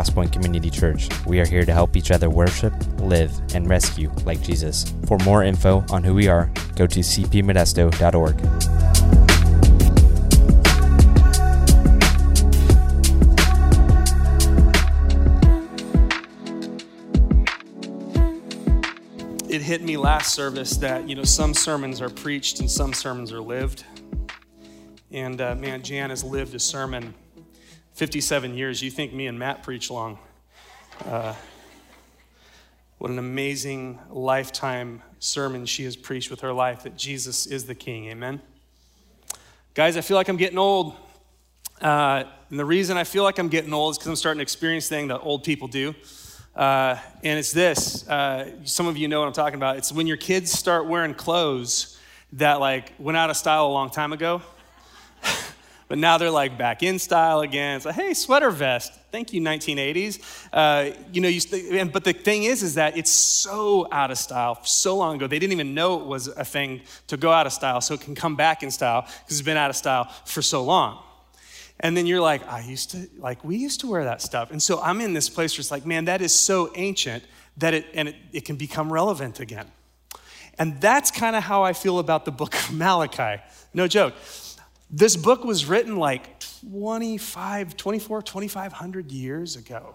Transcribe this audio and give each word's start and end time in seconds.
Crosspoint 0.00 0.32
Community 0.32 0.70
Church. 0.70 1.10
We 1.26 1.40
are 1.40 1.46
here 1.46 1.66
to 1.66 1.74
help 1.74 1.94
each 1.94 2.10
other 2.10 2.30
worship, 2.30 2.72
live, 3.00 3.38
and 3.54 3.68
rescue 3.68 4.10
like 4.24 4.40
Jesus. 4.40 4.94
For 5.04 5.18
more 5.18 5.44
info 5.44 5.84
on 5.90 6.02
who 6.02 6.14
we 6.14 6.26
are, 6.26 6.50
go 6.74 6.86
to 6.86 7.00
cpmodesto.org. 7.00 8.40
it 19.50 19.60
hit 19.60 19.82
me 19.82 19.96
last 19.96 20.32
service 20.32 20.76
that 20.76 21.08
you 21.08 21.16
know 21.16 21.24
some 21.24 21.52
sermons 21.52 22.00
are 22.00 22.08
preached 22.08 22.60
and 22.60 22.70
some 22.70 22.92
sermons 22.94 23.32
are 23.32 23.40
lived 23.40 23.84
and 25.10 25.40
uh, 25.40 25.56
man 25.56 25.82
jan 25.82 26.08
has 26.08 26.22
lived 26.22 26.54
a 26.54 26.58
sermon 26.60 27.12
57 28.00 28.56
years 28.56 28.80
you 28.80 28.90
think 28.90 29.12
me 29.12 29.26
and 29.26 29.38
matt 29.38 29.62
preach 29.62 29.90
long. 29.90 30.18
Uh, 31.04 31.34
what 32.96 33.10
an 33.10 33.18
amazing 33.18 33.98
lifetime 34.08 35.02
sermon 35.18 35.66
she 35.66 35.84
has 35.84 35.96
preached 35.96 36.30
with 36.30 36.40
her 36.40 36.50
life 36.50 36.84
that 36.84 36.96
jesus 36.96 37.44
is 37.44 37.66
the 37.66 37.74
king 37.74 38.06
amen? 38.06 38.40
Guys 39.74 39.98
i 39.98 40.00
feel 40.00 40.16
like 40.16 40.28
i'm 40.28 40.38
getting 40.38 40.56
old. 40.56 40.96
Uh, 41.78 42.24
and 42.48 42.58
the 42.58 42.64
reason 42.64 42.96
i 42.96 43.04
feel 43.04 43.22
like 43.22 43.38
i'm 43.38 43.50
getting 43.50 43.74
old 43.74 43.90
is 43.90 43.98
because 43.98 44.08
i'm 44.08 44.16
starting 44.16 44.38
to 44.38 44.44
experience 44.44 44.88
things 44.88 45.08
that 45.08 45.20
old 45.20 45.44
people 45.44 45.68
do. 45.68 45.94
Uh, 46.56 46.96
and 47.22 47.38
it's 47.38 47.52
this 47.52 48.08
uh, 48.08 48.50
some 48.64 48.86
of 48.86 48.96
you 48.96 49.08
know 49.08 49.20
what 49.20 49.26
I'm 49.26 49.34
talking 49.34 49.56
about. 49.56 49.76
It's 49.76 49.92
when 49.92 50.06
your 50.06 50.16
kids 50.16 50.50
start 50.50 50.86
wearing 50.86 51.12
clothes 51.12 51.98
that 52.32 52.60
like 52.60 52.94
went 52.98 53.18
out 53.18 53.28
of 53.28 53.36
style 53.36 53.66
a 53.66 53.74
long 53.74 53.90
time 53.90 54.14
ago, 54.14 54.40
but 55.90 55.98
now 55.98 56.16
they're 56.18 56.30
like 56.30 56.56
back 56.56 56.84
in 56.84 57.00
style 57.00 57.40
again. 57.40 57.74
It's 57.74 57.84
like, 57.84 57.96
hey, 57.96 58.14
sweater 58.14 58.52
vest. 58.52 58.92
Thank 59.10 59.32
you, 59.32 59.40
1980s. 59.40 60.22
Uh, 60.52 60.96
you 61.12 61.20
know, 61.20 61.26
you 61.26 61.40
st- 61.40 61.74
and, 61.74 61.92
but 61.92 62.04
the 62.04 62.12
thing 62.12 62.44
is, 62.44 62.62
is 62.62 62.76
that 62.76 62.96
it's 62.96 63.10
so 63.10 63.88
out 63.90 64.12
of 64.12 64.16
style 64.16 64.62
so 64.62 64.96
long 64.96 65.16
ago. 65.16 65.26
They 65.26 65.40
didn't 65.40 65.52
even 65.52 65.74
know 65.74 66.00
it 66.00 66.06
was 66.06 66.28
a 66.28 66.44
thing 66.44 66.82
to 67.08 67.16
go 67.16 67.32
out 67.32 67.48
of 67.48 67.52
style, 67.52 67.80
so 67.80 67.94
it 67.94 68.02
can 68.02 68.14
come 68.14 68.36
back 68.36 68.62
in 68.62 68.70
style 68.70 69.02
because 69.02 69.40
it's 69.40 69.42
been 69.42 69.56
out 69.56 69.68
of 69.68 69.74
style 69.74 70.04
for 70.26 70.42
so 70.42 70.62
long. 70.62 71.02
And 71.80 71.96
then 71.96 72.06
you're 72.06 72.20
like, 72.20 72.46
I 72.46 72.60
used 72.60 72.92
to, 72.92 73.08
like, 73.18 73.42
we 73.42 73.56
used 73.56 73.80
to 73.80 73.88
wear 73.88 74.04
that 74.04 74.22
stuff. 74.22 74.52
And 74.52 74.62
so 74.62 74.80
I'm 74.80 75.00
in 75.00 75.12
this 75.12 75.28
place 75.28 75.54
where 75.54 75.60
it's 75.60 75.72
like, 75.72 75.86
man, 75.86 76.04
that 76.04 76.22
is 76.22 76.32
so 76.32 76.70
ancient 76.76 77.24
that 77.56 77.74
it, 77.74 77.86
and 77.94 78.10
it, 78.10 78.14
it 78.32 78.44
can 78.44 78.54
become 78.54 78.92
relevant 78.92 79.40
again. 79.40 79.66
And 80.56 80.80
that's 80.80 81.10
kind 81.10 81.34
of 81.34 81.42
how 81.42 81.64
I 81.64 81.72
feel 81.72 81.98
about 81.98 82.26
the 82.26 82.30
book 82.30 82.54
of 82.54 82.72
Malachi. 82.72 83.42
No 83.74 83.88
joke. 83.88 84.14
This 84.90 85.16
book 85.16 85.44
was 85.44 85.66
written 85.66 85.96
like 85.96 86.40
25, 86.40 87.76
24, 87.76 88.22
2500 88.22 89.12
years 89.12 89.56
ago. 89.56 89.94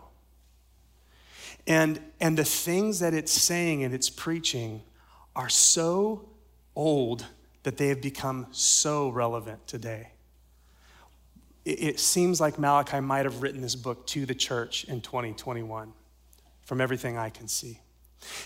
And, 1.67 1.99
and 2.19 2.37
the 2.37 2.45
things 2.45 2.99
that 2.99 3.13
it's 3.13 3.31
saying 3.31 3.83
and 3.83 3.93
it's 3.93 4.09
preaching 4.09 4.83
are 5.35 5.49
so 5.49 6.29
old 6.75 7.25
that 7.63 7.77
they 7.77 7.89
have 7.89 8.01
become 8.01 8.47
so 8.51 9.09
relevant 9.09 9.67
today 9.67 10.11
it 11.65 11.99
seems 11.99 12.39
like 12.39 12.59
Malachi 12.59 12.99
might 12.99 13.25
have 13.25 13.41
written 13.41 13.61
this 13.61 13.75
book 13.75 14.05
to 14.07 14.27
the 14.27 14.35
church 14.35 14.83
in 14.83 15.01
2021, 15.01 15.91
from 16.63 16.79
everything 16.79 17.17
I 17.17 17.31
can 17.31 17.47
see. 17.47 17.79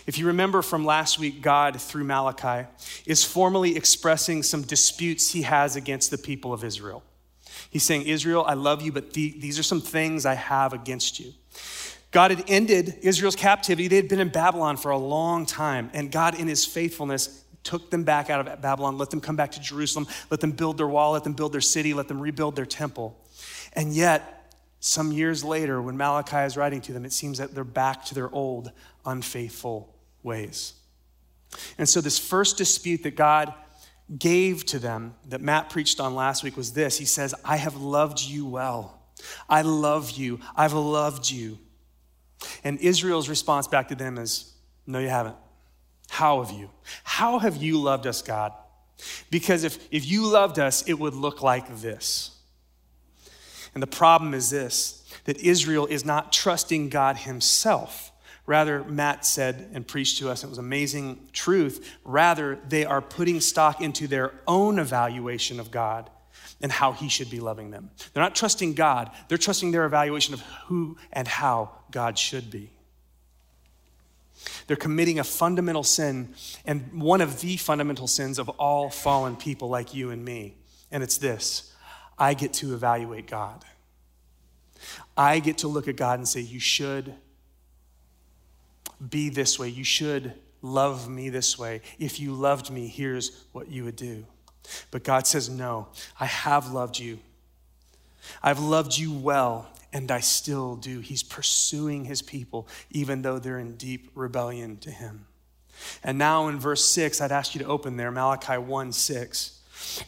If 0.05 0.17
you 0.17 0.27
remember 0.27 0.61
from 0.61 0.85
last 0.85 1.19
week, 1.19 1.41
God, 1.41 1.79
through 1.79 2.03
Malachi, 2.03 2.67
is 3.05 3.23
formally 3.23 3.75
expressing 3.75 4.43
some 4.43 4.61
disputes 4.61 5.31
he 5.31 5.43
has 5.43 5.75
against 5.75 6.11
the 6.11 6.17
people 6.17 6.53
of 6.53 6.63
Israel. 6.63 7.03
He's 7.69 7.83
saying, 7.83 8.03
Israel, 8.03 8.43
I 8.47 8.53
love 8.53 8.81
you, 8.81 8.91
but 8.91 9.13
the, 9.13 9.35
these 9.37 9.59
are 9.59 9.63
some 9.63 9.81
things 9.81 10.25
I 10.25 10.35
have 10.35 10.73
against 10.73 11.19
you. 11.19 11.33
God 12.11 12.31
had 12.31 12.43
ended 12.47 12.99
Israel's 13.01 13.35
captivity. 13.35 13.87
They 13.87 13.97
had 13.97 14.07
been 14.07 14.19
in 14.19 14.29
Babylon 14.29 14.77
for 14.77 14.91
a 14.91 14.97
long 14.97 15.45
time, 15.45 15.91
and 15.93 16.11
God, 16.11 16.39
in 16.39 16.47
his 16.47 16.65
faithfulness, 16.65 17.43
took 17.63 17.91
them 17.91 18.03
back 18.03 18.29
out 18.29 18.47
of 18.47 18.61
Babylon, 18.61 18.97
let 18.97 19.09
them 19.09 19.21
come 19.21 19.35
back 19.35 19.51
to 19.51 19.59
Jerusalem, 19.59 20.07
let 20.31 20.39
them 20.39 20.51
build 20.51 20.77
their 20.77 20.87
wall, 20.87 21.11
let 21.11 21.23
them 21.23 21.33
build 21.33 21.53
their 21.53 21.61
city, 21.61 21.93
let 21.93 22.07
them 22.07 22.19
rebuild 22.19 22.55
their 22.55 22.65
temple. 22.65 23.19
And 23.73 23.93
yet, 23.93 24.38
some 24.79 25.11
years 25.11 25.43
later, 25.43 25.81
when 25.81 25.97
Malachi 25.97 26.37
is 26.37 26.55
writing 26.55 26.81
to 26.81 26.93
them, 26.93 27.05
it 27.05 27.11
seems 27.11 27.37
that 27.37 27.53
they're 27.53 27.63
back 27.63 28.05
to 28.05 28.15
their 28.15 28.31
old 28.33 28.71
unfaithful 29.05 29.93
ways. 30.23 30.73
And 31.77 31.89
so, 31.89 31.99
this 31.99 32.19
first 32.19 32.57
dispute 32.57 33.03
that 33.03 33.15
God 33.15 33.53
gave 34.17 34.65
to 34.67 34.79
them, 34.79 35.15
that 35.27 35.41
Matt 35.41 35.69
preached 35.69 35.99
on 35.99 36.15
last 36.15 36.43
week, 36.43 36.55
was 36.55 36.73
this 36.73 36.97
He 36.97 37.05
says, 37.05 37.35
I 37.43 37.57
have 37.57 37.75
loved 37.75 38.21
you 38.21 38.45
well. 38.45 39.01
I 39.49 39.63
love 39.63 40.11
you. 40.11 40.39
I've 40.55 40.73
loved 40.73 41.29
you. 41.29 41.59
And 42.63 42.79
Israel's 42.79 43.27
response 43.27 43.67
back 43.67 43.89
to 43.89 43.95
them 43.95 44.17
is, 44.17 44.53
No, 44.87 44.99
you 44.99 45.09
haven't. 45.09 45.35
How 46.09 46.41
have 46.43 46.57
you? 46.57 46.69
How 47.03 47.39
have 47.39 47.57
you 47.57 47.79
loved 47.79 48.07
us, 48.07 48.21
God? 48.21 48.53
Because 49.29 49.63
if, 49.63 49.77
if 49.91 50.05
you 50.05 50.25
loved 50.25 50.59
us, 50.59 50.87
it 50.87 50.93
would 50.93 51.13
look 51.13 51.41
like 51.41 51.79
this. 51.79 52.31
And 53.73 53.83
the 53.83 53.87
problem 53.87 54.33
is 54.33 54.49
this 54.49 54.95
that 55.25 55.37
Israel 55.37 55.85
is 55.85 56.05
not 56.05 56.31
trusting 56.33 56.89
God 56.89 57.17
Himself. 57.17 58.11
Rather, 58.45 58.83
Matt 58.85 59.25
said 59.25 59.69
and 59.73 59.87
preached 59.87 60.17
to 60.17 60.29
us, 60.29 60.43
it 60.43 60.49
was 60.49 60.57
amazing 60.57 61.19
truth. 61.33 61.95
Rather, 62.03 62.57
they 62.67 62.83
are 62.83 63.01
putting 63.01 63.39
stock 63.41 63.79
into 63.79 64.07
their 64.07 64.33
own 64.47 64.79
evaluation 64.79 65.59
of 65.59 65.69
God 65.69 66.09
and 66.59 66.71
how 66.71 66.91
He 66.91 67.09
should 67.09 67.29
be 67.29 67.39
loving 67.39 67.69
them. 67.69 67.91
They're 68.13 68.23
not 68.23 68.35
trusting 68.35 68.73
God, 68.73 69.11
they're 69.27 69.37
trusting 69.37 69.71
their 69.71 69.85
evaluation 69.85 70.33
of 70.33 70.41
who 70.65 70.97
and 71.13 71.27
how 71.27 71.71
God 71.91 72.17
should 72.17 72.49
be. 72.49 72.71
They're 74.67 74.77
committing 74.77 75.19
a 75.19 75.23
fundamental 75.23 75.83
sin, 75.83 76.33
and 76.65 77.01
one 77.01 77.21
of 77.21 77.41
the 77.41 77.57
fundamental 77.57 78.07
sins 78.07 78.39
of 78.39 78.49
all 78.49 78.89
fallen 78.89 79.35
people 79.35 79.69
like 79.69 79.93
you 79.93 80.11
and 80.11 80.23
me. 80.23 80.55
And 80.91 81.03
it's 81.03 81.17
this 81.17 81.68
I 82.19 82.33
get 82.33 82.53
to 82.53 82.73
evaluate 82.73 83.27
God. 83.27 83.63
I 85.17 85.39
get 85.39 85.59
to 85.59 85.67
look 85.67 85.87
at 85.87 85.95
God 85.95 86.19
and 86.19 86.27
say, 86.27 86.41
You 86.41 86.59
should 86.59 87.13
be 89.09 89.29
this 89.29 89.57
way. 89.57 89.69
You 89.69 89.83
should 89.83 90.33
love 90.61 91.09
me 91.09 91.29
this 91.29 91.57
way. 91.57 91.81
If 91.97 92.19
you 92.19 92.33
loved 92.33 92.69
me, 92.69 92.87
here's 92.87 93.45
what 93.51 93.69
you 93.69 93.85
would 93.85 93.95
do. 93.95 94.25
But 94.91 95.03
God 95.03 95.25
says, 95.25 95.49
No, 95.49 95.87
I 96.19 96.25
have 96.25 96.71
loved 96.71 96.99
you. 96.99 97.19
I've 98.43 98.59
loved 98.59 98.97
you 98.97 99.13
well, 99.13 99.69
and 99.93 100.11
I 100.11 100.19
still 100.19 100.75
do. 100.75 100.99
He's 100.99 101.23
pursuing 101.23 102.05
his 102.05 102.21
people, 102.21 102.67
even 102.91 103.21
though 103.21 103.39
they're 103.39 103.59
in 103.59 103.75
deep 103.77 104.11
rebellion 104.13 104.77
to 104.77 104.91
him. 104.91 105.25
And 106.03 106.17
now 106.17 106.47
in 106.49 106.59
verse 106.59 106.85
6, 106.85 107.21
I'd 107.21 107.31
ask 107.31 107.55
you 107.55 107.59
to 107.59 107.67
open 107.67 107.95
there, 107.95 108.11
Malachi 108.11 108.57
1 108.57 108.91
6. 108.91 109.58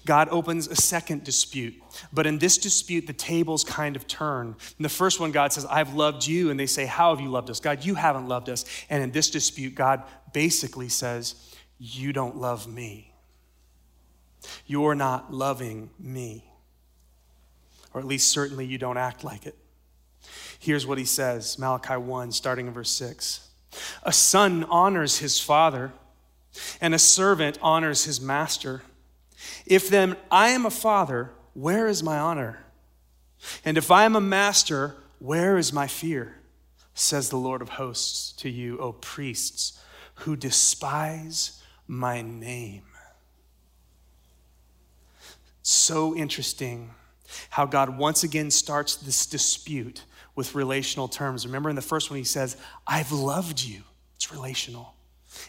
God 0.05 0.27
opens 0.31 0.67
a 0.67 0.75
second 0.75 1.23
dispute. 1.23 1.75
But 2.11 2.27
in 2.27 2.39
this 2.39 2.57
dispute, 2.57 3.07
the 3.07 3.13
tables 3.13 3.63
kind 3.63 3.95
of 3.95 4.07
turn. 4.07 4.55
In 4.77 4.83
the 4.83 4.89
first 4.89 5.19
one, 5.19 5.31
God 5.31 5.53
says, 5.53 5.65
I've 5.65 5.93
loved 5.93 6.25
you. 6.25 6.49
And 6.49 6.59
they 6.59 6.65
say, 6.65 6.85
How 6.85 7.13
have 7.15 7.23
you 7.23 7.29
loved 7.29 7.49
us? 7.49 7.59
God, 7.59 7.85
you 7.85 7.95
haven't 7.95 8.27
loved 8.27 8.49
us. 8.49 8.65
And 8.89 9.03
in 9.03 9.11
this 9.11 9.29
dispute, 9.29 9.75
God 9.75 10.03
basically 10.33 10.89
says, 10.89 11.35
You 11.79 12.13
don't 12.13 12.37
love 12.37 12.67
me. 12.67 13.13
You're 14.65 14.95
not 14.95 15.33
loving 15.33 15.89
me. 15.99 16.45
Or 17.93 18.01
at 18.01 18.07
least, 18.07 18.31
certainly, 18.31 18.65
you 18.65 18.77
don't 18.77 18.97
act 18.97 19.23
like 19.23 19.45
it. 19.45 19.55
Here's 20.59 20.85
what 20.85 20.97
he 20.97 21.05
says 21.05 21.57
Malachi 21.57 21.97
1, 21.97 22.31
starting 22.31 22.67
in 22.67 22.73
verse 22.73 22.91
6. 22.91 23.47
A 24.03 24.11
son 24.11 24.65
honors 24.65 25.19
his 25.19 25.39
father, 25.39 25.91
and 26.79 26.93
a 26.93 26.99
servant 26.99 27.57
honors 27.61 28.05
his 28.05 28.19
master. 28.19 28.81
If 29.65 29.89
then 29.89 30.17
I 30.29 30.49
am 30.49 30.65
a 30.65 30.71
father, 30.71 31.31
where 31.53 31.87
is 31.87 32.03
my 32.03 32.17
honor? 32.17 32.63
And 33.65 33.77
if 33.77 33.91
I 33.91 34.05
am 34.05 34.15
a 34.15 34.21
master, 34.21 34.95
where 35.19 35.57
is 35.57 35.73
my 35.73 35.87
fear? 35.87 36.37
Says 36.93 37.29
the 37.29 37.37
Lord 37.37 37.61
of 37.61 37.69
hosts 37.69 38.31
to 38.33 38.49
you, 38.49 38.77
O 38.79 38.93
priests, 38.93 39.81
who 40.15 40.35
despise 40.35 41.61
my 41.87 42.21
name. 42.21 42.83
So 45.63 46.15
interesting 46.15 46.91
how 47.51 47.65
God 47.65 47.97
once 47.97 48.23
again 48.23 48.51
starts 48.51 48.95
this 48.95 49.25
dispute 49.25 50.03
with 50.35 50.55
relational 50.55 51.07
terms. 51.07 51.45
Remember 51.45 51.69
in 51.69 51.75
the 51.75 51.81
first 51.81 52.09
one, 52.09 52.17
he 52.17 52.23
says, 52.25 52.57
I've 52.85 53.11
loved 53.11 53.63
you. 53.63 53.83
It's 54.15 54.31
relational. 54.31 54.95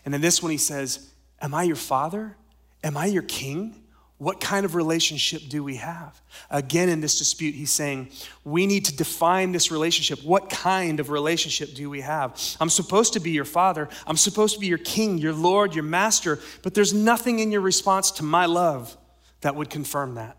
And 0.05 0.15
in 0.15 0.21
this 0.21 0.43
one, 0.43 0.53
he 0.53 0.59
says, 0.59 1.11
Am 1.41 1.55
I 1.55 1.65
your 1.65 1.77
father? 1.77 2.37
Am 2.84 2.96
I 2.96 3.06
your 3.06 3.23
king? 3.23 3.76
What 4.19 4.40
kind 4.40 4.64
of 4.64 4.76
relationship 4.76 5.43
do 5.49 5.64
we 5.64 5.76
have? 5.76 6.20
Again, 6.49 6.88
in 6.88 7.00
this 7.00 7.19
dispute, 7.19 7.55
he's 7.56 7.73
saying, 7.73 8.11
we 8.44 8.67
need 8.67 8.84
to 8.84 8.96
define 8.96 9.50
this 9.50 9.73
relationship. 9.73 10.25
What 10.25 10.49
kind 10.49 11.00
of 11.00 11.11
relationship 11.11 11.75
do 11.75 11.90
we 11.90 12.02
have? 12.02 12.40
I'm 12.61 12.70
supposed 12.70 13.14
to 13.14 13.20
be 13.20 13.32
your 13.32 13.44
father. 13.44 13.88
I'm 14.06 14.17
supposed 14.17 14.55
to 14.55 14.61
be 14.61 14.69
your 14.69 14.79
king, 14.79 15.19
your 15.19 15.32
Lord, 15.32 15.75
your 15.75 15.82
master, 15.82 16.38
but 16.62 16.75
there's 16.75 16.94
nothing 16.94 17.40
in 17.40 17.50
your 17.50 17.62
response 17.62 18.12
to 18.12 18.23
my 18.23 18.46
love 18.46 18.96
that 19.40 19.56
would 19.56 19.70
confirm 19.70 20.14
that. 20.14 20.37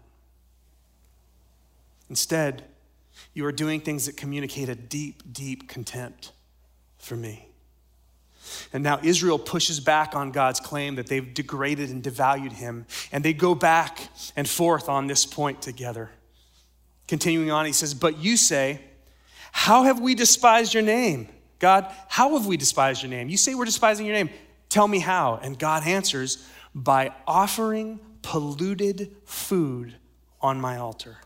Instead, 2.10 2.64
You 3.34 3.46
are 3.46 3.52
doing 3.52 3.80
things 3.80 4.06
that 4.06 4.18
communicate 4.18 4.70
a 4.70 4.76
deep, 4.76 5.24
deep 5.32 5.68
contempt 5.68 6.32
for 6.98 7.16
me. 7.16 7.48
And 8.72 8.84
now 8.84 9.00
Israel 9.04 9.40
pushes 9.40 9.80
back 9.80 10.16
on 10.16 10.32
God's 10.32 10.60
claim 10.60 10.96
that 10.96 11.08
they've 11.08 11.34
degraded 11.34 11.90
and 11.90 12.04
devalued 12.04 12.54
him. 12.54 12.86
And 13.12 13.24
they 13.24 13.34
go 13.34 13.56
back 13.56 14.10
and 14.36 14.48
forth 14.48 14.90
on 14.90 15.08
this 15.08 15.26
point 15.26 15.62
together. 15.62 16.10
Continuing 17.08 17.52
on, 17.52 17.66
he 17.66 17.74
says, 17.74 17.94
But 17.94 18.18
you 18.18 18.38
say, 18.38 18.82
How 19.52 19.84
have 19.84 20.00
we 20.00 20.16
despised 20.16 20.74
your 20.74 20.84
name? 20.84 21.30
God, 21.60 21.92
how 22.08 22.38
have 22.38 22.46
we 22.46 22.58
despised 22.58 23.04
your 23.04 23.10
name? 23.10 23.30
You 23.30 23.38
say 23.38 23.56
we're 23.56 23.66
despising 23.66 24.06
your 24.06 24.16
name. 24.16 24.30
Tell 24.70 24.88
me 24.88 25.00
how. 25.00 25.40
And 25.42 25.58
God 25.58 25.88
answers, 25.88 26.48
By 26.74 27.14
offering 27.28 28.00
polluted 28.22 29.16
food 29.26 29.96
on 30.42 30.60
my 30.60 30.78
altar. 30.78 31.18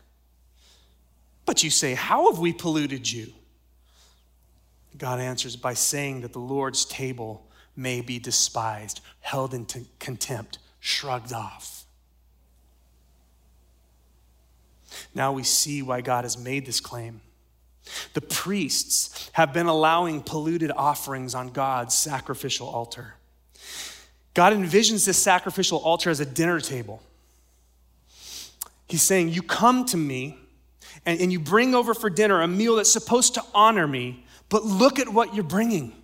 But 1.46 1.62
you 1.62 1.70
say, 1.70 1.94
How 1.94 2.30
have 2.30 2.38
we 2.38 2.52
polluted 2.52 3.10
you? 3.10 3.32
God 4.98 5.20
answers 5.20 5.56
by 5.56 5.74
saying 5.74 6.22
that 6.22 6.32
the 6.32 6.38
Lord's 6.40 6.84
table 6.84 7.46
may 7.76 8.00
be 8.00 8.18
despised, 8.18 9.00
held 9.20 9.54
into 9.54 9.82
contempt, 9.98 10.58
shrugged 10.80 11.32
off. 11.32 11.84
Now 15.14 15.32
we 15.32 15.42
see 15.44 15.82
why 15.82 16.00
God 16.00 16.24
has 16.24 16.36
made 16.36 16.66
this 16.66 16.80
claim. 16.80 17.20
The 18.14 18.20
priests 18.20 19.30
have 19.32 19.52
been 19.52 19.66
allowing 19.66 20.22
polluted 20.22 20.70
offerings 20.70 21.34
on 21.34 21.50
God's 21.50 21.94
sacrificial 21.94 22.68
altar. 22.68 23.14
God 24.34 24.52
envisions 24.52 25.06
this 25.06 25.20
sacrificial 25.20 25.78
altar 25.78 26.10
as 26.10 26.20
a 26.20 26.26
dinner 26.26 26.60
table. 26.60 27.02
He's 28.88 29.02
saying, 29.02 29.30
You 29.30 29.42
come 29.42 29.84
to 29.86 29.96
me 29.96 30.38
and, 31.06 31.20
and 31.20 31.32
you 31.32 31.40
bring 31.40 31.74
over 31.74 31.94
for 31.94 32.10
dinner 32.10 32.40
a 32.40 32.48
meal 32.48 32.76
that's 32.76 32.92
supposed 32.92 33.34
to 33.34 33.42
honor 33.54 33.86
me, 33.86 34.24
but 34.48 34.64
look 34.64 34.98
at 34.98 35.08
what 35.08 35.34
you're 35.34 35.44
bringing. 35.44 35.94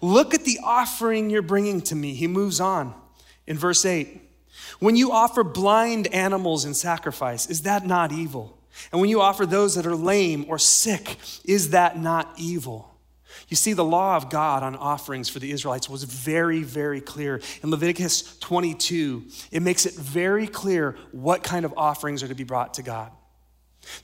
Look 0.00 0.34
at 0.34 0.44
the 0.44 0.58
offering 0.62 1.30
you're 1.30 1.42
bringing 1.42 1.80
to 1.82 1.94
me. 1.94 2.14
He 2.14 2.26
moves 2.26 2.60
on 2.60 2.94
in 3.46 3.56
verse 3.56 3.84
8. 3.84 4.22
When 4.78 4.96
you 4.96 5.12
offer 5.12 5.44
blind 5.44 6.06
animals 6.08 6.64
in 6.64 6.74
sacrifice, 6.74 7.48
is 7.48 7.62
that 7.62 7.86
not 7.86 8.12
evil? 8.12 8.58
And 8.92 9.00
when 9.00 9.10
you 9.10 9.20
offer 9.20 9.46
those 9.46 9.74
that 9.76 9.86
are 9.86 9.96
lame 9.96 10.46
or 10.48 10.58
sick, 10.58 11.16
is 11.44 11.70
that 11.70 11.98
not 11.98 12.32
evil? 12.36 12.92
You 13.48 13.56
see, 13.56 13.74
the 13.74 13.84
law 13.84 14.16
of 14.16 14.28
God 14.28 14.62
on 14.62 14.76
offerings 14.76 15.28
for 15.28 15.38
the 15.38 15.50
Israelites 15.50 15.88
was 15.88 16.04
very, 16.04 16.62
very 16.62 17.00
clear. 17.00 17.40
In 17.62 17.70
Leviticus 17.70 18.38
22, 18.38 19.24
it 19.52 19.62
makes 19.62 19.86
it 19.86 19.94
very 19.94 20.46
clear 20.46 20.96
what 21.12 21.42
kind 21.42 21.64
of 21.64 21.74
offerings 21.76 22.22
are 22.22 22.28
to 22.28 22.34
be 22.34 22.44
brought 22.44 22.74
to 22.74 22.82
God. 22.82 23.12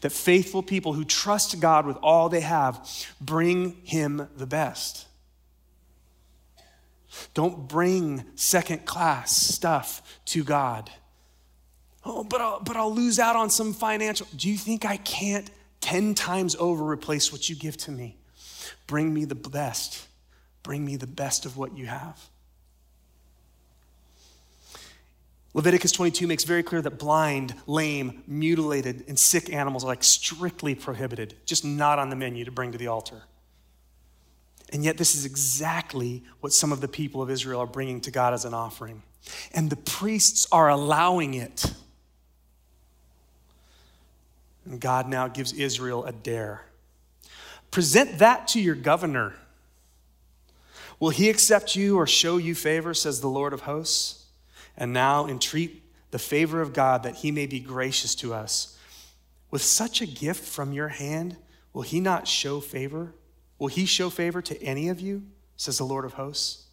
That 0.01 0.13
faithful 0.13 0.63
people 0.63 0.93
who 0.93 1.05
trust 1.05 1.61
God 1.61 1.87
with 1.87 1.97
all 2.03 2.29
they 2.29 2.41
have 2.41 2.89
bring 3.21 3.77
Him 3.85 4.29
the 4.37 4.47
best. 4.47 5.07
Don't 7.35 7.69
bring 7.69 8.25
second 8.35 8.85
class 8.85 9.37
stuff 9.37 10.21
to 10.27 10.45
God. 10.45 10.91
Oh, 12.05 12.25
but 12.25 12.41
I'll, 12.41 12.61
but 12.61 12.77
I'll 12.77 12.93
lose 12.93 13.19
out 13.19 13.37
on 13.37 13.51
some 13.51 13.73
financial. 13.73 14.27
Do 14.35 14.51
you 14.51 14.57
think 14.57 14.85
I 14.85 14.97
can't 14.97 15.51
10 15.81 16.15
times 16.15 16.57
over 16.57 16.85
replace 16.85 17.31
what 17.33 17.49
you 17.49 17.57
give 17.57 17.77
to 17.79 17.93
me? 17.93 18.17
Bring 18.87 19.13
me 19.13 19.25
the 19.25 19.35
best. 19.35 20.07
Bring 20.63 20.85
me 20.85 20.97
the 20.97 21.07
best 21.07 21.47
of 21.47 21.57
what 21.57 21.77
you 21.77 21.87
have. 21.87 22.29
Leviticus 25.55 25.93
22 25.93 26.27
makes 26.27 26.45
very 26.45 26.63
clear 26.63 26.81
that 26.81 26.99
blind, 26.99 27.55
lame, 27.67 28.23
mutilated, 28.27 29.05
and 29.07 29.19
sick 29.19 29.53
animals 29.53 29.85
are 29.85 29.89
like 29.89 30.03
strictly 30.03 30.75
prohibited, 30.75 31.35
just 31.45 31.65
not 31.65 31.99
on 31.99 32.09
the 32.09 32.17
menu 32.17 32.45
to 32.45 32.51
bring 32.51 32.73
to 32.73 32.79
the 32.79 32.87
altar. 32.87 33.23
And 34.73 34.83
yet, 34.83 34.97
this 34.97 35.15
is 35.15 35.27
exactly 35.27 36.23
what 36.41 36.55
some 36.55 36.73
of 36.73 36.81
the 36.81 36.89
people 36.89 37.21
of 37.21 37.31
Israel 37.31 37.61
are 37.61 37.67
bringing 37.67 38.01
to 38.03 38.11
God 38.11 38.33
as 38.33 38.47
an 38.47 38.55
offering. 38.55 39.03
And 39.53 39.69
the 39.69 39.77
priests 39.77 40.47
are 40.51 40.71
allowing 40.71 41.35
it. 41.35 41.75
And 44.65 44.81
God 44.81 45.09
now 45.09 45.29
gives 45.29 45.53
Israel 45.53 46.07
a 46.07 46.13
dare. 46.13 46.65
Present 47.71 48.19
that 48.19 48.49
to 48.49 48.61
your 48.61 48.75
governor. 48.75 49.35
Will 50.99 51.11
he 51.11 51.29
accept 51.29 51.77
you 51.77 51.99
or 51.99 52.07
show 52.07 52.39
you 52.39 52.55
favor, 52.55 52.95
says 52.95 53.21
the 53.21 53.29
Lord 53.29 53.53
of 53.53 53.63
hosts? 53.63 54.22
And 54.77 54.93
now 54.93 55.27
entreat 55.27 55.83
the 56.11 56.19
favor 56.19 56.61
of 56.61 56.73
God 56.73 57.03
that 57.03 57.17
he 57.17 57.31
may 57.31 57.47
be 57.47 57.61
gracious 57.61 58.15
to 58.17 58.35
us. 58.35 58.79
With 59.51 59.63
such 59.63 60.01
a 60.01 60.07
gift 60.07 60.45
from 60.45 60.73
your 60.73 60.89
hand, 60.89 61.37
will 61.73 61.83
he 61.83 62.01
not 62.01 62.29
show 62.29 62.61
favor? 62.61 63.15
Will 63.59 63.69
he 63.69 63.87
show 63.87 64.11
favor 64.11 64.41
to 64.43 64.63
any 64.63 64.89
of 64.89 65.01
you? 65.01 65.25
Says 65.57 65.79
the 65.79 65.85
Lord 65.85 66.05
of 66.05 66.15
hosts. 66.15 66.65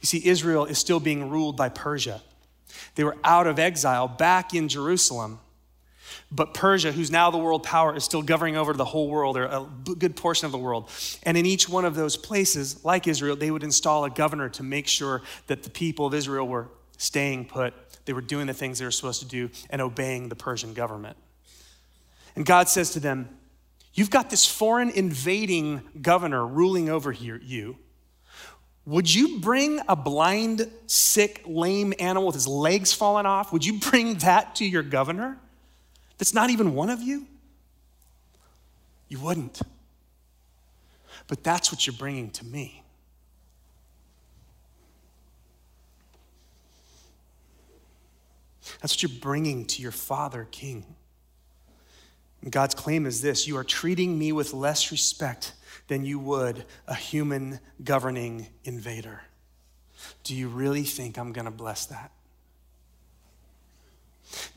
You 0.00 0.06
see, 0.06 0.26
Israel 0.26 0.64
is 0.64 0.78
still 0.78 1.00
being 1.00 1.30
ruled 1.30 1.56
by 1.56 1.68
Persia. 1.68 2.22
They 2.94 3.04
were 3.04 3.16
out 3.24 3.46
of 3.46 3.58
exile 3.58 4.08
back 4.08 4.54
in 4.54 4.68
Jerusalem. 4.68 5.38
But 6.30 6.54
Persia, 6.54 6.92
who's 6.92 7.10
now 7.10 7.30
the 7.30 7.38
world 7.38 7.62
power, 7.62 7.96
is 7.96 8.04
still 8.04 8.22
governing 8.22 8.56
over 8.56 8.74
the 8.74 8.84
whole 8.84 9.08
world 9.08 9.36
or 9.36 9.44
a 9.44 9.66
good 9.94 10.16
portion 10.16 10.46
of 10.46 10.52
the 10.52 10.58
world. 10.58 10.90
And 11.22 11.36
in 11.36 11.46
each 11.46 11.68
one 11.68 11.84
of 11.84 11.94
those 11.94 12.16
places, 12.16 12.84
like 12.84 13.06
Israel, 13.06 13.36
they 13.36 13.50
would 13.50 13.62
install 13.62 14.04
a 14.04 14.10
governor 14.10 14.48
to 14.50 14.62
make 14.62 14.86
sure 14.86 15.22
that 15.46 15.62
the 15.62 15.70
people 15.70 16.06
of 16.06 16.14
Israel 16.14 16.46
were 16.46 16.68
staying 16.98 17.46
put. 17.46 17.72
They 18.04 18.12
were 18.12 18.20
doing 18.20 18.46
the 18.46 18.54
things 18.54 18.78
they 18.78 18.84
were 18.84 18.90
supposed 18.90 19.22
to 19.22 19.26
do 19.26 19.48
and 19.70 19.80
obeying 19.80 20.28
the 20.28 20.36
Persian 20.36 20.74
government. 20.74 21.16
And 22.36 22.44
God 22.44 22.68
says 22.68 22.90
to 22.90 23.00
them, 23.00 23.30
You've 23.94 24.10
got 24.10 24.30
this 24.30 24.46
foreign 24.46 24.90
invading 24.90 25.80
governor 26.00 26.46
ruling 26.46 26.88
over 26.88 27.10
here, 27.10 27.40
you. 27.42 27.78
Would 28.86 29.12
you 29.12 29.40
bring 29.40 29.80
a 29.88 29.96
blind, 29.96 30.70
sick, 30.86 31.42
lame 31.44 31.92
animal 31.98 32.26
with 32.26 32.34
his 32.34 32.46
legs 32.46 32.92
falling 32.92 33.26
off? 33.26 33.52
Would 33.52 33.66
you 33.66 33.80
bring 33.80 34.14
that 34.18 34.54
to 34.56 34.64
your 34.64 34.82
governor? 34.82 35.36
That's 36.16 36.32
not 36.32 36.50
even 36.50 36.74
one 36.74 36.90
of 36.90 37.02
you? 37.02 37.26
You 39.08 39.18
wouldn't. 39.18 39.60
But 41.26 41.42
that's 41.42 41.72
what 41.72 41.86
you're 41.86 41.96
bringing 41.96 42.30
to 42.30 42.46
me. 42.46 42.82
That's 48.80 48.94
what 48.94 49.02
you're 49.02 49.20
bringing 49.20 49.64
to 49.66 49.82
your 49.82 49.92
Father, 49.92 50.46
King. 50.50 50.84
And 52.42 52.52
God's 52.52 52.74
claim 52.74 53.06
is 53.06 53.22
this 53.22 53.46
you 53.46 53.56
are 53.56 53.64
treating 53.64 54.18
me 54.18 54.32
with 54.32 54.52
less 54.52 54.90
respect 54.90 55.52
than 55.88 56.04
you 56.04 56.18
would 56.18 56.64
a 56.86 56.94
human 56.94 57.60
governing 57.82 58.48
invader. 58.64 59.22
Do 60.22 60.34
you 60.34 60.48
really 60.48 60.84
think 60.84 61.18
I'm 61.18 61.32
going 61.32 61.46
to 61.46 61.50
bless 61.50 61.86
that? 61.86 62.12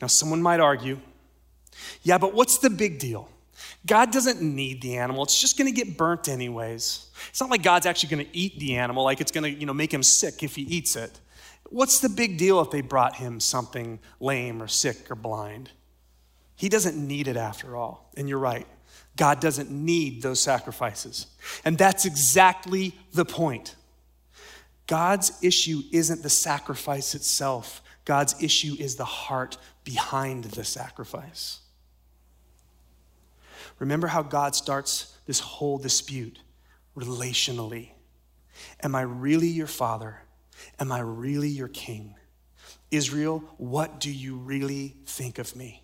Now, 0.00 0.06
someone 0.06 0.42
might 0.42 0.60
argue, 0.60 1.00
yeah, 2.02 2.18
but 2.18 2.34
what's 2.34 2.58
the 2.58 2.70
big 2.70 2.98
deal? 2.98 3.28
God 3.86 4.12
doesn't 4.12 4.42
need 4.42 4.82
the 4.82 4.96
animal. 4.96 5.22
It's 5.24 5.40
just 5.40 5.56
going 5.56 5.72
to 5.72 5.74
get 5.74 5.96
burnt 5.96 6.28
anyways. 6.28 7.06
It's 7.30 7.40
not 7.40 7.50
like 7.50 7.62
God's 7.62 7.86
actually 7.86 8.16
going 8.16 8.26
to 8.26 8.36
eat 8.36 8.58
the 8.58 8.76
animal, 8.76 9.02
like 9.02 9.20
it's 9.20 9.32
going 9.32 9.44
to, 9.44 9.50
you 9.50 9.66
know, 9.66 9.74
make 9.74 9.92
him 9.92 10.02
sick 10.02 10.42
if 10.42 10.54
he 10.54 10.62
eats 10.62 10.94
it. 10.94 11.18
What's 11.72 12.00
the 12.00 12.10
big 12.10 12.36
deal 12.36 12.60
if 12.60 12.70
they 12.70 12.82
brought 12.82 13.16
him 13.16 13.40
something 13.40 13.98
lame 14.20 14.62
or 14.62 14.68
sick 14.68 15.10
or 15.10 15.14
blind? 15.14 15.70
He 16.54 16.68
doesn't 16.68 16.96
need 16.96 17.28
it 17.28 17.36
after 17.38 17.76
all. 17.76 18.10
And 18.14 18.28
you're 18.28 18.38
right. 18.38 18.66
God 19.16 19.40
doesn't 19.40 19.70
need 19.70 20.20
those 20.20 20.38
sacrifices. 20.38 21.28
And 21.64 21.78
that's 21.78 22.04
exactly 22.04 22.94
the 23.14 23.24
point. 23.24 23.74
God's 24.86 25.32
issue 25.42 25.80
isn't 25.92 26.22
the 26.22 26.28
sacrifice 26.28 27.14
itself, 27.14 27.82
God's 28.04 28.42
issue 28.42 28.76
is 28.78 28.96
the 28.96 29.06
heart 29.06 29.56
behind 29.84 30.44
the 30.44 30.64
sacrifice. 30.64 31.60
Remember 33.78 34.08
how 34.08 34.22
God 34.22 34.54
starts 34.54 35.16
this 35.24 35.40
whole 35.40 35.78
dispute 35.78 36.38
relationally. 36.94 37.92
Am 38.82 38.94
I 38.94 39.02
really 39.02 39.46
your 39.46 39.66
father? 39.66 40.18
Am 40.78 40.90
I 40.90 41.00
really 41.00 41.48
your 41.48 41.68
king? 41.68 42.14
Israel, 42.90 43.42
what 43.56 44.00
do 44.00 44.10
you 44.12 44.36
really 44.36 44.96
think 45.06 45.38
of 45.38 45.56
me? 45.56 45.82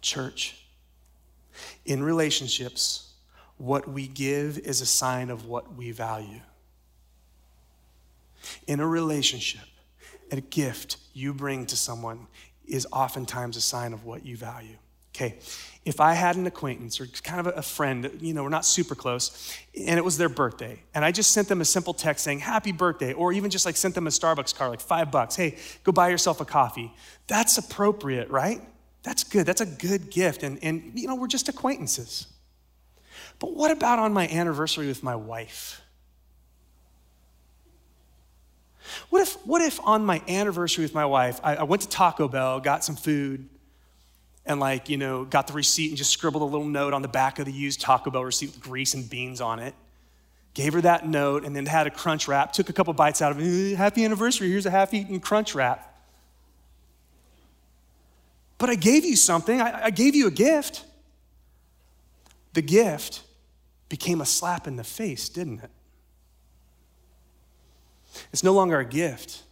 Church, 0.00 0.64
in 1.84 2.02
relationships, 2.02 3.12
what 3.56 3.88
we 3.88 4.06
give 4.06 4.58
is 4.58 4.80
a 4.80 4.86
sign 4.86 5.30
of 5.30 5.46
what 5.46 5.74
we 5.74 5.90
value. 5.90 6.40
In 8.66 8.78
a 8.80 8.86
relationship, 8.86 9.66
a 10.30 10.40
gift 10.40 10.98
you 11.12 11.34
bring 11.34 11.66
to 11.66 11.76
someone 11.76 12.28
is 12.66 12.86
oftentimes 12.92 13.56
a 13.56 13.60
sign 13.60 13.92
of 13.92 14.04
what 14.04 14.24
you 14.24 14.36
value. 14.36 14.76
Okay, 15.18 15.34
if 15.84 15.98
I 15.98 16.12
had 16.12 16.36
an 16.36 16.46
acquaintance 16.46 17.00
or 17.00 17.06
kind 17.24 17.44
of 17.44 17.58
a 17.58 17.62
friend, 17.62 18.08
you 18.20 18.32
know, 18.34 18.44
we're 18.44 18.50
not 18.50 18.64
super 18.64 18.94
close, 18.94 19.52
and 19.74 19.98
it 19.98 20.04
was 20.04 20.16
their 20.16 20.28
birthday, 20.28 20.80
and 20.94 21.04
I 21.04 21.10
just 21.10 21.32
sent 21.32 21.48
them 21.48 21.60
a 21.60 21.64
simple 21.64 21.92
text 21.92 22.22
saying, 22.22 22.38
Happy 22.38 22.70
birthday, 22.70 23.14
or 23.14 23.32
even 23.32 23.50
just 23.50 23.66
like 23.66 23.76
sent 23.76 23.96
them 23.96 24.06
a 24.06 24.10
Starbucks 24.10 24.54
card, 24.54 24.70
like 24.70 24.80
five 24.80 25.10
bucks, 25.10 25.34
hey, 25.34 25.56
go 25.82 25.90
buy 25.90 26.10
yourself 26.10 26.40
a 26.40 26.44
coffee. 26.44 26.94
That's 27.26 27.58
appropriate, 27.58 28.30
right? 28.30 28.60
That's 29.02 29.24
good. 29.24 29.44
That's 29.44 29.60
a 29.60 29.66
good 29.66 30.08
gift. 30.08 30.44
And, 30.44 30.62
and 30.62 30.92
you 30.94 31.08
know, 31.08 31.16
we're 31.16 31.26
just 31.26 31.48
acquaintances. 31.48 32.28
But 33.40 33.54
what 33.54 33.72
about 33.72 33.98
on 33.98 34.12
my 34.12 34.28
anniversary 34.28 34.86
with 34.86 35.02
my 35.02 35.16
wife? 35.16 35.80
What 39.10 39.22
if, 39.22 39.34
what 39.44 39.62
if 39.62 39.80
on 39.82 40.06
my 40.06 40.22
anniversary 40.28 40.84
with 40.84 40.94
my 40.94 41.06
wife, 41.06 41.40
I, 41.42 41.56
I 41.56 41.62
went 41.64 41.82
to 41.82 41.88
Taco 41.88 42.28
Bell, 42.28 42.60
got 42.60 42.84
some 42.84 42.94
food, 42.94 43.48
and 44.48 44.58
like, 44.58 44.88
you 44.88 44.96
know, 44.96 45.24
got 45.24 45.46
the 45.46 45.52
receipt 45.52 45.90
and 45.90 45.96
just 45.96 46.10
scribbled 46.10 46.42
a 46.42 46.46
little 46.46 46.66
note 46.66 46.94
on 46.94 47.02
the 47.02 47.08
back 47.08 47.38
of 47.38 47.44
the 47.44 47.52
used 47.52 47.80
Taco 47.80 48.10
Bell 48.10 48.24
receipt 48.24 48.46
with 48.46 48.60
grease 48.60 48.94
and 48.94 49.08
beans 49.08 49.40
on 49.40 49.58
it. 49.58 49.74
Gave 50.54 50.72
her 50.72 50.80
that 50.80 51.06
note 51.06 51.44
and 51.44 51.54
then 51.54 51.66
had 51.66 51.86
a 51.86 51.90
crunch 51.90 52.26
wrap, 52.26 52.52
took 52.52 52.68
a 52.68 52.72
couple 52.72 52.92
bites 52.94 53.20
out 53.20 53.30
of 53.30 53.40
it. 53.40 53.72
Eh, 53.72 53.76
happy 53.76 54.04
anniversary, 54.04 54.48
here's 54.48 54.66
a 54.66 54.70
half 54.70 54.92
eaten 54.94 55.20
crunch 55.20 55.54
wrap. 55.54 55.84
But 58.56 58.70
I 58.70 58.74
gave 58.74 59.04
you 59.04 59.14
something, 59.14 59.60
I, 59.60 59.84
I 59.84 59.90
gave 59.90 60.16
you 60.16 60.26
a 60.26 60.32
gift. 60.32 60.84
The 62.54 62.62
gift 62.62 63.22
became 63.88 64.20
a 64.20 64.26
slap 64.26 64.66
in 64.66 64.76
the 64.76 64.84
face, 64.84 65.28
didn't 65.28 65.62
it? 65.62 65.70
It's 68.32 68.42
no 68.42 68.52
longer 68.54 68.78
a 68.78 68.84
gift 68.84 69.42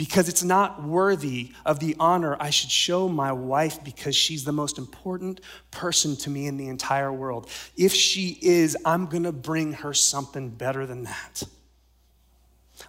because 0.00 0.30
it's 0.30 0.42
not 0.42 0.82
worthy 0.82 1.52
of 1.66 1.78
the 1.78 1.94
honor 2.00 2.34
I 2.40 2.48
should 2.48 2.70
show 2.70 3.06
my 3.06 3.32
wife 3.32 3.84
because 3.84 4.16
she's 4.16 4.44
the 4.44 4.50
most 4.50 4.78
important 4.78 5.42
person 5.70 6.16
to 6.16 6.30
me 6.30 6.46
in 6.46 6.56
the 6.56 6.68
entire 6.68 7.12
world. 7.12 7.50
If 7.76 7.92
she 7.92 8.38
is, 8.40 8.78
I'm 8.86 9.04
going 9.04 9.24
to 9.24 9.32
bring 9.32 9.74
her 9.74 9.92
something 9.92 10.48
better 10.48 10.86
than 10.86 11.02
that. 11.02 11.42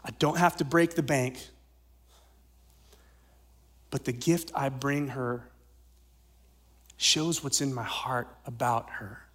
I 0.05 0.11
don't 0.19 0.37
have 0.37 0.55
to 0.55 0.63
break 0.63 0.95
the 0.95 1.03
bank, 1.03 1.45
but 3.89 4.05
the 4.05 4.13
gift 4.13 4.53
I 4.55 4.69
bring 4.69 5.09
her 5.09 5.49
shows 6.95 7.43
what's 7.43 7.59
in 7.59 7.73
my 7.73 7.83
heart 7.83 8.29
about 8.45 8.89
her. 8.89 9.25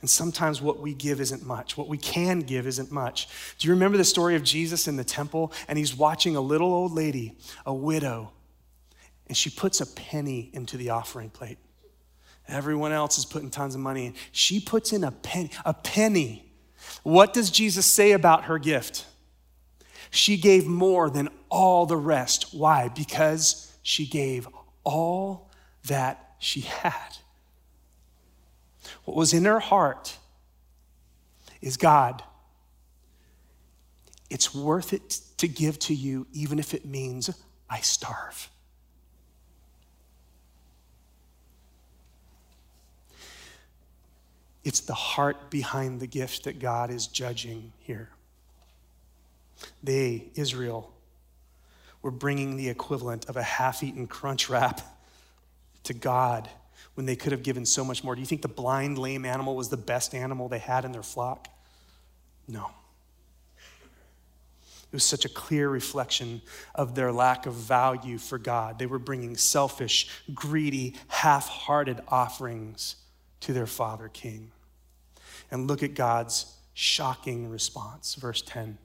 And 0.00 0.08
sometimes 0.08 0.60
what 0.60 0.80
we 0.80 0.94
give 0.94 1.20
isn't 1.20 1.44
much. 1.44 1.76
What 1.76 1.88
we 1.88 1.98
can 1.98 2.40
give 2.40 2.66
isn't 2.66 2.90
much. 2.90 3.28
Do 3.58 3.68
you 3.68 3.74
remember 3.74 3.96
the 3.96 4.04
story 4.04 4.34
of 4.36 4.42
Jesus 4.42 4.88
in 4.88 4.96
the 4.96 5.04
temple? 5.04 5.52
And 5.68 5.78
he's 5.78 5.96
watching 5.96 6.36
a 6.36 6.40
little 6.40 6.72
old 6.72 6.92
lady, 6.92 7.36
a 7.64 7.74
widow, 7.74 8.32
and 9.28 9.36
she 9.36 9.50
puts 9.50 9.80
a 9.80 9.86
penny 9.86 10.50
into 10.52 10.76
the 10.76 10.90
offering 10.90 11.30
plate. 11.30 11.58
Everyone 12.48 12.92
else 12.92 13.18
is 13.18 13.24
putting 13.24 13.50
tons 13.50 13.74
of 13.74 13.80
money 13.80 14.06
in. 14.06 14.14
She 14.30 14.60
puts 14.60 14.92
in 14.92 15.02
a 15.02 15.10
penny. 15.10 15.50
A 15.64 15.74
penny. 15.74 16.44
What 17.02 17.32
does 17.32 17.50
Jesus 17.50 17.86
say 17.86 18.12
about 18.12 18.44
her 18.44 18.58
gift? 18.58 19.04
She 20.10 20.36
gave 20.36 20.66
more 20.66 21.10
than 21.10 21.28
all 21.50 21.86
the 21.86 21.96
rest. 21.96 22.54
Why? 22.54 22.88
Because 22.88 23.72
she 23.82 24.06
gave 24.06 24.48
all 24.84 25.50
that 25.86 26.36
she 26.38 26.60
had. 26.60 27.18
What 29.06 29.16
was 29.16 29.32
in 29.32 29.44
her 29.44 29.60
heart 29.60 30.18
is 31.62 31.76
God, 31.76 32.22
it's 34.28 34.52
worth 34.52 34.92
it 34.92 35.20
to 35.38 35.46
give 35.46 35.78
to 35.78 35.94
you, 35.94 36.26
even 36.32 36.58
if 36.58 36.74
it 36.74 36.84
means 36.84 37.30
I 37.70 37.80
starve. 37.80 38.50
It's 44.64 44.80
the 44.80 44.94
heart 44.94 45.50
behind 45.50 46.00
the 46.00 46.08
gift 46.08 46.42
that 46.42 46.58
God 46.58 46.90
is 46.90 47.06
judging 47.06 47.72
here. 47.78 48.10
They, 49.84 50.30
Israel, 50.34 50.92
were 52.02 52.10
bringing 52.10 52.56
the 52.56 52.68
equivalent 52.68 53.28
of 53.28 53.36
a 53.36 53.42
half 53.44 53.84
eaten 53.84 54.08
crunch 54.08 54.50
wrap 54.50 54.80
to 55.84 55.94
God 55.94 56.50
when 56.96 57.06
they 57.06 57.14
could 57.14 57.30
have 57.32 57.42
given 57.42 57.64
so 57.64 57.84
much 57.84 58.02
more? 58.02 58.14
Do 58.14 58.20
you 58.20 58.26
think 58.26 58.42
the 58.42 58.48
blind, 58.48 58.98
lame 58.98 59.24
animal 59.24 59.54
was 59.54 59.68
the 59.68 59.76
best 59.76 60.14
animal 60.14 60.48
they 60.48 60.58
had 60.58 60.84
in 60.84 60.92
their 60.92 61.02
flock? 61.02 61.46
No. 62.48 62.70
It 63.58 64.92
was 64.92 65.04
such 65.04 65.26
a 65.26 65.28
clear 65.28 65.68
reflection 65.68 66.40
of 66.74 66.94
their 66.94 67.12
lack 67.12 67.44
of 67.44 67.52
value 67.52 68.16
for 68.16 68.38
God. 68.38 68.78
They 68.78 68.86
were 68.86 68.98
bringing 68.98 69.36
selfish, 69.36 70.08
greedy, 70.32 70.94
half 71.08 71.48
hearted 71.48 72.00
offerings 72.08 72.96
to 73.40 73.52
their 73.52 73.66
father 73.66 74.08
king. 74.08 74.52
And 75.50 75.68
look 75.68 75.82
at 75.82 75.94
God's 75.94 76.56
shocking 76.72 77.50
response. 77.50 78.14
Verse 78.14 78.40
10. 78.40 78.78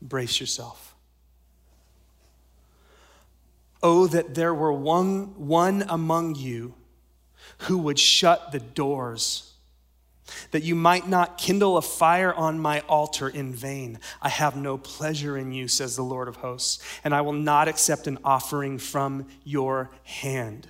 Brace 0.00 0.40
yourself. 0.40 0.91
Oh, 3.82 4.06
that 4.06 4.34
there 4.34 4.54
were 4.54 4.72
one, 4.72 5.46
one 5.46 5.84
among 5.88 6.36
you 6.36 6.74
who 7.58 7.78
would 7.78 7.98
shut 7.98 8.52
the 8.52 8.60
doors, 8.60 9.52
that 10.52 10.62
you 10.62 10.74
might 10.74 11.08
not 11.08 11.36
kindle 11.36 11.76
a 11.76 11.82
fire 11.82 12.32
on 12.32 12.58
my 12.58 12.80
altar 12.88 13.28
in 13.28 13.52
vain. 13.52 13.98
I 14.20 14.28
have 14.28 14.56
no 14.56 14.78
pleasure 14.78 15.36
in 15.36 15.52
you, 15.52 15.68
says 15.68 15.96
the 15.96 16.02
Lord 16.02 16.28
of 16.28 16.36
hosts, 16.36 16.82
and 17.02 17.14
I 17.14 17.22
will 17.22 17.32
not 17.32 17.68
accept 17.68 18.06
an 18.06 18.18
offering 18.24 18.78
from 18.78 19.26
your 19.44 19.90
hand. 20.04 20.68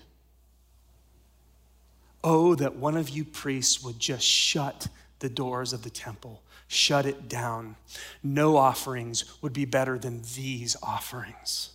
Oh, 2.24 2.54
that 2.54 2.76
one 2.76 2.96
of 2.96 3.10
you 3.10 3.24
priests 3.24 3.82
would 3.82 3.98
just 3.98 4.24
shut 4.24 4.88
the 5.18 5.28
doors 5.28 5.72
of 5.72 5.82
the 5.82 5.90
temple, 5.90 6.42
shut 6.66 7.04
it 7.04 7.28
down. 7.28 7.76
No 8.22 8.56
offerings 8.56 9.24
would 9.42 9.52
be 9.52 9.64
better 9.64 9.98
than 9.98 10.22
these 10.34 10.76
offerings. 10.82 11.71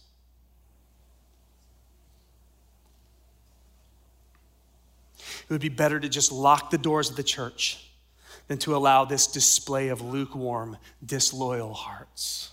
It 5.49 5.53
would 5.53 5.61
be 5.61 5.69
better 5.69 5.99
to 5.99 6.09
just 6.09 6.31
lock 6.31 6.71
the 6.71 6.77
doors 6.77 7.09
of 7.09 7.15
the 7.15 7.23
church 7.23 7.83
than 8.47 8.57
to 8.59 8.75
allow 8.75 9.05
this 9.05 9.27
display 9.27 9.87
of 9.89 10.01
lukewarm, 10.01 10.77
disloyal 11.05 11.73
hearts. 11.73 12.51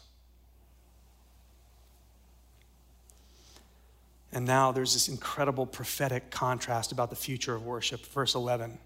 And 4.33 4.45
now 4.45 4.73
there's 4.73 4.93
this 4.93 5.09
incredible 5.09 5.65
prophetic 5.65 6.31
contrast 6.31 6.91
about 6.91 7.11
the 7.11 7.17
future 7.17 7.55
of 7.55 7.65
worship. 7.65 8.05
Verse 8.07 8.35
11. 8.35 8.79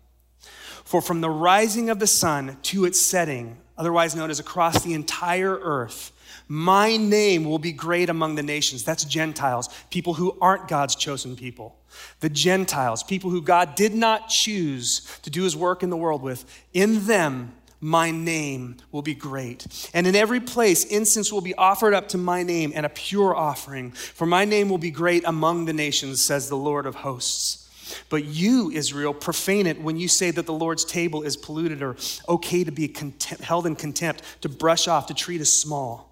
For 0.84 1.00
from 1.00 1.20
the 1.20 1.30
rising 1.30 1.90
of 1.90 1.98
the 1.98 2.06
sun 2.06 2.58
to 2.64 2.84
its 2.84 3.00
setting, 3.00 3.56
otherwise 3.76 4.14
known 4.14 4.30
as 4.30 4.40
across 4.40 4.82
the 4.82 4.94
entire 4.94 5.58
earth, 5.58 6.12
my 6.48 6.96
name 6.96 7.44
will 7.44 7.58
be 7.58 7.72
great 7.72 8.08
among 8.08 8.34
the 8.34 8.42
nations. 8.42 8.82
That's 8.82 9.04
Gentiles, 9.04 9.68
people 9.90 10.14
who 10.14 10.36
aren't 10.40 10.66
God's 10.66 10.96
chosen 10.96 11.36
people. 11.36 11.76
The 12.20 12.30
Gentiles, 12.30 13.02
people 13.02 13.30
who 13.30 13.42
God 13.42 13.74
did 13.74 13.94
not 13.94 14.28
choose 14.28 15.00
to 15.22 15.30
do 15.30 15.42
his 15.42 15.56
work 15.56 15.82
in 15.82 15.90
the 15.90 15.96
world 15.96 16.22
with. 16.22 16.44
In 16.72 17.06
them, 17.06 17.54
my 17.80 18.10
name 18.10 18.76
will 18.90 19.02
be 19.02 19.14
great. 19.14 19.90
And 19.94 20.06
in 20.06 20.16
every 20.16 20.40
place, 20.40 20.84
incense 20.84 21.32
will 21.32 21.40
be 21.40 21.54
offered 21.54 21.94
up 21.94 22.08
to 22.08 22.18
my 22.18 22.42
name 22.42 22.72
and 22.74 22.84
a 22.84 22.88
pure 22.88 23.36
offering. 23.36 23.92
For 23.92 24.26
my 24.26 24.44
name 24.44 24.68
will 24.68 24.78
be 24.78 24.90
great 24.90 25.24
among 25.24 25.66
the 25.66 25.72
nations, 25.72 26.22
says 26.22 26.48
the 26.48 26.56
Lord 26.56 26.86
of 26.86 26.96
hosts. 26.96 27.66
But 28.10 28.24
you, 28.24 28.70
Israel, 28.70 29.14
profane 29.14 29.66
it 29.66 29.80
when 29.80 29.96
you 29.96 30.08
say 30.08 30.30
that 30.30 30.46
the 30.46 30.52
Lord's 30.52 30.84
table 30.84 31.22
is 31.22 31.36
polluted 31.36 31.82
or 31.82 31.96
okay 32.28 32.64
to 32.64 32.72
be 32.72 32.94
held 33.40 33.66
in 33.66 33.76
contempt, 33.76 34.22
to 34.42 34.48
brush 34.48 34.88
off, 34.88 35.06
to 35.06 35.14
treat 35.14 35.40
as 35.40 35.52
small 35.52 36.08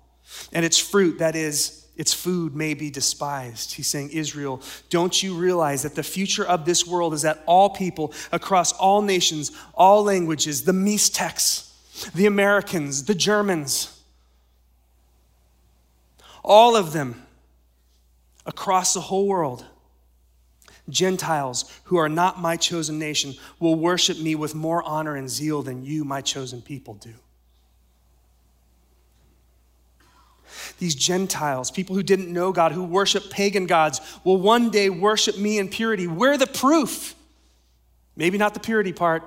and 0.53 0.65
its 0.65 0.79
fruit, 0.79 1.19
that 1.19 1.37
is, 1.37 1.87
its 1.97 2.13
food, 2.13 2.55
may 2.55 2.75
be 2.75 2.91
despised. 2.91 3.75
He's 3.75 3.87
saying, 3.87 4.11
Israel, 4.11 4.61
don't 4.91 5.23
you 5.23 5.35
realize 5.35 5.83
that 5.83 5.95
the 5.95 6.03
future 6.03 6.47
of 6.47 6.65
this 6.65 6.87
world 6.87 7.15
is 7.15 7.23
that 7.23 7.43
all 7.47 7.71
people 7.71 8.13
across 8.33 8.73
all 8.73 9.03
nations, 9.03 9.53
all 9.75 10.05
languages, 10.05 10.65
the 10.65 10.73
Mixtecs, 10.73 11.73
the 12.13 12.27
Americans, 12.27 13.05
the 13.05 13.15
Germans, 13.15 13.93
all 16.45 16.77
of 16.77 16.93
them 16.93 17.23
across 18.45 18.95
the 18.95 19.01
whole 19.01 19.27
world, 19.27 19.65
Gentiles 20.89 21.65
who 21.85 21.97
are 21.97 22.09
not 22.09 22.41
my 22.41 22.57
chosen 22.57 22.99
nation, 22.99 23.35
will 23.59 23.75
worship 23.75 24.19
me 24.19 24.35
with 24.35 24.55
more 24.55 24.83
honor 24.83 25.17
and 25.17 25.29
zeal 25.29 25.63
than 25.63 25.85
you, 25.85 26.05
my 26.05 26.21
chosen 26.21 26.63
people, 26.63 26.95
do. 26.95 27.15
These 30.79 30.95
Gentiles, 30.95 31.71
people 31.71 31.97
who 31.97 32.03
didn't 32.03 32.33
know 32.33 32.53
God, 32.53 32.73
who 32.73 32.85
worship 32.85 33.31
pagan 33.31 33.67
gods, 33.67 34.01
will 34.25 34.39
one 34.39 34.71
day 34.71 34.91
worship 34.91 35.39
me 35.39 35.59
in 35.59 35.69
purity. 35.69 36.07
We're 36.07 36.37
the 36.37 36.47
proof. 36.47 37.15
Maybe 38.19 38.39
not 38.39 38.55
the 38.55 38.61
purity 38.61 38.95
part, 38.95 39.23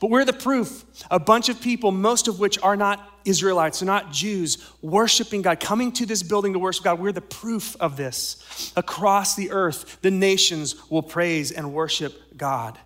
but 0.00 0.10
we're 0.10 0.24
the 0.24 0.32
proof. 0.32 0.84
A 1.10 1.20
bunch 1.20 1.48
of 1.48 1.60
people, 1.60 1.92
most 1.92 2.26
of 2.26 2.40
which 2.40 2.58
are 2.60 2.76
not 2.76 3.08
Israelites, 3.24 3.82
are 3.82 3.86
not 3.86 4.10
Jews, 4.10 4.68
worshiping 4.82 5.42
God, 5.42 5.60
coming 5.60 5.92
to 5.92 6.06
this 6.06 6.24
building 6.24 6.52
to 6.54 6.58
worship 6.58 6.82
God. 6.82 6.98
We're 6.98 7.12
the 7.12 7.20
proof 7.20 7.76
of 7.78 7.96
this. 7.96 8.72
Across 8.76 9.36
the 9.36 9.52
earth, 9.52 9.98
the 10.02 10.10
nations 10.10 10.74
will 10.90 11.02
praise 11.02 11.52
and 11.52 11.72
worship 11.72 12.36
God. 12.36 12.78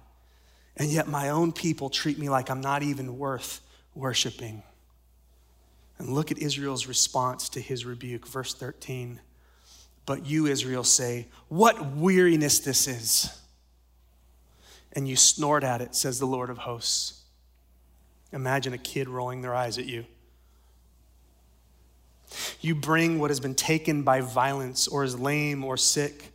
And 0.76 0.90
yet, 0.90 1.08
my 1.08 1.30
own 1.30 1.52
people 1.52 1.88
treat 1.88 2.18
me 2.18 2.28
like 2.28 2.50
I'm 2.50 2.60
not 2.60 2.82
even 2.82 3.16
worth 3.16 3.62
worshiping. 3.94 4.62
And 5.98 6.10
look 6.10 6.30
at 6.30 6.38
Israel's 6.38 6.86
response 6.86 7.48
to 7.50 7.60
his 7.60 7.84
rebuke. 7.84 8.26
Verse 8.26 8.54
13 8.54 9.20
But 10.04 10.26
you, 10.26 10.46
Israel, 10.46 10.84
say, 10.84 11.28
What 11.48 11.94
weariness 11.94 12.60
this 12.60 12.86
is! 12.86 13.30
And 14.92 15.06
you 15.06 15.16
snort 15.16 15.62
at 15.62 15.80
it, 15.80 15.94
says 15.94 16.18
the 16.18 16.26
Lord 16.26 16.48
of 16.48 16.58
hosts. 16.58 17.22
Imagine 18.32 18.72
a 18.72 18.78
kid 18.78 19.08
rolling 19.08 19.42
their 19.42 19.54
eyes 19.54 19.78
at 19.78 19.86
you. 19.86 20.04
You 22.60 22.74
bring 22.74 23.18
what 23.18 23.30
has 23.30 23.40
been 23.40 23.54
taken 23.54 24.02
by 24.02 24.20
violence 24.20 24.88
or 24.88 25.04
is 25.04 25.18
lame 25.18 25.64
or 25.64 25.76
sick, 25.76 26.32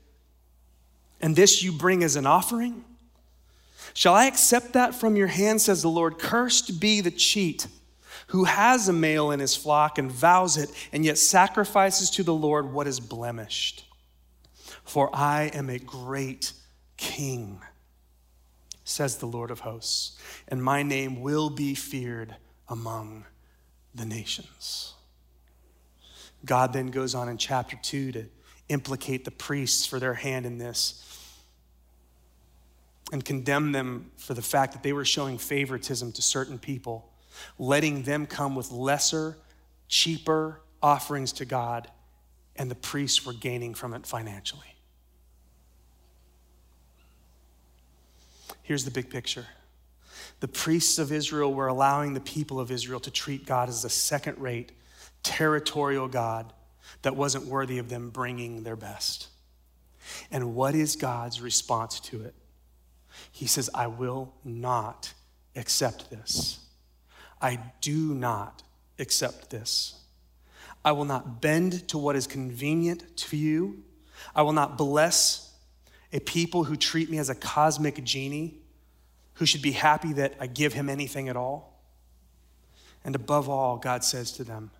and 1.19 1.35
this 1.35 1.61
you 1.61 1.71
bring 1.71 2.03
as 2.03 2.15
an 2.15 2.25
offering? 2.25 2.83
Shall 3.93 4.13
I 4.13 4.25
accept 4.25 4.73
that 4.73 4.95
from 4.95 5.15
your 5.15 5.27
hand, 5.27 5.61
says 5.61 5.81
the 5.81 5.89
Lord? 5.89 6.17
Cursed 6.17 6.79
be 6.79 7.01
the 7.01 7.11
cheat 7.11 7.67
who 8.31 8.45
has 8.45 8.87
a 8.87 8.93
male 8.93 9.31
in 9.31 9.41
his 9.41 9.57
flock 9.57 9.97
and 9.97 10.09
vows 10.09 10.55
it, 10.55 10.69
and 10.93 11.03
yet 11.03 11.17
sacrifices 11.17 12.09
to 12.09 12.23
the 12.23 12.33
Lord 12.33 12.71
what 12.71 12.87
is 12.87 13.01
blemished. 13.01 13.83
For 14.85 15.13
I 15.13 15.51
am 15.53 15.69
a 15.69 15.79
great 15.79 16.53
king, 16.95 17.61
says 18.85 19.17
the 19.17 19.25
Lord 19.25 19.51
of 19.51 19.59
hosts, 19.59 20.17
and 20.47 20.63
my 20.63 20.81
name 20.81 21.19
will 21.19 21.49
be 21.49 21.75
feared 21.75 22.37
among 22.69 23.25
the 23.93 24.05
nations. 24.05 24.93
God 26.45 26.71
then 26.71 26.87
goes 26.87 27.13
on 27.13 27.27
in 27.27 27.37
chapter 27.37 27.77
2 27.83 28.13
to 28.13 28.25
implicate 28.69 29.25
the 29.25 29.31
priests 29.31 29.85
for 29.85 29.99
their 29.99 30.13
hand 30.13 30.45
in 30.45 30.57
this 30.57 31.05
and 33.11 33.25
condemn 33.25 33.73
them 33.73 34.09
for 34.15 34.33
the 34.33 34.41
fact 34.41 34.71
that 34.71 34.83
they 34.83 34.93
were 34.93 35.03
showing 35.03 35.37
favoritism 35.37 36.13
to 36.13 36.21
certain 36.21 36.57
people, 36.57 37.10
letting 37.57 38.03
them 38.03 38.25
come 38.25 38.55
with 38.55 38.71
lesser, 38.71 39.37
cheaper 39.87 40.61
offerings 40.81 41.31
to 41.33 41.45
God, 41.45 41.89
and 42.55 42.69
the 42.69 42.75
priests 42.75 43.25
were 43.25 43.33
gaining 43.33 43.73
from 43.73 43.93
it 43.93 44.05
financially. 44.05 44.75
Here's 48.63 48.85
the 48.85 48.91
big 48.91 49.09
picture. 49.09 49.45
The 50.39 50.47
priests 50.47 50.97
of 50.97 51.11
Israel 51.11 51.53
were 51.53 51.67
allowing 51.67 52.13
the 52.13 52.19
people 52.19 52.59
of 52.59 52.71
Israel 52.71 52.99
to 53.01 53.11
treat 53.11 53.45
God 53.45 53.69
as 53.69 53.85
a 53.85 53.89
second 53.89 54.37
rate, 54.39 54.71
territorial 55.23 56.07
God 56.07 56.51
that 57.03 57.15
wasn't 57.15 57.45
worthy 57.45 57.77
of 57.77 57.89
them 57.89 58.09
bringing 58.09 58.63
their 58.63 58.75
best. 58.75 59.27
And 60.31 60.55
what 60.55 60.75
is 60.75 60.95
God's 60.95 61.41
response 61.41 61.99
to 62.01 62.23
it? 62.23 62.33
He 63.31 63.45
says, 63.45 63.69
I 63.73 63.87
will 63.87 64.33
not 64.43 65.13
accept 65.55 66.09
this. 66.09 66.59
I 67.41 67.59
do 67.81 68.13
not 68.13 68.63
accept 68.99 69.49
this. 69.49 69.95
I 70.85 70.91
will 70.91 71.05
not 71.05 71.41
bend 71.41 71.87
to 71.89 71.97
what 71.97 72.15
is 72.15 72.27
convenient 72.27 73.15
to 73.17 73.37
you. 73.37 73.83
I 74.35 74.43
will 74.43 74.53
not 74.53 74.77
bless 74.77 75.53
a 76.13 76.19
people 76.19 76.65
who 76.65 76.75
treat 76.75 77.09
me 77.09 77.17
as 77.17 77.29
a 77.29 77.35
cosmic 77.35 78.03
genie 78.03 78.59
who 79.35 79.45
should 79.45 79.61
be 79.61 79.71
happy 79.71 80.13
that 80.13 80.35
I 80.39 80.47
give 80.47 80.73
him 80.73 80.89
anything 80.89 81.29
at 81.29 81.35
all. 81.35 81.81
And 83.03 83.15
above 83.15 83.49
all, 83.49 83.77
God 83.77 84.03
says 84.03 84.31
to 84.33 84.43
them, 84.43 84.71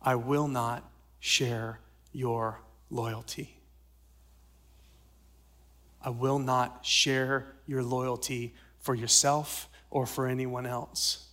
I 0.00 0.16
will 0.16 0.48
not 0.48 0.90
share 1.20 1.80
your 2.12 2.60
loyalty. 2.90 3.56
I 6.04 6.10
will 6.10 6.38
not 6.38 6.84
share 6.84 7.54
your 7.66 7.82
loyalty 7.82 8.54
for 8.80 8.94
yourself 8.94 9.68
or 9.90 10.04
for 10.04 10.26
anyone 10.26 10.66
else. 10.66 11.28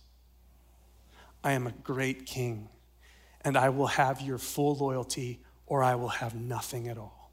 I 1.42 1.52
am 1.52 1.66
a 1.66 1.72
great 1.72 2.26
king, 2.26 2.68
and 3.42 3.56
I 3.56 3.70
will 3.70 3.86
have 3.86 4.20
your 4.20 4.38
full 4.38 4.76
loyalty 4.76 5.40
or 5.66 5.82
I 5.82 5.94
will 5.94 6.08
have 6.08 6.34
nothing 6.34 6.88
at 6.88 6.98
all. 6.98 7.30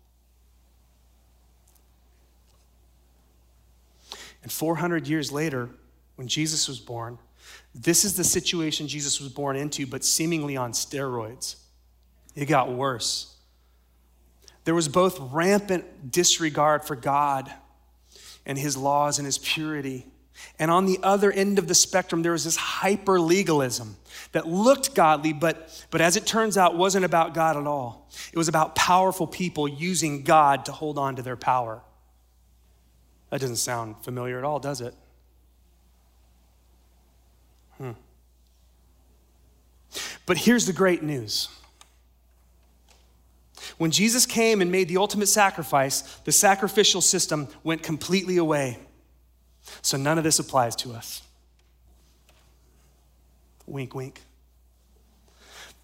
And 4.44 4.52
400 4.52 5.08
years 5.08 5.32
later, 5.32 5.70
when 6.16 6.28
Jesus 6.28 6.68
was 6.68 6.80
born, 6.80 7.18
this 7.74 8.06
is 8.06 8.16
the 8.16 8.24
situation 8.24 8.88
Jesus 8.88 9.20
was 9.20 9.30
born 9.30 9.56
into, 9.56 9.86
but 9.86 10.06
seemingly 10.06 10.56
on 10.56 10.72
steroids. 10.72 11.56
It 12.36 12.46
got 12.46 12.72
worse. 12.72 13.36
There 14.64 14.76
was 14.76 14.88
both 14.88 15.18
rampant 15.32 16.12
disregard 16.12 16.86
for 16.86 16.96
God 16.96 17.52
and 18.46 18.58
his 18.58 18.78
laws 18.78 19.18
and 19.18 19.26
his 19.26 19.38
purity. 19.38 20.06
And 20.60 20.72
on 20.72 20.86
the 20.86 21.00
other 21.04 21.32
end 21.32 21.60
of 21.60 21.68
the 21.68 21.76
spectrum, 21.76 22.24
there 22.24 22.32
was 22.32 22.44
this 22.44 22.56
hyper 22.56 23.20
legalism 23.20 23.96
that 24.32 24.48
looked 24.48 24.96
godly, 24.96 25.34
but, 25.34 25.86
but 25.92 26.02
as 26.02 26.16
it 26.16 26.26
turns 26.26 26.58
out, 26.58 26.76
wasn't 26.76 27.06
about 27.06 27.34
God 27.34 27.58
at 27.58 27.68
all. 27.68 28.10
It 28.32 28.38
was 28.38 28.48
about 28.48 28.76
powerful 28.76 29.28
people 29.28 29.68
using 29.68 30.24
God 30.24 30.66
to 30.66 30.72
hold 30.72 30.98
on 30.98 31.16
to 31.18 31.22
their 31.22 31.36
power. 31.36 31.82
That 33.30 33.42
doesn't 33.42 33.58
sound 33.58 33.98
familiar 34.04 34.38
at 34.38 34.44
all, 34.44 34.60
does 34.60 34.82
it? 34.82 34.94
Hmm. 37.78 37.92
But 40.26 40.38
here's 40.38 40.66
the 40.66 40.74
great 40.74 41.04
news 41.04 41.50
when 43.78 43.92
Jesus 43.92 44.26
came 44.26 44.62
and 44.62 44.72
made 44.72 44.88
the 44.88 44.98
ultimate 44.98 45.28
sacrifice, 45.28 46.02
the 46.24 46.32
sacrificial 46.32 47.02
system 47.02 47.48
went 47.64 47.84
completely 47.84 48.38
away. 48.38 48.80
So 49.82 49.98
none 49.98 50.18
of 50.18 50.24
this 50.24 50.40
applies 50.40 50.76
to 50.78 50.94
us. 50.94 51.22
Wink, 53.66 53.94
wink. 53.94 54.22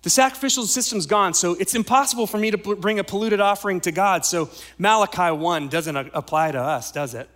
The 0.03 0.09
sacrificial 0.09 0.65
system's 0.65 1.05
gone, 1.05 1.33
so 1.33 1.53
it's 1.53 1.75
impossible 1.75 2.27
for 2.27 2.37
me 2.37 2.51
to 2.51 2.57
bring 2.57 2.99
a 2.99 3.03
polluted 3.05 3.39
offering 3.39 3.79
to 3.81 3.91
God. 3.91 4.25
So 4.25 4.49
Malachi 4.77 5.35
1 5.35 5.69
doesn't 5.69 5.95
apply 5.95 6.51
to 6.51 6.59
us, 6.59 6.91
does 6.91 7.13
it? 7.13 7.29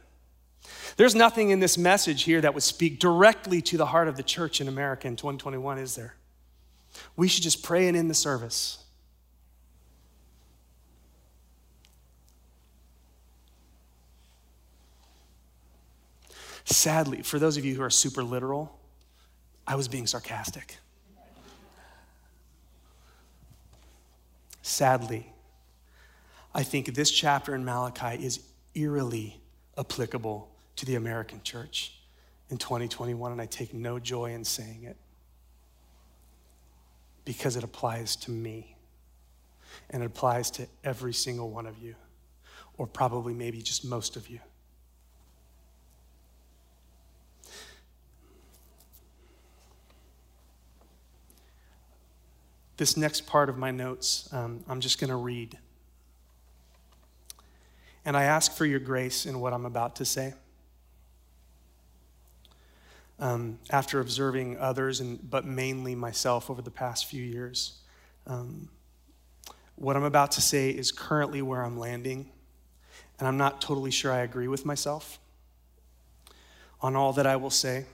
There's 0.98 1.16
nothing 1.16 1.52
in 1.52 1.60
this 1.60 1.78
message 1.78 2.24
here 2.24 2.42
that 2.42 2.54
would 2.54 2.64
speak 2.64 3.00
directly 3.00 3.62
to 3.64 3.78
the 3.78 3.86
heart 3.86 4.10
of 4.10 4.18
the 4.18 4.24
church 4.24 4.60
in 4.60 4.68
America 4.68 5.08
in 5.08 5.16
2021, 5.16 5.78
is 5.78 5.96
there? 5.96 6.16
We 7.16 7.28
should 7.28 7.44
just 7.44 7.64
pray 7.64 7.88
and 7.88 7.96
end 7.96 8.10
the 8.10 8.16
service. 8.16 8.84
Sadly, 16.70 17.22
for 17.22 17.40
those 17.40 17.56
of 17.56 17.64
you 17.64 17.76
who 17.76 17.82
are 17.82 17.90
super 17.90 18.22
literal, 18.22 18.78
I 19.66 19.76
was 19.76 19.88
being 19.88 20.06
sarcastic. 20.06 20.76
Sadly, 24.62 25.32
I 26.54 26.64
think 26.64 26.94
this 26.94 27.10
chapter 27.10 27.56
in 27.56 27.64
Malachi 27.64 28.22
is 28.22 28.42
eerily 28.76 29.40
applicable 29.78 30.50
to 30.76 30.86
the 30.86 30.96
American 30.96 31.42
church 31.42 32.02
in 32.50 32.58
2021, 32.58 33.32
and 33.32 33.42
I 33.42 33.46
take 33.46 33.74
no 33.74 33.98
joy 33.98 34.34
in 34.34 34.44
saying 34.44 34.84
it 34.84 34.98
because 37.24 37.56
it 37.56 37.64
applies 37.64 38.18
to 38.18 38.32
me 38.32 38.76
and 39.90 40.04
it 40.04 40.06
applies 40.06 40.52
to 40.52 40.68
every 40.84 41.14
single 41.14 41.50
one 41.50 41.66
of 41.66 41.78
you, 41.78 41.96
or 42.78 42.88
probably 42.88 43.34
maybe 43.34 43.62
just 43.62 43.86
most 43.86 44.18
of 44.18 44.28
you. 44.28 44.42
This 52.78 52.96
next 52.96 53.26
part 53.26 53.50
of 53.50 53.58
my 53.58 53.72
notes, 53.72 54.30
um, 54.32 54.64
I'm 54.70 54.80
just 54.80 55.00
going 55.00 55.10
to 55.10 55.16
read. 55.16 55.58
And 58.06 58.16
I 58.16 58.24
ask 58.24 58.56
for 58.56 58.66
your 58.66 58.80
grace 58.80 59.26
in 59.26 59.40
what 59.40 59.52
I'm 59.52 59.66
about 59.66 59.96
to 59.98 60.06
say. 60.06 60.36
Um, 63.20 63.58
after 63.72 64.00
observing 64.00 64.60
others, 64.60 65.00
and, 65.00 65.20
but 65.28 65.44
mainly 65.44 65.96
myself 65.96 66.52
over 66.52 66.62
the 66.62 66.72
past 66.72 67.08
few 67.08 67.24
years, 67.24 67.80
um, 68.28 68.70
what 69.76 69.96
I'm 69.96 70.04
about 70.04 70.32
to 70.34 70.42
say 70.42 70.70
is 70.70 70.92
currently 70.92 71.42
where 71.42 71.64
I'm 71.64 71.80
landing, 71.80 72.30
and 73.18 73.28
I'm 73.28 73.38
not 73.38 73.60
totally 73.60 73.90
sure 73.90 74.12
I 74.12 74.20
agree 74.20 74.48
with 74.48 74.66
myself 74.66 75.20
on 76.80 76.96
all 76.96 77.12
that 77.14 77.26
I 77.26 77.38
will 77.38 77.50
say. 77.50 77.86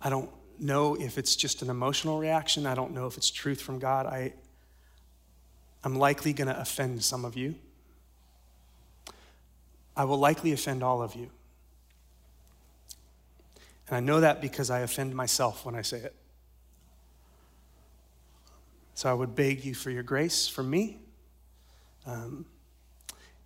I 0.00 0.08
don't 0.08 0.30
know 0.60 0.94
if 0.94 1.18
it's 1.18 1.36
just 1.36 1.62
an 1.62 1.70
emotional 1.70 2.18
reaction. 2.18 2.66
I 2.66 2.74
don't 2.74 2.92
know 2.92 3.06
if 3.06 3.16
it's 3.16 3.30
truth 3.30 3.60
from 3.60 3.78
God. 3.78 4.06
I, 4.06 4.32
I'm 5.84 5.96
likely 5.96 6.32
going 6.32 6.48
to 6.48 6.60
offend 6.60 7.02
some 7.02 7.24
of 7.24 7.36
you. 7.36 7.54
I 9.96 10.04
will 10.04 10.18
likely 10.18 10.52
offend 10.52 10.82
all 10.82 11.02
of 11.02 11.14
you. 11.14 11.30
And 13.88 13.96
I 13.96 14.00
know 14.00 14.20
that 14.20 14.40
because 14.40 14.70
I 14.70 14.80
offend 14.80 15.14
myself 15.14 15.66
when 15.66 15.74
I 15.74 15.82
say 15.82 15.98
it. 15.98 16.14
So 18.94 19.10
I 19.10 19.14
would 19.14 19.34
beg 19.34 19.64
you 19.64 19.74
for 19.74 19.90
your 19.90 20.02
grace 20.02 20.46
from 20.46 20.70
me. 20.70 20.98
Um, 22.06 22.44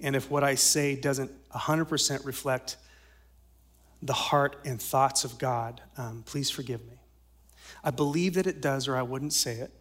and 0.01 0.17
if 0.17 0.31
what 0.31 0.45
I 0.45 0.55
say 0.57 0.97
doesn't 0.97 1.31
100% 1.51 2.27
reflect 2.27 2.77
the 4.03 4.13
heart 4.13 4.57
and 4.65 4.81
thoughts 4.81 5.25
of 5.25 5.39
God, 5.39 5.81
um, 5.97 6.25
please 6.27 6.51
forgive 6.51 6.85
me. 6.85 6.99
I 7.83 7.91
believe 7.91 8.35
that 8.35 8.47
it 8.47 8.61
does, 8.61 8.89
or 8.89 8.97
I 8.97 9.03
wouldn't 9.03 9.33
say 9.33 9.55
it. 9.55 9.73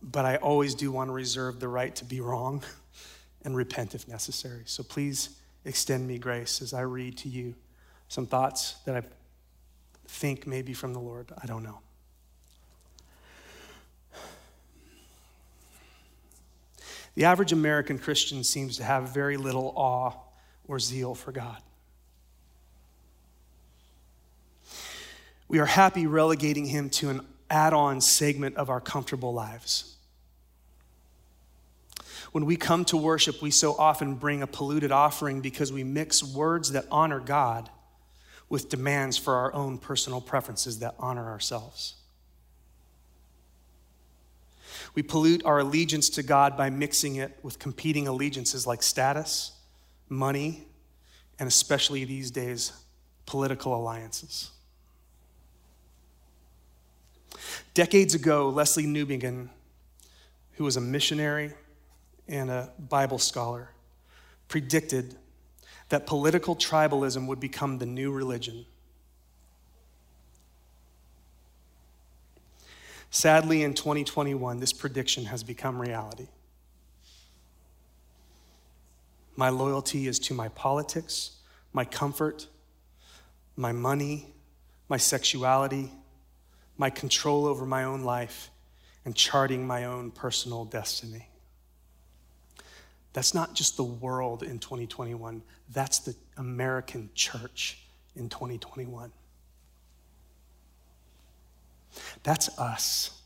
but 0.00 0.24
I 0.24 0.36
always 0.36 0.74
do 0.74 0.92
want 0.92 1.08
to 1.08 1.12
reserve 1.12 1.60
the 1.60 1.68
right 1.68 1.94
to 1.96 2.04
be 2.04 2.20
wrong 2.20 2.62
and 3.44 3.56
repent 3.56 3.94
if 3.94 4.06
necessary. 4.08 4.62
So 4.66 4.82
please 4.82 5.30
extend 5.64 6.06
me 6.06 6.18
grace 6.18 6.62
as 6.62 6.72
I 6.72 6.82
read 6.82 7.16
to 7.18 7.28
you 7.28 7.54
some 8.08 8.26
thoughts 8.26 8.74
that 8.86 8.96
I 8.96 9.02
think 10.06 10.46
may 10.46 10.62
be 10.62 10.72
from 10.72 10.94
the 10.94 11.00
Lord. 11.00 11.32
I 11.42 11.46
don't 11.46 11.62
know. 11.62 11.80
The 17.14 17.24
average 17.24 17.52
American 17.52 17.98
Christian 17.98 18.44
seems 18.44 18.76
to 18.76 18.84
have 18.84 19.12
very 19.12 19.36
little 19.36 19.72
awe 19.76 20.12
or 20.68 20.78
zeal 20.78 21.14
for 21.16 21.32
God. 21.32 21.60
We 25.48 25.58
are 25.58 25.66
happy 25.66 26.06
relegating 26.06 26.66
him 26.66 26.90
to 26.90 27.10
an 27.10 27.20
add 27.50 27.72
on 27.72 28.00
segment 28.00 28.56
of 28.56 28.68
our 28.68 28.80
comfortable 28.80 29.32
lives. 29.32 29.96
When 32.32 32.44
we 32.44 32.56
come 32.56 32.84
to 32.86 32.96
worship, 32.96 33.40
we 33.40 33.50
so 33.50 33.74
often 33.78 34.14
bring 34.14 34.42
a 34.42 34.46
polluted 34.46 34.92
offering 34.92 35.40
because 35.40 35.72
we 35.72 35.82
mix 35.82 36.22
words 36.22 36.72
that 36.72 36.84
honor 36.90 37.20
God 37.20 37.70
with 38.50 38.68
demands 38.68 39.16
for 39.16 39.34
our 39.34 39.54
own 39.54 39.78
personal 39.78 40.20
preferences 40.20 40.80
that 40.80 40.94
honor 40.98 41.30
ourselves. 41.30 41.94
We 44.94 45.02
pollute 45.02 45.44
our 45.44 45.60
allegiance 45.60 46.08
to 46.10 46.22
God 46.22 46.56
by 46.56 46.70
mixing 46.70 47.16
it 47.16 47.38
with 47.42 47.58
competing 47.58 48.08
allegiances 48.08 48.66
like 48.66 48.82
status, 48.82 49.52
money, 50.08 50.66
and 51.38 51.46
especially 51.46 52.04
these 52.04 52.30
days, 52.30 52.72
political 53.26 53.74
alliances. 53.74 54.50
Decades 57.74 58.14
ago, 58.14 58.52
Lesslie 58.52 58.86
Newbigin, 58.86 59.48
who 60.52 60.64
was 60.64 60.76
a 60.76 60.80
missionary 60.80 61.52
and 62.26 62.50
a 62.50 62.70
Bible 62.78 63.18
scholar, 63.18 63.70
predicted 64.48 65.14
that 65.88 66.06
political 66.06 66.54
tribalism 66.56 67.26
would 67.26 67.40
become 67.40 67.78
the 67.78 67.86
new 67.86 68.12
religion. 68.12 68.66
Sadly, 73.10 73.62
in 73.62 73.72
2021, 73.72 74.60
this 74.60 74.72
prediction 74.72 75.24
has 75.26 75.42
become 75.42 75.80
reality. 75.80 76.28
My 79.34 79.48
loyalty 79.48 80.08
is 80.08 80.18
to 80.20 80.34
my 80.34 80.48
politics, 80.48 81.36
my 81.72 81.84
comfort, 81.84 82.48
my 83.56 83.72
money, 83.72 84.34
my 84.88 84.96
sexuality, 84.96 85.92
my 86.78 86.88
control 86.88 87.46
over 87.46 87.66
my 87.66 87.84
own 87.84 88.02
life, 88.02 88.50
and 89.04 89.14
charting 89.14 89.66
my 89.66 89.84
own 89.84 90.10
personal 90.10 90.64
destiny. 90.64 91.28
That's 93.12 93.34
not 93.34 93.54
just 93.54 93.76
the 93.76 93.84
world 93.84 94.42
in 94.42 94.58
2021, 94.58 95.42
that's 95.70 95.98
the 95.98 96.14
American 96.36 97.10
church 97.14 97.78
in 98.14 98.28
2021. 98.28 99.12
That's 102.22 102.56
us. 102.58 103.18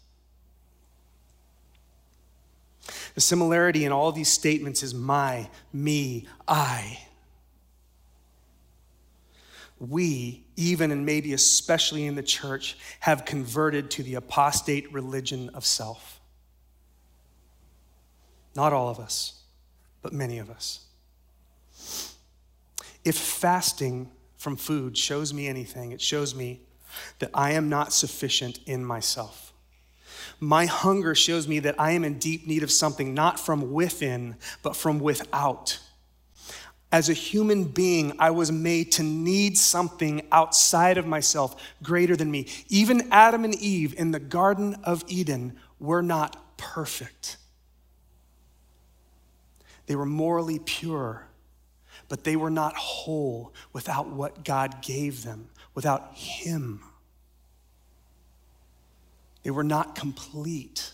The 3.15 3.21
similarity 3.21 3.85
in 3.85 3.93
all 3.93 4.13
these 4.13 4.33
statements 4.33 4.83
is 4.83 4.95
my, 4.95 5.49
me, 5.73 6.27
I. 6.49 6.99
We, 9.83 10.45
even 10.55 10.93
and 10.93 11.05
maybe 11.05 11.33
especially 11.33 12.07
in 12.07 12.15
the 12.15 12.23
church, 12.23 12.79
have 13.01 13.25
converted 13.25 13.91
to 13.93 14.05
the 14.05 14.15
apostate 14.15 14.93
religion 14.93 15.51
of 15.55 15.67
self. 15.67 16.21
Not 18.55 18.73
all 18.73 18.89
of 18.89 19.01
us, 19.01 19.43
but 20.01 20.13
many 20.13 20.39
of 20.39 20.51
us. 20.51 20.87
If 23.05 23.17
fasting 23.17 24.13
from 24.37 24.55
food 24.55 24.97
shows 24.97 25.35
me 25.35 25.49
anything, 25.49 25.91
it 25.91 26.01
shows 26.01 26.33
me 26.33 26.61
that 27.19 27.31
I 27.35 27.51
am 27.53 27.69
not 27.69 27.93
sufficient 27.93 28.61
in 28.67 28.85
myself. 28.85 29.53
My 30.39 30.67
hunger 30.67 31.17
shows 31.17 31.49
me 31.49 31.59
that 31.59 31.75
I 31.81 31.91
am 31.91 32.05
in 32.05 32.21
deep 32.21 32.47
need 32.47 32.63
of 32.63 32.71
something, 32.71 33.15
not 33.15 33.41
from 33.41 33.73
within, 33.73 34.37
but 34.63 34.77
from 34.77 35.01
without. 35.01 35.81
As 36.93 37.09
a 37.09 37.15
human 37.15 37.65
being, 37.65 38.13
I 38.19 38.31
was 38.31 38.53
made 38.53 38.93
to 38.93 39.03
need 39.03 39.57
something 39.57 40.27
outside 40.31 40.99
of 40.99 41.07
myself 41.07 41.57
greater 41.83 42.15
than 42.15 42.31
me. 42.31 42.47
Even 42.69 43.09
Adam 43.11 43.45
and 43.45 43.55
Eve 43.55 43.95
in 43.99 44.11
the 44.11 44.21
Garden 44.21 44.77
of 44.85 45.03
Eden 45.09 45.57
were 45.81 46.03
not 46.03 46.59
perfect. 46.59 47.39
They 49.87 49.97
were 49.97 50.07
morally 50.07 50.59
pure, 50.59 51.27
but 52.11 52.25
they 52.25 52.37
were 52.37 52.51
not 52.51 52.77
whole 52.77 53.55
without 53.73 54.09
what 54.09 54.45
God 54.45 54.83
gave 54.83 55.25
them 55.25 55.49
without 55.75 56.15
Him. 56.15 56.81
They 59.43 59.51
were 59.51 59.65
not 59.65 59.95
complete 59.95 60.93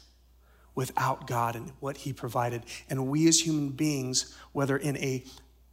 without 0.75 1.27
God 1.27 1.57
and 1.57 1.73
what 1.81 1.99
He 1.99 2.13
provided. 2.13 2.63
And 2.89 3.09
we 3.09 3.27
as 3.29 3.41
human 3.41 3.71
beings, 3.71 4.35
whether 4.53 4.77
in 4.77 4.97
a 4.99 5.25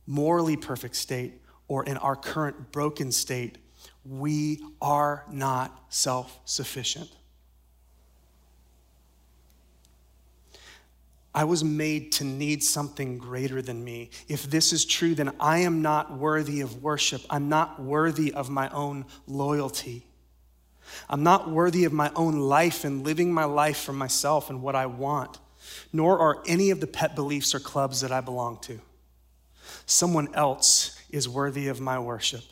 morally 0.07 0.57
perfect 0.57 0.95
state 0.95 1.41
or 1.67 1.83
in 1.83 1.97
our 1.97 2.15
current 2.15 2.71
broken 2.71 3.11
state, 3.11 3.57
we 4.03 4.63
are 4.81 5.25
not 5.31 5.85
self 5.89 6.39
sufficient. 6.45 7.09
I 11.33 11.43
was 11.43 11.65
made 11.65 12.13
to 12.13 12.23
need 12.23 12.63
something 12.63 13.17
greater 13.17 13.61
than 13.61 13.83
me. 13.83 14.09
If 14.29 14.49
this 14.49 14.71
is 14.71 14.85
true, 14.85 15.15
then 15.15 15.33
I 15.37 15.59
am 15.59 15.81
not 15.81 16.17
worthy 16.17 16.61
of 16.61 16.81
worship. 16.81 17.23
I'm 17.29 17.49
not 17.49 17.81
worthy 17.81 18.33
of 18.33 18.49
my 18.49 18.69
own 18.69 19.05
loyalty. 19.27 20.05
I'm 21.09 21.23
not 21.23 21.49
worthy 21.49 21.83
of 21.83 21.91
my 21.91 22.09
own 22.15 22.39
life 22.39 22.85
and 22.85 23.03
living 23.03 23.33
my 23.33 23.43
life 23.43 23.79
for 23.79 23.91
myself 23.91 24.49
and 24.49 24.61
what 24.61 24.75
I 24.75 24.85
want, 24.85 25.39
nor 25.91 26.19
are 26.19 26.41
any 26.47 26.69
of 26.69 26.79
the 26.79 26.87
pet 26.87 27.15
beliefs 27.15 27.53
or 27.53 27.59
clubs 27.59 27.99
that 27.99 28.13
I 28.13 28.21
belong 28.21 28.59
to. 28.61 28.79
Someone 29.85 30.33
else 30.33 30.99
is 31.09 31.29
worthy 31.29 31.67
of 31.67 31.79
my 31.79 31.99
worship. 31.99 32.43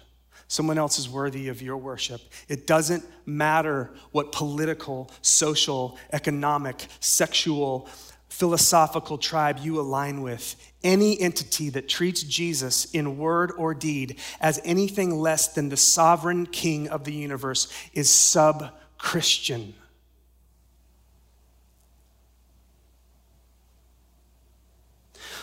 Someone 0.48 0.78
else 0.78 1.00
is 1.00 1.10
worthy 1.10 1.48
of 1.48 1.62
your 1.62 1.78
worship. 1.78 2.22
It 2.48 2.68
doesn't 2.68 3.04
matter 3.26 3.92
what 4.12 4.32
political, 4.32 5.10
social, 5.22 5.98
economic, 6.12 6.86
sexual, 7.00 7.90
philosophical 8.30 9.18
tribe 9.18 9.60
you 9.62 9.80
align 9.80 10.22
with, 10.22 10.56
any 10.84 11.20
entity 11.20 11.70
that 11.70 11.88
treats 11.88 12.24
Jesus 12.24 12.86
in 12.86 13.18
word 13.18 13.52
or 13.58 13.74
deed 13.74 14.20
as 14.42 14.60
anything 14.64 15.16
less 15.16 15.48
than 15.48 15.70
the 15.70 15.78
sovereign 15.78 16.46
king 16.48 16.88
of 16.90 17.04
the 17.04 17.14
universe 17.14 17.72
is 17.94 18.10
sub 18.10 18.72
Christian. 18.98 19.76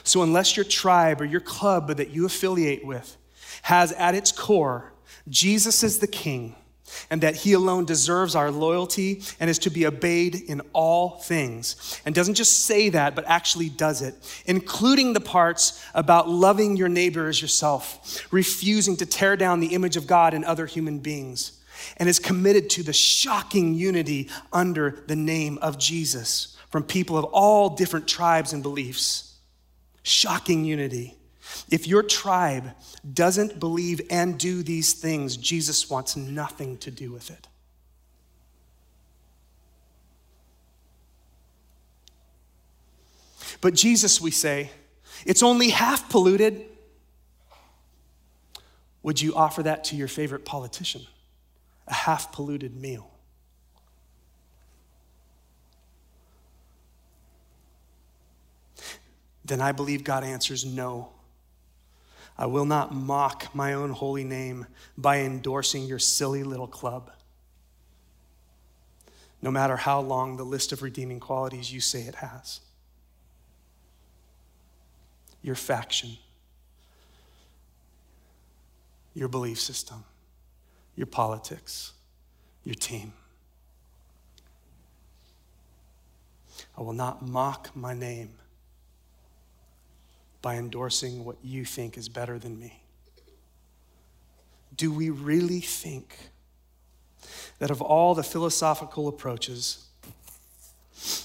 So, 0.04 0.22
unless 0.22 0.56
your 0.56 0.64
tribe 0.64 1.20
or 1.20 1.24
your 1.24 1.40
club 1.40 1.88
that 1.96 2.10
you 2.10 2.26
affiliate 2.26 2.84
with 2.84 3.16
has 3.62 3.92
at 3.92 4.14
its 4.14 4.32
core 4.32 4.90
Jesus 5.28 5.82
is 5.82 5.98
the 5.98 6.06
king, 6.06 6.56
and 7.08 7.20
that 7.20 7.36
he 7.36 7.52
alone 7.52 7.84
deserves 7.84 8.34
our 8.34 8.50
loyalty 8.50 9.22
and 9.38 9.48
is 9.48 9.60
to 9.60 9.70
be 9.70 9.86
obeyed 9.86 10.34
in 10.34 10.60
all 10.72 11.18
things. 11.20 12.00
And 12.04 12.14
doesn't 12.14 12.34
just 12.34 12.64
say 12.64 12.88
that, 12.88 13.14
but 13.14 13.24
actually 13.26 13.68
does 13.68 14.02
it, 14.02 14.14
including 14.46 15.12
the 15.12 15.20
parts 15.20 15.84
about 15.94 16.28
loving 16.28 16.76
your 16.76 16.88
neighbor 16.88 17.28
as 17.28 17.40
yourself, 17.40 18.26
refusing 18.32 18.96
to 18.96 19.06
tear 19.06 19.36
down 19.36 19.60
the 19.60 19.74
image 19.74 19.96
of 19.96 20.08
God 20.08 20.34
in 20.34 20.44
other 20.44 20.66
human 20.66 20.98
beings, 20.98 21.52
and 21.96 22.08
is 22.08 22.18
committed 22.18 22.68
to 22.70 22.82
the 22.82 22.92
shocking 22.92 23.74
unity 23.74 24.28
under 24.52 25.04
the 25.06 25.16
name 25.16 25.58
of 25.58 25.78
Jesus 25.78 26.56
from 26.70 26.82
people 26.82 27.16
of 27.16 27.24
all 27.26 27.70
different 27.70 28.08
tribes 28.08 28.52
and 28.52 28.62
beliefs. 28.62 29.29
Shocking 30.10 30.64
unity. 30.64 31.14
If 31.70 31.86
your 31.86 32.02
tribe 32.02 32.72
doesn't 33.14 33.60
believe 33.60 34.00
and 34.10 34.36
do 34.36 34.64
these 34.64 34.92
things, 34.92 35.36
Jesus 35.36 35.88
wants 35.88 36.16
nothing 36.16 36.78
to 36.78 36.90
do 36.90 37.12
with 37.12 37.30
it. 37.30 37.46
But 43.60 43.74
Jesus, 43.74 44.20
we 44.20 44.32
say, 44.32 44.72
it's 45.24 45.44
only 45.44 45.70
half 45.70 46.10
polluted. 46.10 46.64
Would 49.04 49.22
you 49.22 49.36
offer 49.36 49.62
that 49.62 49.84
to 49.84 49.96
your 49.96 50.08
favorite 50.08 50.44
politician? 50.44 51.06
A 51.86 51.94
half 51.94 52.32
polluted 52.32 52.74
meal. 52.74 53.12
Then 59.50 59.60
I 59.60 59.72
believe 59.72 60.04
God 60.04 60.22
answers 60.22 60.64
no 60.64 61.08
I 62.38 62.46
will 62.46 62.64
not 62.64 62.94
mock 62.94 63.52
my 63.52 63.72
own 63.74 63.90
holy 63.90 64.22
name 64.22 64.66
by 64.96 65.18
endorsing 65.18 65.84
your 65.84 65.98
silly 65.98 66.44
little 66.44 66.68
club. 66.68 67.10
no 69.42 69.50
matter 69.50 69.76
how 69.76 70.00
long 70.00 70.36
the 70.36 70.44
list 70.44 70.70
of 70.70 70.82
redeeming 70.82 71.18
qualities 71.18 71.72
you 71.72 71.80
say 71.80 72.02
it 72.02 72.14
has. 72.16 72.60
Your 75.42 75.56
faction, 75.56 76.10
your 79.14 79.28
belief 79.28 79.58
system, 79.58 80.04
your 80.94 81.06
politics, 81.06 81.92
your 82.62 82.74
team. 82.74 83.14
I 86.78 86.82
will 86.82 86.92
not 86.92 87.26
mock 87.26 87.74
my 87.74 87.94
name 87.94 88.30
by 90.42 90.56
endorsing 90.56 91.24
what 91.24 91.36
you 91.42 91.64
think 91.64 91.96
is 91.98 92.08
better 92.08 92.38
than 92.38 92.58
me. 92.58 92.82
Do 94.76 94.92
we 94.92 95.10
really 95.10 95.60
think 95.60 96.16
that 97.58 97.70
of 97.70 97.82
all 97.82 98.14
the 98.14 98.22
philosophical 98.22 99.08
approaches, 99.08 99.86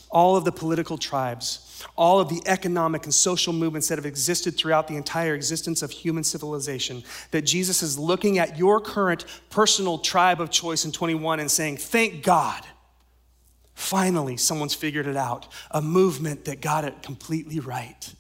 all 0.10 0.36
of 0.36 0.44
the 0.46 0.52
political 0.52 0.98
tribes, 0.98 1.62
all 1.96 2.20
of 2.20 2.30
the 2.30 2.42
economic 2.46 3.06
and 3.06 3.14
social 3.14 3.54
movements 3.54 3.88
that 3.88 3.98
have 3.98 4.06
existed 4.06 4.58
throughout 4.58 4.88
the 4.88 4.96
entire 4.96 5.34
existence 5.34 5.82
of 5.82 5.92
human 5.92 6.24
civilization, 6.24 7.04
that 7.32 7.44
Jesus 7.44 7.82
is 7.82 7.98
looking 7.98 8.38
at 8.38 8.58
your 8.58 8.82
current 8.82 9.26
personal 9.50 9.98
tribe 9.98 10.42
of 10.42 10.50
choice 10.50 10.86
in 10.86 10.92
21 10.92 11.40
and 11.40 11.50
saying, 11.50 11.78
Thank 11.78 12.24
God, 12.24 12.66
finally 13.74 14.38
someone's 14.38 14.74
figured 14.74 15.08
it 15.08 15.18
out, 15.18 15.48
a 15.72 15.82
movement 15.82 16.46
that 16.46 16.62
got 16.62 16.84
it 16.84 17.02
completely 17.02 17.60
right. 17.60 18.14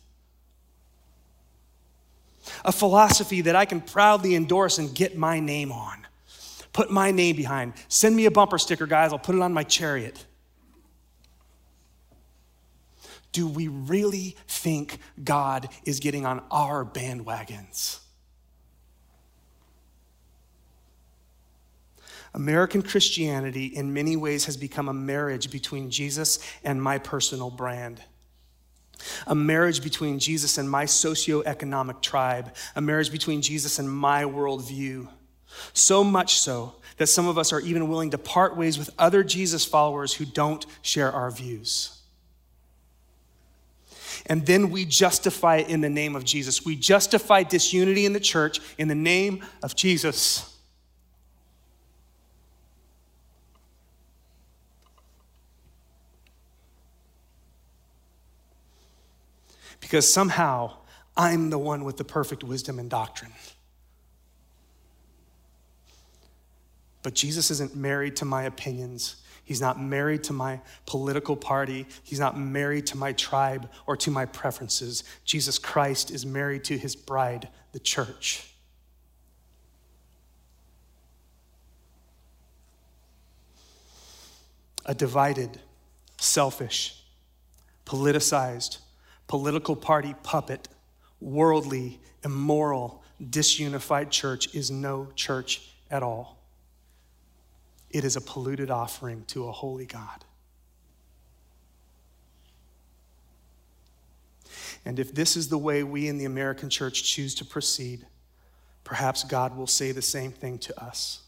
A 2.63 2.71
philosophy 2.71 3.41
that 3.41 3.55
I 3.55 3.65
can 3.65 3.81
proudly 3.81 4.35
endorse 4.35 4.77
and 4.77 4.93
get 4.93 5.17
my 5.17 5.39
name 5.39 5.71
on 5.71 6.05
put 6.75 6.91
my 6.91 7.09
name 7.09 7.37
behind. 7.37 7.71
Send 7.87 8.17
me 8.17 8.25
a 8.25 8.31
bumper 8.31 8.57
sticker, 8.57 8.85
guys. 8.85 9.13
I'll 9.13 9.17
put 9.17 9.33
it 9.33 9.41
on 9.41 9.53
my 9.53 9.63
chariot. 9.63 10.25
Do 13.31 13.47
we 13.47 13.69
really 13.69 14.35
think 14.49 14.99
God 15.23 15.69
is 15.85 16.01
getting 16.01 16.25
on 16.25 16.43
our 16.51 16.83
bandwagons? 16.83 17.99
American 22.33 22.81
Christianity, 22.81 23.67
in 23.67 23.93
many 23.93 24.17
ways, 24.17 24.43
has 24.43 24.57
become 24.57 24.89
a 24.89 24.93
marriage 24.93 25.49
between 25.51 25.89
Jesus 25.89 26.39
and 26.65 26.81
my 26.81 26.97
personal 26.97 27.49
brand. 27.49 28.01
A 29.27 29.35
marriage 29.35 29.83
between 29.83 30.19
Jesus 30.19 30.57
and 30.57 30.69
my 30.69 30.85
socioeconomic 30.85 32.01
tribe, 32.01 32.55
a 32.75 32.81
marriage 32.81 33.11
between 33.11 33.41
Jesus 33.41 33.79
and 33.79 33.89
my 33.91 34.23
worldview. 34.23 35.07
So 35.73 36.03
much 36.03 36.39
so 36.39 36.75
that 36.97 37.07
some 37.07 37.27
of 37.27 37.37
us 37.37 37.51
are 37.53 37.59
even 37.59 37.87
willing 37.87 38.11
to 38.11 38.17
part 38.17 38.55
ways 38.55 38.77
with 38.77 38.89
other 38.97 39.23
Jesus 39.23 39.65
followers 39.65 40.13
who 40.13 40.25
don't 40.25 40.65
share 40.81 41.11
our 41.11 41.31
views. 41.31 41.91
And 44.27 44.45
then 44.45 44.69
we 44.69 44.85
justify 44.85 45.57
it 45.57 45.69
in 45.69 45.81
the 45.81 45.89
name 45.89 46.15
of 46.15 46.23
Jesus. 46.23 46.65
We 46.65 46.75
justify 46.75 47.43
disunity 47.43 48.05
in 48.05 48.13
the 48.13 48.19
church 48.19 48.59
in 48.77 48.87
the 48.87 48.95
name 48.95 49.43
of 49.61 49.75
Jesus. 49.75 50.54
Because 59.85 60.11
somehow 60.11 60.71
I'm 61.15 61.51
the 61.51 61.59
one 61.59 61.83
with 61.83 61.97
the 61.97 62.03
perfect 62.03 62.43
wisdom 62.43 62.79
and 62.79 62.89
doctrine. 62.89 63.31
But 67.03 67.13
Jesus 67.13 67.51
isn't 67.51 67.75
married 67.75 68.15
to 68.15 68.25
my 68.25 68.45
opinions. 68.45 69.17
He's 69.43 69.61
not 69.61 69.79
married 69.79 70.23
to 70.23 70.33
my 70.33 70.59
political 70.87 71.35
party. 71.35 71.85
He's 72.01 72.19
not 72.19 72.35
married 72.35 72.87
to 72.87 72.97
my 72.97 73.13
tribe 73.13 73.69
or 73.85 73.95
to 73.97 74.09
my 74.09 74.25
preferences. 74.25 75.03
Jesus 75.23 75.59
Christ 75.59 76.09
is 76.09 76.25
married 76.25 76.63
to 76.63 76.79
his 76.79 76.95
bride, 76.95 77.47
the 77.71 77.79
church. 77.79 78.51
A 84.87 84.95
divided, 84.95 85.59
selfish, 86.17 87.03
politicized, 87.85 88.79
political 89.27 89.75
party 89.75 90.15
puppet, 90.23 90.67
worldly, 91.19 91.99
immoral, 92.23 93.03
disunified 93.21 94.09
church 94.09 94.53
is 94.53 94.69
no 94.69 95.07
church 95.15 95.69
at 95.89 96.03
all. 96.03 96.37
It 97.89 98.03
is 98.03 98.15
a 98.15 98.21
polluted 98.21 98.69
offering 98.69 99.23
to 99.27 99.47
a 99.47 99.51
holy 99.51 99.85
God. 99.85 100.25
And 104.83 104.99
if 104.99 105.13
this 105.13 105.35
is 105.35 105.49
the 105.49 105.57
way 105.57 105.81
we 105.83 106.07
in 106.07 106.17
the 106.17 106.25
American 106.25 106.69
church 106.69 107.03
choose 107.03 107.33
to 107.35 107.45
proceed, 107.45 108.05
perhaps 108.83 109.23
God 109.23 109.57
will 109.57 109.67
say 109.67 109.91
the 109.91 110.01
same 110.01 110.31
thing 110.31 110.59
to 110.59 110.83
us. 110.83 111.21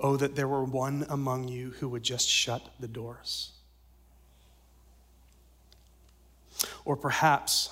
Oh, 0.00 0.16
that 0.16 0.36
there 0.36 0.46
were 0.46 0.64
one 0.64 1.06
among 1.08 1.48
you 1.48 1.70
who 1.80 1.88
would 1.88 2.02
just 2.02 2.28
shut 2.28 2.62
the 2.78 2.86
doors. 2.86 3.52
Or 6.84 6.96
perhaps, 6.96 7.70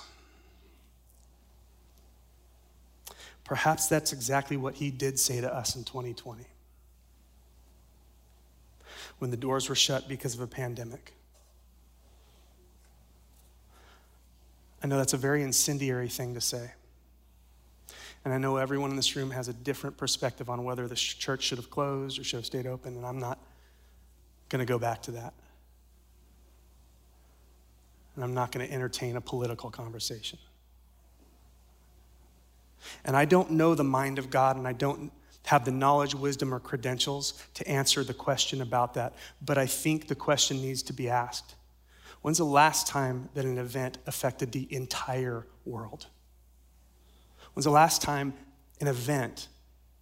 perhaps 3.44 3.88
that's 3.88 4.12
exactly 4.12 4.56
what 4.56 4.74
he 4.74 4.90
did 4.90 5.18
say 5.18 5.40
to 5.40 5.52
us 5.52 5.76
in 5.76 5.84
2020 5.84 6.44
when 9.18 9.30
the 9.30 9.36
doors 9.36 9.68
were 9.68 9.74
shut 9.74 10.08
because 10.08 10.34
of 10.34 10.40
a 10.40 10.46
pandemic. 10.46 11.14
I 14.82 14.86
know 14.86 14.98
that's 14.98 15.14
a 15.14 15.18
very 15.18 15.42
incendiary 15.42 16.08
thing 16.08 16.34
to 16.34 16.40
say. 16.40 16.72
And 18.24 18.34
I 18.34 18.38
know 18.38 18.56
everyone 18.56 18.90
in 18.90 18.96
this 18.96 19.16
room 19.16 19.30
has 19.30 19.48
a 19.48 19.52
different 19.52 19.96
perspective 19.96 20.50
on 20.50 20.64
whether 20.64 20.88
the 20.88 20.96
church 20.96 21.44
should 21.44 21.58
have 21.58 21.70
closed 21.70 22.18
or 22.18 22.24
should 22.24 22.38
have 22.38 22.46
stayed 22.46 22.66
open, 22.66 22.96
and 22.96 23.06
I'm 23.06 23.18
not 23.18 23.38
going 24.48 24.58
to 24.58 24.70
go 24.70 24.78
back 24.78 25.02
to 25.02 25.12
that. 25.12 25.32
And 28.16 28.24
I'm 28.24 28.34
not 28.34 28.50
going 28.50 28.66
to 28.66 28.72
entertain 28.72 29.16
a 29.16 29.20
political 29.20 29.70
conversation. 29.70 30.38
And 33.04 33.16
I 33.16 33.24
don't 33.24 33.52
know 33.52 33.74
the 33.74 33.84
mind 33.84 34.18
of 34.18 34.30
God, 34.30 34.56
and 34.56 34.66
I 34.66 34.72
don't 34.72 35.12
have 35.44 35.64
the 35.64 35.70
knowledge, 35.70 36.14
wisdom, 36.14 36.52
or 36.52 36.58
credentials 36.58 37.40
to 37.54 37.68
answer 37.68 38.02
the 38.02 38.14
question 38.14 38.60
about 38.60 38.94
that, 38.94 39.14
but 39.40 39.56
I 39.56 39.66
think 39.66 40.08
the 40.08 40.14
question 40.14 40.56
needs 40.60 40.82
to 40.84 40.92
be 40.92 41.08
asked. 41.08 41.54
When's 42.22 42.38
the 42.38 42.44
last 42.44 42.88
time 42.88 43.28
that 43.34 43.44
an 43.44 43.58
event 43.58 43.98
affected 44.06 44.50
the 44.50 44.66
entire 44.74 45.46
world? 45.64 46.06
When's 47.54 47.64
the 47.64 47.70
last 47.70 48.02
time 48.02 48.34
an 48.80 48.88
event, 48.88 49.48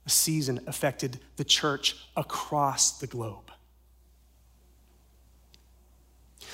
a 0.06 0.10
season, 0.10 0.60
affected 0.66 1.20
the 1.36 1.44
church 1.44 1.96
across 2.16 2.98
the 2.98 3.06
globe? 3.06 3.50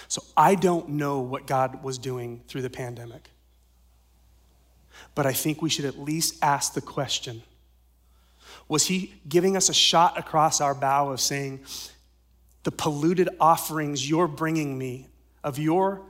So 0.09 0.23
I 0.37 0.55
don't 0.55 0.91
know 0.91 1.21
what 1.21 1.47
God 1.47 1.83
was 1.83 1.99
doing 1.99 2.43
through 2.49 2.63
the 2.63 2.71
pandemic, 2.71 3.31
but 5.15 5.27
I 5.27 5.33
think 5.33 5.63
we 5.63 5.71
should 5.71 5.85
at 5.85 5.99
least 5.99 6.37
ask 6.43 6.75
the 6.75 6.81
question 6.81 7.43
was 8.69 8.87
he 8.87 9.15
giving 9.29 9.57
us 9.57 9.69
a 9.69 9.75
shot 9.75 10.17
across 10.17 10.61
our 10.61 10.75
bow 10.75 11.11
of 11.11 11.21
saying, 11.21 11.61
The 12.63 12.71
polluted 12.71 13.29
offerings 13.41 14.09
you're 14.09 14.29
bringing 14.29 14.79
me 14.79 15.09
of 15.43 15.59
your 15.59 16.03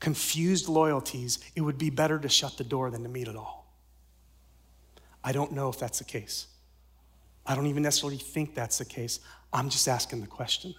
confused 0.00 0.68
loyalties, 0.68 1.38
it 1.54 1.60
would 1.60 1.78
be 1.78 1.90
better 1.90 2.18
to 2.18 2.28
shut 2.28 2.56
the 2.56 2.64
door 2.64 2.90
than 2.90 3.02
to 3.02 3.08
meet 3.08 3.28
at 3.28 3.36
all? 3.36 3.70
I 5.22 5.32
don't 5.32 5.52
know 5.52 5.68
if 5.68 5.78
that's 5.78 5.98
the 5.98 6.04
case. 6.04 6.46
I 7.44 7.54
don't 7.54 7.66
even 7.66 7.82
necessarily 7.82 8.16
think 8.16 8.54
that's 8.54 8.78
the 8.78 8.84
case. 8.84 9.20
I'm 9.52 9.68
just 9.68 9.86
asking 9.86 10.22
the 10.22 10.26
question. 10.26 10.74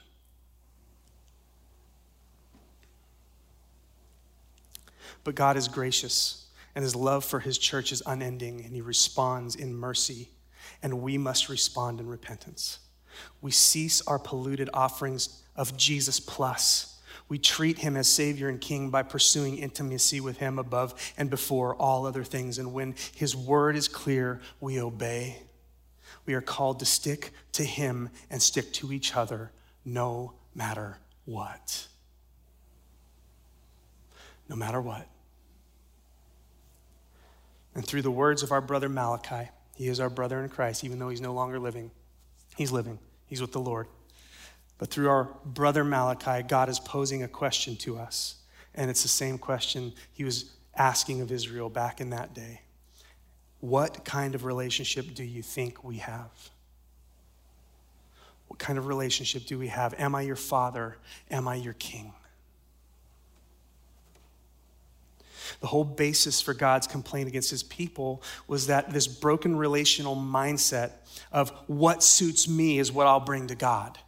But 5.24 5.36
God 5.36 5.58
is 5.58 5.68
gracious, 5.68 6.48
and 6.76 6.84
his 6.84 6.96
love 6.96 7.24
for 7.24 7.40
his 7.40 7.58
church 7.58 7.92
is 7.92 8.02
unending, 8.06 8.64
and 8.64 8.74
he 8.74 8.82
responds 8.82 9.56
in 9.56 9.74
mercy 9.74 10.30
and 10.82 11.02
we 11.02 11.18
must 11.18 11.50
respond 11.50 12.00
in 12.00 12.08
repentance. 12.08 12.80
We 13.42 13.52
cease 13.52 14.02
our 14.08 14.20
polluted 14.20 14.70
offerings 14.74 15.44
of 15.56 15.78
Jesus 15.78 16.20
plus. 16.20 17.00
We 17.28 17.38
treat 17.38 17.80
him 17.80 17.96
as 17.96 18.08
Savior 18.08 18.50
and 18.50 18.60
King 18.60 18.90
by 18.90 19.04
pursuing 19.04 19.58
intimacy 19.58 20.20
with 20.20 20.38
him 20.38 20.60
above 20.60 21.14
and 21.18 21.30
before 21.30 21.76
all 21.76 22.06
other 22.06 22.24
things. 22.24 22.58
And 22.58 22.74
when 22.74 22.96
his 23.16 23.36
word 23.36 23.76
is 23.76 23.88
clear, 23.88 24.42
we 24.60 24.80
obey. 24.80 25.38
We 26.26 26.34
are 26.34 26.42
called 26.42 26.80
to 26.80 26.86
stick 26.86 27.32
to 27.54 27.64
him 27.64 28.10
and 28.30 28.42
stick 28.42 28.72
to 28.74 28.92
each 28.92 29.16
other 29.16 29.52
no 29.86 30.34
matter 30.54 30.98
what. 31.26 31.88
No 34.50 34.56
matter 34.56 34.82
what. 34.82 35.08
And 37.76 37.86
through 37.86 38.02
the 38.02 38.12
words 38.12 38.44
of 38.44 38.52
our 38.52 38.62
brother 38.62 38.90
Malachi, 38.90 39.50
he 39.76 39.88
is 39.88 40.00
our 40.00 40.10
brother 40.10 40.42
in 40.42 40.50
Christ, 40.50 40.84
even 40.84 41.00
though 41.00 41.10
he's 41.10 41.22
no 41.22 41.34
longer 41.34 41.60
living. 41.60 41.92
He's 42.56 42.72
living, 42.72 43.00
he's 43.26 43.42
with 43.42 43.54
the 43.54 43.60
Lord. 43.60 43.88
But 44.78 44.90
through 44.90 45.10
our 45.10 45.30
brother 45.46 45.84
Malachi, 45.84 46.44
God 46.48 46.68
is 46.68 46.80
posing 46.80 47.24
a 47.24 47.28
question 47.28 47.76
to 47.78 47.98
us. 47.98 48.36
And 48.74 48.90
it's 48.90 49.04
the 49.04 49.10
same 49.10 49.38
question 49.38 49.94
he 50.12 50.24
was 50.24 50.52
asking 50.76 51.22
of 51.22 51.32
Israel 51.32 51.70
back 51.70 52.02
in 52.02 52.10
that 52.12 52.34
day. 52.34 52.62
What 53.60 54.04
kind 54.04 54.34
of 54.34 54.44
relationship 54.44 55.14
do 55.14 55.24
you 55.24 55.44
think 55.44 55.84
we 55.84 55.98
have? 55.98 56.32
What 58.48 58.60
kind 58.60 58.80
of 58.80 58.88
relationship 58.88 59.46
do 59.46 59.60
we 59.60 59.68
have? 59.68 59.94
Am 59.98 60.16
I 60.16 60.24
your 60.24 60.36
father? 60.36 60.98
Am 61.30 61.48
I 61.48 61.56
your 61.56 61.74
king? 61.74 62.14
The 65.60 65.68
whole 65.68 65.84
basis 65.84 66.42
for 66.42 66.54
God's 66.54 66.88
complaint 66.88 67.28
against 67.28 67.50
his 67.50 67.64
people 67.64 68.24
was 68.48 68.68
that 68.68 68.92
this 68.92 69.08
broken 69.08 69.56
relational 69.56 70.16
mindset 70.16 70.92
of 71.32 71.50
what 71.68 72.04
suits 72.04 72.48
me 72.48 72.80
is 72.80 72.92
what 72.92 73.08
I'll 73.08 73.20
bring 73.20 73.48
to 73.48 73.56
God. 73.56 74.00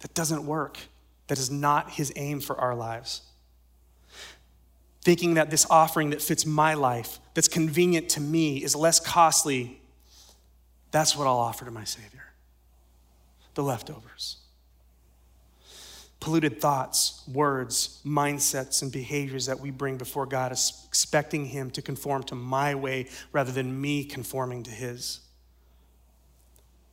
That 0.00 0.14
doesn't 0.14 0.46
work. 0.46 0.78
That 1.28 1.38
is 1.38 1.50
not 1.50 1.90
his 1.90 2.12
aim 2.16 2.40
for 2.40 2.58
our 2.58 2.74
lives. 2.74 3.22
Thinking 5.02 5.34
that 5.34 5.50
this 5.50 5.66
offering 5.68 6.10
that 6.10 6.22
fits 6.22 6.46
my 6.46 6.74
life, 6.74 7.18
that's 7.34 7.48
convenient 7.48 8.08
to 8.10 8.20
me, 8.20 8.62
is 8.62 8.74
less 8.74 9.00
costly, 9.00 9.80
that's 10.90 11.16
what 11.16 11.26
I'll 11.26 11.36
offer 11.36 11.64
to 11.64 11.70
my 11.70 11.84
Savior. 11.84 12.32
The 13.54 13.62
leftovers 13.62 14.43
polluted 16.24 16.58
thoughts, 16.58 17.22
words, 17.30 18.00
mindsets, 18.02 18.80
and 18.80 18.90
behaviors 18.90 19.44
that 19.44 19.60
we 19.60 19.70
bring 19.70 19.98
before 19.98 20.24
God, 20.24 20.52
expecting 20.52 21.44
Him 21.44 21.70
to 21.72 21.82
conform 21.82 22.22
to 22.22 22.34
my 22.34 22.74
way 22.74 23.08
rather 23.30 23.52
than 23.52 23.78
me 23.78 24.04
conforming 24.04 24.62
to 24.62 24.70
His. 24.70 25.20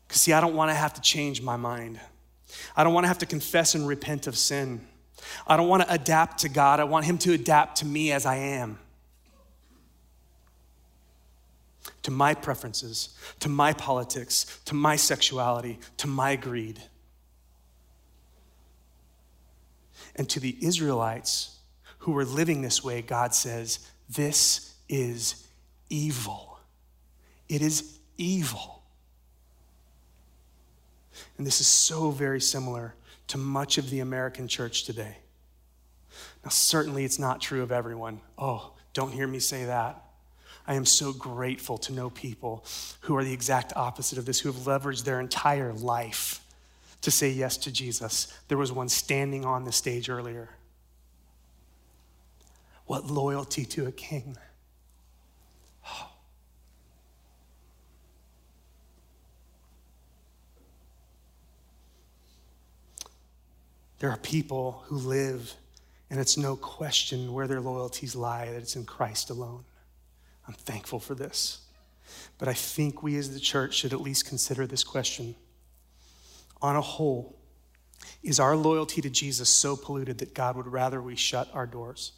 Because, 0.06 0.20
see, 0.20 0.34
I 0.34 0.42
don't 0.42 0.54
want 0.54 0.70
to 0.70 0.76
have 0.76 0.94
to 0.96 1.02
change 1.02 1.42
my 1.42 1.56
mind. 1.56 1.98
I 2.76 2.84
don't 2.84 2.94
want 2.94 3.06
to 3.06 3.08
have 3.08 3.20
to 3.20 3.26
confess 3.26 3.74
and 3.74 3.88
repent 3.88 4.28
of 4.28 4.38
sin. 4.38 4.86
I 5.48 5.56
don't 5.56 5.70
want 5.70 5.84
to 5.84 5.94
adapt 5.94 6.40
to 6.40 6.50
God. 6.50 6.82
I 6.82 6.84
want 6.84 7.06
Him 7.06 7.18
to 7.20 7.32
adapt 7.32 7.78
to 7.78 7.86
me 7.86 8.12
as 8.12 8.26
I 8.26 8.36
am. 8.36 8.80
To 12.04 12.12
my 12.12 12.34
preferences, 12.34 13.18
to 13.40 13.48
my 13.48 13.72
politics, 13.72 14.60
to 14.66 14.76
my 14.76 14.98
sexuality, 14.98 15.80
to 15.96 16.08
my 16.08 16.36
greed. 16.36 16.82
And 20.16 20.30
to 20.30 20.40
the 20.40 20.58
Israelites 20.62 21.58
who 22.00 22.12
were 22.12 22.26
living 22.26 22.62
this 22.62 22.84
way, 22.84 23.02
God 23.02 23.34
says, 23.34 23.80
This 24.10 24.76
is 24.90 25.48
evil. 25.90 26.60
It 27.48 27.62
is 27.62 28.00
evil. 28.18 28.84
And 31.38 31.46
this 31.46 31.62
is 31.62 31.68
so 31.68 32.12
very 32.12 32.42
similar 32.42 32.96
to 33.28 33.38
much 33.38 33.78
of 33.78 33.90
the 33.90 34.00
American 34.00 34.48
church 34.48 34.84
today. 34.84 35.18
Now, 36.44 36.50
certainly 36.50 37.06
it's 37.06 37.20
not 37.20 37.42
true 37.42 37.64
of 37.64 37.72
everyone. 37.72 38.22
Oh, 38.38 38.74
don't 38.94 39.12
hear 39.12 39.28
me 39.28 39.40
say 39.40 39.66
that. 39.66 40.04
I 40.68 40.76
am 40.76 40.86
so 40.86 41.14
grateful 41.14 41.78
to 41.80 41.94
know 41.94 42.10
people 42.10 42.66
who 43.02 43.16
are 43.16 43.24
the 43.24 43.34
exact 43.34 43.74
opposite 43.76 44.18
of 44.18 44.26
this, 44.26 44.40
who 44.40 44.52
have 44.52 44.62
leveraged 44.62 45.04
their 45.04 45.20
entire 45.20 45.74
life 45.74 46.41
to 47.02 47.12
say 47.12 47.30
yes 47.30 47.58
to 47.58 47.72
Jesus. 47.72 48.32
There 48.48 48.58
was 48.58 48.72
one 48.72 48.90
standing 48.90 49.46
on 49.46 49.64
the 49.64 49.72
stage 49.72 50.10
earlier. 50.10 50.50
What 52.86 53.08
loyalty 53.08 53.66
to 53.66 53.88
a 53.88 53.92
king. 53.92 54.38
Oh. 55.88 56.08
There 64.00 64.10
are 64.10 64.18
people 64.18 64.84
who 64.88 64.96
live, 64.96 65.54
and 66.10 66.20
it's 66.20 66.36
no 66.36 66.56
question 66.56 67.34
where 67.34 67.46
their 67.46 67.62
loyalties 67.62 68.16
lie, 68.16 68.48
that 68.48 68.56
it's 68.56 68.76
in 68.76 68.84
Christ 68.84 69.30
alone. 69.30 69.64
I'm 70.48 70.56
thankful 70.56 71.00
for 71.00 71.14
this. 71.14 71.60
But 72.40 72.48
I 72.48 72.54
think 72.54 73.04
we 73.04 73.16
as 73.18 73.32
the 73.32 73.40
church 73.40 73.76
should 73.76 73.94
at 73.94 74.02
least 74.02 74.28
consider 74.28 74.66
this 74.66 74.84
question 74.84 75.36
on 76.62 76.76
a 76.76 76.82
whole, 76.82 77.38
is 78.24 78.40
our 78.40 78.56
loyalty 78.56 79.02
to 79.02 79.10
Jesus 79.10 79.50
so 79.50 79.76
polluted 79.76 80.20
that 80.20 80.34
God 80.34 80.56
would 80.56 80.68
rather 80.68 81.02
we 81.02 81.16
shut 81.16 81.50
our 81.54 81.66
doors? 81.66 82.14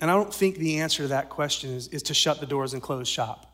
And 0.00 0.10
I 0.10 0.14
don't 0.14 0.32
think 0.32 0.56
the 0.56 0.80
answer 0.80 1.02
to 1.02 1.08
that 1.08 1.28
question 1.28 1.70
is, 1.70 1.88
is 1.88 2.04
to 2.04 2.14
shut 2.14 2.40
the 2.40 2.46
doors 2.46 2.72
and 2.72 2.82
close 2.82 3.08
shop. 3.08 3.52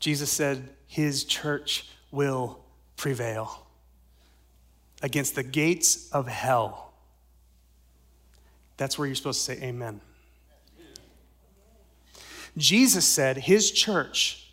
Jesus 0.00 0.30
said 0.30 0.68
his 0.86 1.24
church 1.24 1.88
will 2.10 2.64
prevail 2.96 3.66
against 5.02 5.34
the 5.34 5.42
gates 5.42 6.10
of 6.10 6.26
hell. 6.26 6.91
That's 8.82 8.98
where 8.98 9.06
you're 9.06 9.14
supposed 9.14 9.46
to 9.46 9.54
say 9.54 9.62
amen. 9.62 10.00
Jesus 12.56 13.06
said 13.06 13.36
his 13.36 13.70
church, 13.70 14.52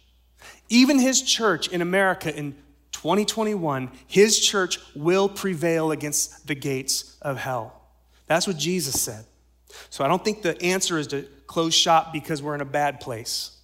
even 0.69 0.99
his 0.99 1.23
church 1.23 1.67
in 1.69 1.81
America 1.81 2.31
in 2.33 2.51
2021, 2.91 3.89
his 4.05 4.39
church 4.39 4.77
will 4.95 5.29
prevail 5.29 5.89
against 5.89 6.45
the 6.45 6.53
gates 6.53 7.17
of 7.23 7.37
hell. 7.37 7.81
That's 8.27 8.45
what 8.45 8.55
Jesus 8.55 9.01
said. 9.01 9.25
So 9.89 10.05
I 10.05 10.07
don't 10.07 10.23
think 10.23 10.43
the 10.43 10.61
answer 10.61 10.99
is 10.99 11.07
to 11.07 11.23
close 11.47 11.73
shop 11.73 12.13
because 12.13 12.39
we're 12.39 12.53
in 12.53 12.61
a 12.61 12.65
bad 12.65 12.99
place. 12.99 13.57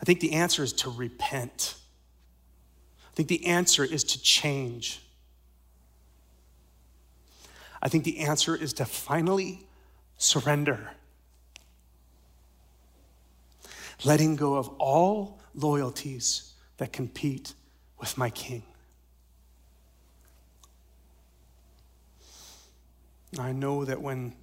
I 0.00 0.04
think 0.04 0.18
the 0.18 0.32
answer 0.32 0.64
is 0.64 0.72
to 0.72 0.90
repent. 0.90 1.76
I 3.12 3.14
think 3.14 3.28
the 3.28 3.46
answer 3.46 3.84
is 3.84 4.02
to 4.02 4.20
change. 4.20 5.00
I 7.80 7.88
think 7.88 8.02
the 8.02 8.18
answer 8.18 8.56
is 8.56 8.72
to 8.74 8.84
finally 8.84 9.64
surrender. 10.22 10.92
Letting 14.04 14.36
go 14.36 14.54
of 14.54 14.68
all 14.78 15.40
loyalties 15.54 16.52
that 16.76 16.92
compete 16.92 17.54
with 17.98 18.16
my 18.16 18.30
king. 18.30 18.62
I 23.38 23.52
know 23.52 23.84
that 23.84 24.00
when 24.00 24.34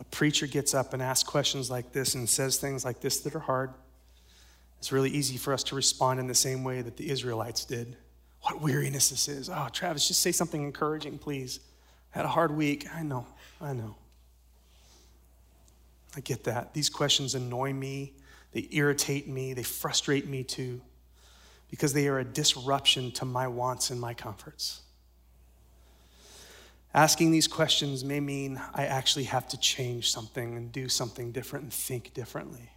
a 0.00 0.04
preacher 0.04 0.46
gets 0.46 0.74
up 0.74 0.92
and 0.92 1.02
asks 1.02 1.28
questions 1.28 1.70
like 1.70 1.92
this 1.92 2.14
and 2.14 2.28
says 2.28 2.56
things 2.56 2.84
like 2.84 3.00
this 3.00 3.20
that 3.20 3.34
are 3.34 3.40
hard, 3.40 3.70
it's 4.78 4.92
really 4.92 5.10
easy 5.10 5.36
for 5.36 5.52
us 5.52 5.62
to 5.64 5.74
respond 5.74 6.20
in 6.20 6.26
the 6.26 6.34
same 6.34 6.64
way 6.64 6.82
that 6.82 6.96
the 6.96 7.10
Israelites 7.10 7.64
did. 7.64 7.96
What 8.42 8.60
weariness 8.60 9.10
this 9.10 9.28
is. 9.28 9.50
Oh, 9.50 9.68
Travis, 9.72 10.08
just 10.08 10.22
say 10.22 10.32
something 10.32 10.62
encouraging, 10.62 11.18
please. 11.18 11.60
I 12.14 12.18
Had 12.18 12.24
a 12.24 12.30
hard 12.30 12.50
week. 12.50 12.86
I 12.94 13.02
know, 13.02 13.26
I 13.60 13.74
know. 13.74 13.96
I 16.16 16.20
get 16.20 16.44
that. 16.44 16.74
These 16.74 16.88
questions 16.88 17.34
annoy 17.34 17.72
me, 17.72 18.14
they 18.52 18.68
irritate 18.72 19.28
me, 19.28 19.52
they 19.52 19.62
frustrate 19.62 20.26
me 20.26 20.42
too, 20.42 20.80
because 21.70 21.92
they 21.92 22.08
are 22.08 22.18
a 22.18 22.24
disruption 22.24 23.12
to 23.12 23.24
my 23.24 23.46
wants 23.46 23.90
and 23.90 24.00
my 24.00 24.14
comforts. 24.14 24.82
Asking 26.92 27.30
these 27.30 27.46
questions 27.46 28.04
may 28.04 28.18
mean 28.18 28.60
I 28.74 28.86
actually 28.86 29.24
have 29.24 29.46
to 29.48 29.60
change 29.60 30.10
something 30.10 30.56
and 30.56 30.72
do 30.72 30.88
something 30.88 31.30
different 31.30 31.64
and 31.64 31.72
think 31.72 32.12
differently. 32.12 32.70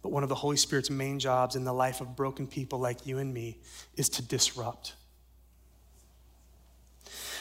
But 0.00 0.12
one 0.12 0.22
of 0.22 0.30
the 0.30 0.34
Holy 0.34 0.56
Spirit's 0.56 0.90
main 0.90 1.18
jobs 1.18 1.56
in 1.56 1.64
the 1.64 1.72
life 1.74 2.00
of 2.00 2.16
broken 2.16 2.46
people 2.46 2.78
like 2.78 3.06
you 3.06 3.18
and 3.18 3.34
me 3.34 3.58
is 3.96 4.08
to 4.10 4.22
disrupt 4.22 4.94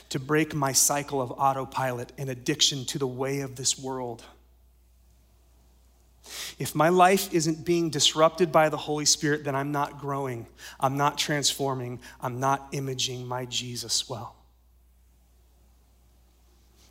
to 0.10 0.20
break 0.20 0.54
my 0.54 0.72
cycle 0.72 1.22
of 1.22 1.32
autopilot 1.32 2.12
and 2.18 2.30
addiction 2.30 2.86
to 2.86 3.00
the 3.00 3.08
way 3.08 3.42
of 3.42 3.56
this 3.56 3.80
world. 3.80 4.24
If 6.58 6.74
my 6.74 6.90
life 6.90 7.34
isn't 7.34 7.66
being 7.66 7.90
disrupted 7.90 8.52
by 8.52 8.70
the 8.70 8.78
Holy 8.78 9.06
Spirit, 9.06 9.44
then 9.44 9.56
I'm 9.56 9.72
not 9.72 10.00
growing, 10.00 10.48
I'm 10.80 10.98
not 10.98 11.18
transforming, 11.18 12.00
I'm 12.22 12.40
not 12.40 12.68
imaging 12.72 13.28
my 13.28 13.46
Jesus 13.46 14.10
well. 14.10 14.36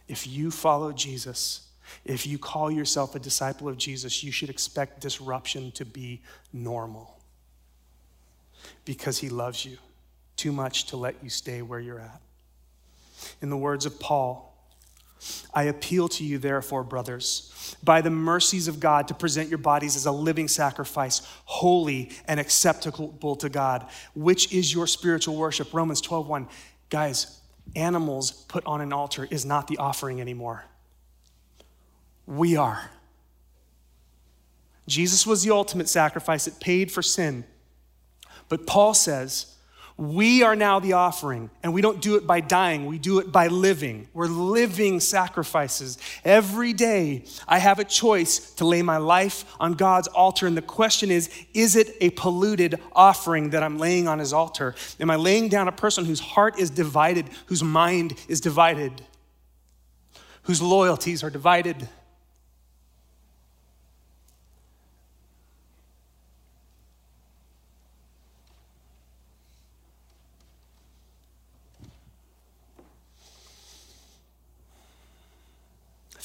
If 0.08 0.26
you 0.26 0.50
follow 0.50 0.92
Jesus, 0.92 1.68
if 2.04 2.26
you 2.26 2.38
call 2.38 2.70
yourself 2.70 3.14
a 3.14 3.18
disciple 3.18 3.68
of 3.68 3.78
Jesus, 3.78 4.22
you 4.22 4.32
should 4.32 4.50
expect 4.50 5.00
disruption 5.00 5.72
to 5.72 5.84
be 5.84 6.20
normal 6.52 7.18
because 8.84 9.18
he 9.18 9.28
loves 9.28 9.64
you 9.64 9.78
too 10.36 10.52
much 10.52 10.86
to 10.86 10.96
let 10.96 11.14
you 11.22 11.30
stay 11.30 11.62
where 11.62 11.80
you're 11.80 12.00
at. 12.00 12.20
In 13.40 13.50
the 13.50 13.56
words 13.56 13.86
of 13.86 13.98
Paul, 13.98 14.52
I 15.54 15.64
appeal 15.64 16.08
to 16.08 16.24
you, 16.24 16.38
therefore, 16.38 16.82
brothers, 16.82 17.76
by 17.82 18.00
the 18.00 18.10
mercies 18.10 18.68
of 18.68 18.80
God, 18.80 19.08
to 19.08 19.14
present 19.14 19.48
your 19.48 19.58
bodies 19.58 19.94
as 19.94 20.06
a 20.06 20.12
living 20.12 20.48
sacrifice, 20.48 21.22
holy 21.44 22.10
and 22.26 22.40
acceptable 22.40 23.36
to 23.36 23.48
God, 23.48 23.86
which 24.14 24.52
is 24.52 24.74
your 24.74 24.86
spiritual 24.86 25.36
worship. 25.36 25.72
Romans 25.72 26.00
12 26.00 26.26
1. 26.26 26.48
Guys, 26.90 27.40
animals 27.76 28.32
put 28.32 28.64
on 28.66 28.80
an 28.80 28.92
altar 28.92 29.28
is 29.30 29.44
not 29.44 29.68
the 29.68 29.78
offering 29.78 30.20
anymore. 30.20 30.64
We 32.26 32.56
are. 32.56 32.90
Jesus 34.88 35.26
was 35.26 35.44
the 35.44 35.52
ultimate 35.52 35.88
sacrifice, 35.88 36.46
it 36.46 36.60
paid 36.60 36.90
for 36.90 37.02
sin. 37.02 37.44
But 38.48 38.66
Paul 38.66 38.94
says, 38.94 39.54
we 39.96 40.42
are 40.42 40.56
now 40.56 40.80
the 40.80 40.94
offering, 40.94 41.50
and 41.62 41.74
we 41.74 41.82
don't 41.82 42.00
do 42.00 42.16
it 42.16 42.26
by 42.26 42.40
dying, 42.40 42.86
we 42.86 42.98
do 42.98 43.18
it 43.18 43.30
by 43.30 43.48
living. 43.48 44.08
We're 44.14 44.26
living 44.26 45.00
sacrifices. 45.00 45.98
Every 46.24 46.72
day, 46.72 47.24
I 47.46 47.58
have 47.58 47.78
a 47.78 47.84
choice 47.84 48.52
to 48.54 48.64
lay 48.64 48.82
my 48.82 48.96
life 48.96 49.44
on 49.60 49.74
God's 49.74 50.08
altar, 50.08 50.46
and 50.46 50.56
the 50.56 50.62
question 50.62 51.10
is 51.10 51.30
is 51.54 51.76
it 51.76 51.96
a 52.00 52.10
polluted 52.10 52.80
offering 52.92 53.50
that 53.50 53.62
I'm 53.62 53.78
laying 53.78 54.08
on 54.08 54.18
his 54.18 54.32
altar? 54.32 54.74
Am 54.98 55.10
I 55.10 55.16
laying 55.16 55.48
down 55.48 55.68
a 55.68 55.72
person 55.72 56.04
whose 56.04 56.20
heart 56.20 56.58
is 56.58 56.70
divided, 56.70 57.28
whose 57.46 57.62
mind 57.62 58.14
is 58.28 58.40
divided, 58.40 59.02
whose 60.42 60.62
loyalties 60.62 61.22
are 61.22 61.30
divided? 61.30 61.88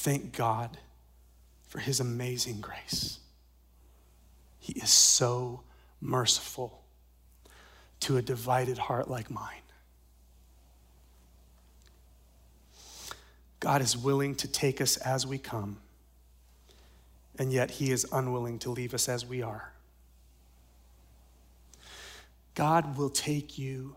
Thank 0.08 0.34
God 0.34 0.78
for 1.66 1.80
his 1.80 2.00
amazing 2.00 2.62
grace. 2.62 3.18
He 4.58 4.72
is 4.72 4.88
so 4.88 5.60
merciful 6.00 6.80
to 8.00 8.16
a 8.16 8.22
divided 8.22 8.78
heart 8.78 9.10
like 9.10 9.30
mine. 9.30 9.60
God 13.60 13.82
is 13.82 13.98
willing 13.98 14.34
to 14.36 14.48
take 14.48 14.80
us 14.80 14.96
as 14.96 15.26
we 15.26 15.36
come, 15.36 15.76
and 17.38 17.52
yet 17.52 17.72
he 17.72 17.90
is 17.90 18.06
unwilling 18.10 18.58
to 18.60 18.70
leave 18.70 18.94
us 18.94 19.10
as 19.10 19.26
we 19.26 19.42
are. 19.42 19.74
God 22.54 22.96
will 22.96 23.10
take 23.10 23.58
you 23.58 23.94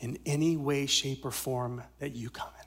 in 0.00 0.18
any 0.26 0.56
way, 0.56 0.86
shape, 0.86 1.24
or 1.24 1.30
form 1.30 1.84
that 2.00 2.16
you 2.16 2.30
come 2.30 2.50
in. 2.58 2.59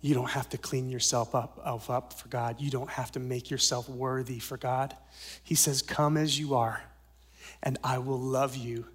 You 0.00 0.14
don't 0.14 0.30
have 0.30 0.48
to 0.50 0.58
clean 0.58 0.88
yourself 0.88 1.34
up, 1.34 1.60
up 1.64 2.12
for 2.12 2.28
God. 2.28 2.60
You 2.60 2.70
don't 2.70 2.90
have 2.90 3.10
to 3.12 3.20
make 3.20 3.50
yourself 3.50 3.88
worthy 3.88 4.38
for 4.38 4.56
God. 4.56 4.96
He 5.42 5.54
says, 5.54 5.82
Come 5.82 6.16
as 6.16 6.38
you 6.38 6.54
are, 6.54 6.82
and 7.62 7.78
I 7.82 7.98
will 7.98 8.20
love 8.20 8.56
you. 8.56 8.86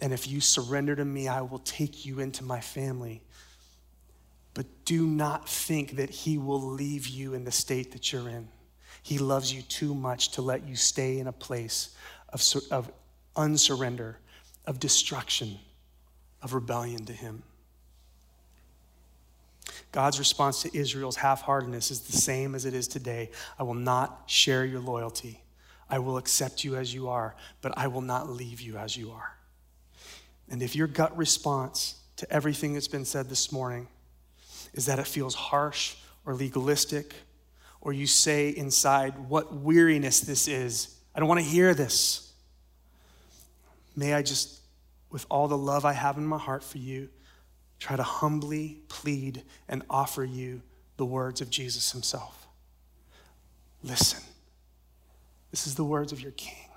And 0.00 0.12
if 0.12 0.28
you 0.28 0.40
surrender 0.40 0.96
to 0.96 1.04
me, 1.04 1.28
I 1.28 1.42
will 1.42 1.60
take 1.60 2.04
you 2.04 2.20
into 2.20 2.44
my 2.44 2.60
family. 2.60 3.22
But 4.54 4.66
do 4.84 5.06
not 5.06 5.48
think 5.48 5.96
that 5.96 6.10
He 6.10 6.38
will 6.38 6.60
leave 6.60 7.06
you 7.06 7.34
in 7.34 7.44
the 7.44 7.52
state 7.52 7.92
that 7.92 8.12
you're 8.12 8.28
in. 8.28 8.48
He 9.02 9.18
loves 9.18 9.52
you 9.52 9.62
too 9.62 9.94
much 9.94 10.30
to 10.32 10.42
let 10.42 10.66
you 10.66 10.76
stay 10.76 11.18
in 11.18 11.26
a 11.26 11.32
place 11.32 11.96
of, 12.28 12.42
of 12.70 12.90
unsurrender, 13.36 14.16
of 14.66 14.78
destruction, 14.78 15.58
of 16.42 16.54
rebellion 16.54 17.04
to 17.06 17.12
Him. 17.12 17.42
God's 19.92 20.18
response 20.18 20.62
to 20.62 20.76
Israel's 20.76 21.16
half 21.16 21.42
heartedness 21.42 21.90
is 21.90 22.00
the 22.00 22.16
same 22.16 22.54
as 22.54 22.64
it 22.64 22.72
is 22.72 22.88
today. 22.88 23.30
I 23.58 23.62
will 23.62 23.74
not 23.74 24.24
share 24.26 24.64
your 24.64 24.80
loyalty. 24.80 25.42
I 25.88 25.98
will 25.98 26.16
accept 26.16 26.64
you 26.64 26.76
as 26.76 26.94
you 26.94 27.10
are, 27.10 27.36
but 27.60 27.76
I 27.76 27.88
will 27.88 28.00
not 28.00 28.30
leave 28.30 28.62
you 28.62 28.78
as 28.78 28.96
you 28.96 29.10
are. 29.10 29.36
And 30.48 30.62
if 30.62 30.74
your 30.74 30.86
gut 30.86 31.16
response 31.16 32.00
to 32.16 32.32
everything 32.32 32.72
that's 32.72 32.88
been 32.88 33.04
said 33.04 33.28
this 33.28 33.52
morning 33.52 33.86
is 34.72 34.86
that 34.86 34.98
it 34.98 35.06
feels 35.06 35.34
harsh 35.34 35.96
or 36.24 36.34
legalistic, 36.34 37.14
or 37.82 37.92
you 37.92 38.06
say 38.06 38.48
inside, 38.48 39.28
What 39.28 39.54
weariness 39.54 40.20
this 40.20 40.48
is, 40.48 40.96
I 41.14 41.20
don't 41.20 41.28
want 41.28 41.40
to 41.40 41.46
hear 41.46 41.74
this. 41.74 42.32
May 43.94 44.14
I 44.14 44.22
just, 44.22 44.60
with 45.10 45.26
all 45.30 45.48
the 45.48 45.58
love 45.58 45.84
I 45.84 45.92
have 45.92 46.16
in 46.16 46.24
my 46.24 46.38
heart 46.38 46.64
for 46.64 46.78
you, 46.78 47.10
try 47.82 47.96
to 47.96 48.02
humbly 48.04 48.78
plead 48.86 49.42
and 49.68 49.82
offer 49.90 50.22
you 50.22 50.62
the 50.98 51.04
words 51.04 51.40
of 51.40 51.50
Jesus 51.50 51.90
himself. 51.90 52.46
Listen. 53.82 54.22
This 55.50 55.66
is 55.66 55.74
the 55.74 55.82
words 55.82 56.12
of 56.12 56.20
your 56.20 56.30
king. 56.30 56.68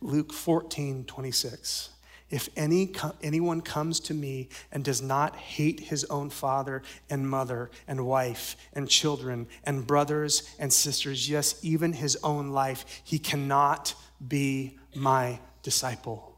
Luke 0.00 0.32
14, 0.32 1.02
26. 1.04 1.88
If 2.30 2.48
any, 2.56 2.92
anyone 3.24 3.60
comes 3.60 3.98
to 4.00 4.14
me 4.14 4.48
and 4.70 4.84
does 4.84 5.02
not 5.02 5.34
hate 5.34 5.80
his 5.80 6.04
own 6.04 6.30
father 6.30 6.82
and 7.10 7.28
mother 7.28 7.72
and 7.88 8.06
wife 8.06 8.56
and 8.72 8.88
children 8.88 9.48
and 9.64 9.84
brothers 9.84 10.48
and 10.60 10.72
sisters, 10.72 11.28
yes, 11.28 11.58
even 11.62 11.92
his 11.92 12.16
own 12.22 12.50
life, 12.50 13.02
he 13.02 13.18
cannot 13.18 13.96
be 14.26 14.78
my 14.94 15.40
disciple. 15.64 16.31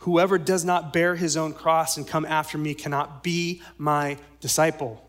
Whoever 0.00 0.38
does 0.38 0.64
not 0.64 0.92
bear 0.92 1.16
his 1.16 1.36
own 1.36 1.52
cross 1.52 1.96
and 1.96 2.06
come 2.06 2.24
after 2.24 2.58
me 2.58 2.74
cannot 2.74 3.22
be 3.22 3.62
my 3.78 4.18
disciple. 4.40 5.08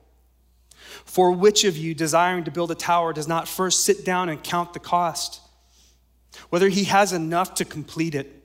For 1.05 1.32
which 1.32 1.64
of 1.64 1.78
you, 1.78 1.93
desiring 1.93 2.43
to 2.43 2.51
build 2.51 2.72
a 2.72 2.76
tower, 2.76 3.14
does 3.14 3.28
not 3.28 3.47
first 3.47 3.86
sit 3.86 4.05
down 4.05 4.30
and 4.30 4.43
count 4.43 4.74
the 4.74 4.80
cost, 4.80 5.41
whether 6.49 6.70
he 6.70 6.86
has 6.86 7.14
enough 7.14 7.55
to 7.55 7.66
complete 7.66 8.16
it? 8.16 8.38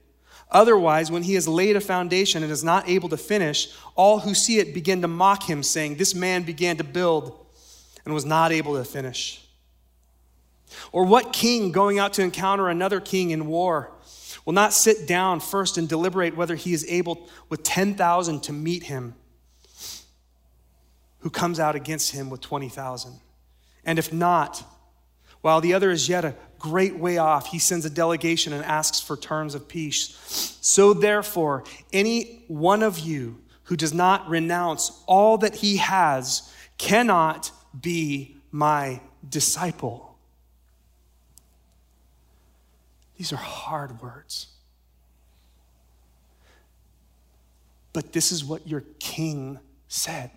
Otherwise, 0.50 1.10
when 1.10 1.24
he 1.24 1.34
has 1.34 1.48
laid 1.48 1.74
a 1.74 1.80
foundation 1.80 2.42
and 2.42 2.52
is 2.52 2.62
not 2.62 2.88
able 2.88 3.08
to 3.08 3.16
finish, 3.16 3.68
all 3.96 4.20
who 4.20 4.32
see 4.32 4.58
it 4.58 4.74
begin 4.74 5.02
to 5.02 5.08
mock 5.08 5.42
him, 5.42 5.62
saying, 5.62 5.96
This 5.96 6.14
man 6.14 6.44
began 6.44 6.76
to 6.76 6.84
build 6.84 7.46
and 8.04 8.14
was 8.14 8.24
not 8.24 8.52
able 8.52 8.76
to 8.76 8.84
finish. 8.84 9.42
Or 10.92 11.04
what 11.04 11.32
king 11.32 11.72
going 11.72 11.98
out 11.98 12.12
to 12.14 12.22
encounter 12.22 12.68
another 12.68 13.00
king 13.00 13.30
in 13.30 13.46
war? 13.46 13.92
Will 14.46 14.54
not 14.54 14.72
sit 14.72 15.06
down 15.06 15.40
first 15.40 15.76
and 15.76 15.86
deliberate 15.86 16.34
whether 16.34 16.54
he 16.54 16.72
is 16.72 16.86
able 16.88 17.28
with 17.50 17.62
10,000 17.62 18.40
to 18.44 18.52
meet 18.52 18.84
him 18.84 19.14
who 21.18 21.28
comes 21.28 21.60
out 21.60 21.74
against 21.74 22.12
him 22.12 22.30
with 22.30 22.40
20,000. 22.40 23.12
And 23.84 23.98
if 23.98 24.12
not, 24.12 24.64
while 25.40 25.60
the 25.60 25.74
other 25.74 25.90
is 25.90 26.08
yet 26.08 26.24
a 26.24 26.34
great 26.58 26.96
way 26.96 27.18
off, 27.18 27.48
he 27.48 27.58
sends 27.58 27.84
a 27.84 27.90
delegation 27.90 28.52
and 28.52 28.64
asks 28.64 29.00
for 29.00 29.16
terms 29.16 29.54
of 29.54 29.68
peace. 29.68 30.16
So 30.60 30.94
therefore, 30.94 31.64
any 31.92 32.44
one 32.46 32.82
of 32.82 33.00
you 33.00 33.40
who 33.64 33.76
does 33.76 33.92
not 33.92 34.28
renounce 34.28 35.02
all 35.06 35.38
that 35.38 35.56
he 35.56 35.78
has 35.78 36.52
cannot 36.78 37.50
be 37.78 38.36
my 38.52 39.00
disciple. 39.28 40.05
These 43.16 43.32
are 43.32 43.36
hard 43.36 44.00
words. 44.00 44.48
But 47.92 48.12
this 48.12 48.30
is 48.30 48.44
what 48.44 48.68
your 48.68 48.84
king 48.98 49.58
said. 49.88 50.30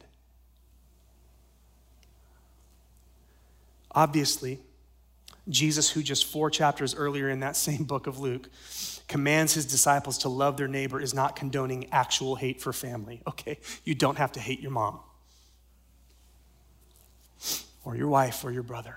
Obviously, 3.91 4.59
Jesus, 5.49 5.89
who 5.89 6.03
just 6.03 6.25
four 6.25 6.49
chapters 6.49 6.95
earlier 6.95 7.29
in 7.29 7.41
that 7.41 7.55
same 7.55 7.83
book 7.83 8.07
of 8.07 8.19
Luke 8.19 8.49
commands 9.07 9.55
his 9.55 9.65
disciples 9.65 10.19
to 10.19 10.29
love 10.29 10.55
their 10.55 10.67
neighbor, 10.67 11.01
is 11.01 11.13
not 11.13 11.35
condoning 11.35 11.91
actual 11.91 12.35
hate 12.35 12.61
for 12.61 12.71
family. 12.71 13.21
Okay, 13.27 13.57
you 13.83 13.95
don't 13.95 14.17
have 14.17 14.31
to 14.33 14.39
hate 14.39 14.61
your 14.61 14.71
mom 14.71 14.99
or 17.83 17.95
your 17.95 18.07
wife 18.07 18.45
or 18.45 18.51
your 18.51 18.63
brother. 18.63 18.95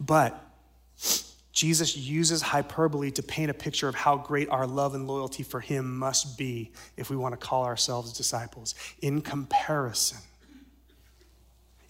But 0.00 0.44
Jesus 1.58 1.96
uses 1.96 2.40
hyperbole 2.40 3.10
to 3.10 3.20
paint 3.20 3.50
a 3.50 3.54
picture 3.54 3.88
of 3.88 3.96
how 3.96 4.16
great 4.16 4.48
our 4.48 4.64
love 4.64 4.94
and 4.94 5.08
loyalty 5.08 5.42
for 5.42 5.58
him 5.58 5.98
must 5.98 6.38
be 6.38 6.70
if 6.96 7.10
we 7.10 7.16
want 7.16 7.32
to 7.32 7.36
call 7.36 7.64
ourselves 7.64 8.12
disciples. 8.12 8.76
In 9.02 9.20
comparison, 9.20 10.20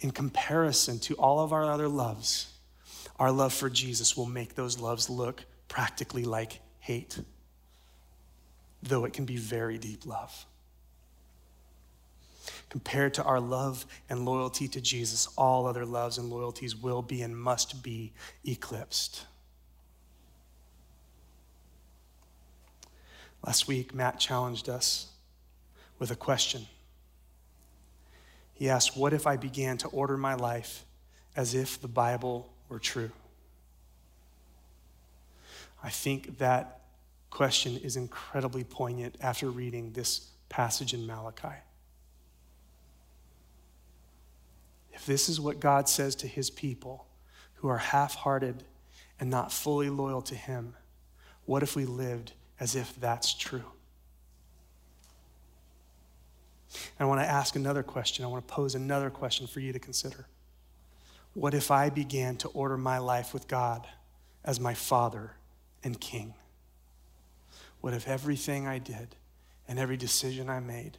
in 0.00 0.10
comparison 0.10 0.98
to 1.00 1.14
all 1.16 1.40
of 1.40 1.52
our 1.52 1.70
other 1.70 1.86
loves, 1.86 2.50
our 3.18 3.30
love 3.30 3.52
for 3.52 3.68
Jesus 3.68 4.16
will 4.16 4.24
make 4.24 4.54
those 4.54 4.80
loves 4.80 5.10
look 5.10 5.44
practically 5.68 6.24
like 6.24 6.60
hate, 6.80 7.20
though 8.82 9.04
it 9.04 9.12
can 9.12 9.26
be 9.26 9.36
very 9.36 9.76
deep 9.76 10.06
love. 10.06 10.46
Compared 12.70 13.12
to 13.12 13.22
our 13.22 13.38
love 13.38 13.84
and 14.08 14.24
loyalty 14.24 14.66
to 14.68 14.80
Jesus, 14.80 15.28
all 15.36 15.66
other 15.66 15.84
loves 15.84 16.16
and 16.16 16.30
loyalties 16.30 16.74
will 16.74 17.02
be 17.02 17.20
and 17.20 17.36
must 17.36 17.82
be 17.82 18.14
eclipsed. 18.46 19.26
Last 23.44 23.68
week, 23.68 23.94
Matt 23.94 24.18
challenged 24.18 24.68
us 24.68 25.06
with 25.98 26.10
a 26.10 26.16
question. 26.16 26.66
He 28.54 28.68
asked, 28.68 28.96
What 28.96 29.12
if 29.12 29.26
I 29.26 29.36
began 29.36 29.78
to 29.78 29.88
order 29.88 30.16
my 30.16 30.34
life 30.34 30.84
as 31.36 31.54
if 31.54 31.80
the 31.80 31.88
Bible 31.88 32.52
were 32.68 32.78
true? 32.80 33.12
I 35.82 35.90
think 35.90 36.38
that 36.38 36.80
question 37.30 37.76
is 37.76 37.96
incredibly 37.96 38.64
poignant 38.64 39.16
after 39.20 39.48
reading 39.50 39.92
this 39.92 40.28
passage 40.48 40.92
in 40.92 41.06
Malachi. 41.06 41.54
If 44.92 45.06
this 45.06 45.28
is 45.28 45.40
what 45.40 45.60
God 45.60 45.88
says 45.88 46.16
to 46.16 46.26
his 46.26 46.50
people 46.50 47.06
who 47.54 47.68
are 47.68 47.78
half 47.78 48.16
hearted 48.16 48.64
and 49.20 49.30
not 49.30 49.52
fully 49.52 49.88
loyal 49.88 50.22
to 50.22 50.34
him, 50.34 50.74
what 51.44 51.62
if 51.62 51.76
we 51.76 51.84
lived 51.84 52.32
as 52.60 52.74
if 52.74 52.98
that's 53.00 53.34
true? 53.34 53.64
And 56.98 57.00
I 57.00 57.04
want 57.06 57.20
to 57.20 57.26
ask 57.26 57.56
another 57.56 57.82
question. 57.82 58.24
I 58.24 58.28
want 58.28 58.46
to 58.46 58.52
pose 58.52 58.74
another 58.74 59.10
question 59.10 59.46
for 59.46 59.60
you 59.60 59.72
to 59.72 59.78
consider. 59.78 60.26
What 61.34 61.54
if 61.54 61.70
I 61.70 61.88
began 61.88 62.36
to 62.38 62.48
order 62.48 62.76
my 62.76 62.98
life 62.98 63.32
with 63.32 63.48
God 63.48 63.86
as 64.44 64.60
my 64.60 64.74
Father 64.74 65.32
and 65.84 66.00
King? 66.00 66.34
What 67.80 67.94
if 67.94 68.08
everything 68.08 68.66
I 68.66 68.78
did 68.78 69.14
and 69.68 69.78
every 69.78 69.96
decision 69.96 70.50
I 70.50 70.60
made 70.60 70.98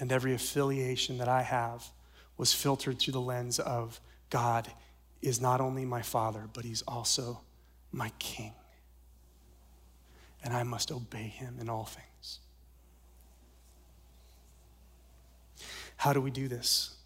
and 0.00 0.10
every 0.10 0.34
affiliation 0.34 1.18
that 1.18 1.28
I 1.28 1.42
have 1.42 1.92
was 2.36 2.52
filtered 2.52 2.98
through 2.98 3.12
the 3.12 3.20
lens 3.20 3.58
of 3.60 4.00
God 4.30 4.72
is 5.20 5.40
not 5.40 5.60
only 5.60 5.84
my 5.84 6.02
Father, 6.02 6.48
but 6.52 6.64
He's 6.64 6.82
also 6.82 7.42
my 7.92 8.10
King. 8.18 8.52
And 10.42 10.54
I 10.54 10.62
must 10.62 10.90
obey 10.90 11.28
Him 11.28 11.56
in 11.60 11.68
all 11.68 11.84
things. 11.84 12.40
How 15.96 16.12
do 16.12 16.20
we 16.20 16.30
do 16.30 16.48
this? 16.48 16.96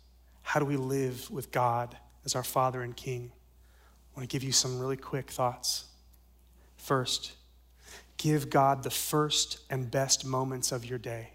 How 0.42 0.58
do 0.58 0.64
we 0.64 0.76
live 0.76 1.30
with 1.30 1.50
God 1.50 1.96
as 2.24 2.34
our 2.34 2.42
Father 2.42 2.82
and 2.82 2.96
King? 2.96 3.30
I 4.14 4.20
want 4.20 4.30
to 4.30 4.32
give 4.32 4.42
you 4.42 4.52
some 4.52 4.78
really 4.78 4.96
quick 4.96 5.30
thoughts. 5.30 5.84
First, 6.78 7.32
give 8.16 8.48
God 8.48 8.82
the 8.82 8.90
first 8.90 9.58
and 9.68 9.90
best 9.90 10.24
moments 10.24 10.72
of 10.72 10.84
your 10.84 10.98
day, 10.98 11.32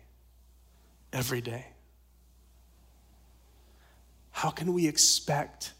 every 1.13 1.41
day. 1.41 1.67
How 4.31 4.49
can 4.49 4.73
we 4.73 4.87
expect 4.87 5.73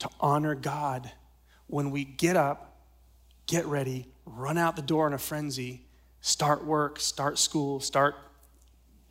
to 0.00 0.08
honor 0.18 0.54
God 0.54 1.12
when 1.68 1.90
we 1.90 2.04
get 2.04 2.36
up, 2.36 2.76
get 3.46 3.66
ready, 3.66 4.06
run 4.24 4.58
out 4.58 4.76
the 4.76 4.82
door 4.82 5.06
in 5.06 5.12
a 5.12 5.18
frenzy, 5.18 5.86
start 6.20 6.64
work, 6.64 7.00
start 7.00 7.38
school, 7.38 7.80
start 7.80 8.14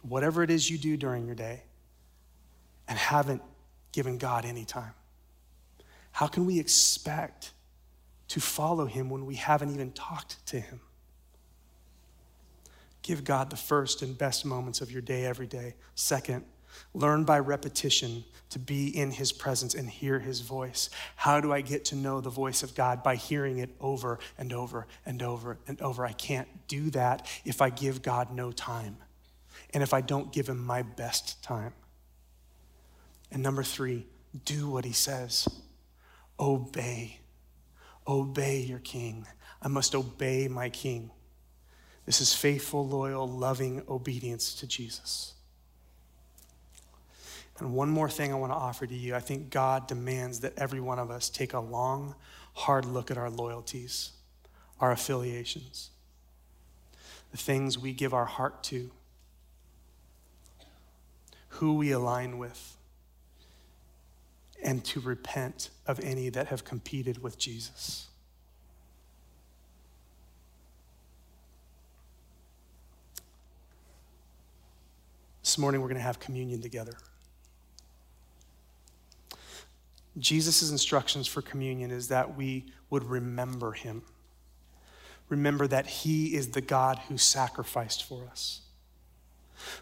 whatever 0.02 0.44
it 0.44 0.50
is 0.50 0.70
you 0.70 0.78
do 0.78 0.98
during 0.98 1.26
your 1.26 1.36
day? 1.36 1.64
and 2.88 2.98
haven't 2.98 3.42
given 3.92 4.18
God 4.18 4.46
any 4.46 4.66
time? 4.66 4.94
How 6.12 6.28
can 6.28 6.46
we 6.46 6.60
expect 6.60 7.52
to 8.30 8.40
follow 8.40 8.86
Him 8.86 9.10
when 9.10 9.26
we 9.26 9.36
haven't 9.36 9.74
even 9.74 9.92
talked 9.92 10.46
to 10.48 10.60
Him? 10.60 10.80
Give 13.02 13.24
God 13.24 13.50
the 13.50 13.58
first 13.58 14.02
and 14.02 14.18
best 14.18 14.46
moments 14.46 14.80
of 14.80 14.92
your 14.92 15.02
day 15.02 15.26
every 15.26 15.48
day. 15.48 15.76
Second, 15.96 16.46
learn 16.94 17.24
by 17.24 17.40
repetition 17.40 18.24
to 18.50 18.60
be 18.60 18.88
in 18.96 19.12
His 19.12 19.32
presence 19.32 19.74
and 19.74 19.90
hear 19.90 20.20
His 20.20 20.42
voice. 20.42 20.90
How 21.16 21.40
do 21.40 21.52
I 21.52 21.62
get 21.62 21.86
to 21.86 21.96
know 21.96 22.22
the 22.22 22.30
voice 22.30 22.64
of 22.64 22.76
God? 22.76 23.04
By 23.04 23.16
hearing 23.16 23.60
it 23.60 23.70
over 23.80 24.20
and 24.38 24.54
over 24.54 24.88
and 25.06 25.22
over 25.22 25.58
and 25.68 25.82
over. 25.82 26.06
I 26.06 26.14
can't 26.14 26.48
do 26.68 26.90
that 26.92 27.28
if 27.46 27.62
I 27.62 27.70
give 27.70 28.02
God 28.02 28.32
no 28.32 28.52
time 28.52 28.98
and 29.74 29.82
if 29.82 29.94
I 29.94 30.02
don't 30.02 30.32
give 30.32 30.48
Him 30.48 30.64
my 30.64 30.84
best 30.84 31.42
time. 31.44 31.74
And 33.34 33.42
number 33.42 33.64
three, 33.64 34.06
do 34.46 34.70
what 34.70 34.86
he 34.86 34.94
says. 34.94 35.48
Obey. 36.40 37.20
Obey 38.08 38.60
your 38.60 38.80
king. 38.80 39.26
I 39.62 39.68
must 39.68 39.96
obey 39.96 40.48
my 40.48 40.70
king. 40.70 41.10
This 42.06 42.22
is 42.22 42.34
faithful, 42.34 42.88
loyal, 42.88 43.28
loving 43.28 43.82
obedience 43.88 44.54
to 44.56 44.68
Jesus. 44.68 45.33
And 47.60 47.74
one 47.74 47.90
more 47.90 48.10
thing 48.10 48.32
I 48.32 48.36
want 48.36 48.52
to 48.52 48.58
offer 48.58 48.88
to 48.88 48.96
you. 48.96 49.16
I 49.16 49.20
think 49.20 49.50
God 49.50 49.88
demands 49.88 50.40
that 50.40 50.54
every 50.58 50.80
one 50.80 51.00
of 51.00 51.12
us 51.12 51.30
take 51.30 51.54
a 51.54 51.60
long, 51.60 52.16
hard 52.54 52.86
look 52.86 53.12
at 53.12 53.18
our 53.18 53.30
loyalties, 53.30 54.12
our 54.80 54.92
affiliations, 54.92 55.92
the 57.32 57.38
things 57.38 57.78
we 57.78 57.94
give 57.94 58.14
our 58.14 58.26
heart 58.26 58.64
to, 58.66 58.90
who 61.50 61.76
we 61.76 61.92
align 61.92 62.40
with 62.40 62.78
and 64.64 64.84
to 64.86 65.00
repent 65.00 65.70
of 65.86 66.00
any 66.00 66.30
that 66.30 66.48
have 66.48 66.64
competed 66.64 67.22
with 67.22 67.38
Jesus. 67.38 68.08
This 75.44 75.58
morning 75.58 75.82
we're 75.82 75.90
going 75.90 75.98
to 75.98 76.04
have 76.04 76.20
communion 76.20 76.62
together. 76.62 76.94
Jesus' 80.18 80.70
instructions 80.70 81.28
for 81.28 81.42
communion 81.42 81.92
is 81.92 82.10
that 82.10 82.38
we 82.38 82.66
would 82.90 83.04
remember 83.04 83.72
him. 83.72 84.04
Remember 85.30 85.68
that 85.68 85.88
he 85.88 86.36
is 86.36 86.50
the 86.50 86.62
God 86.62 87.00
who 87.08 87.18
sacrificed 87.18 88.04
for 88.04 88.28
us. 88.30 88.62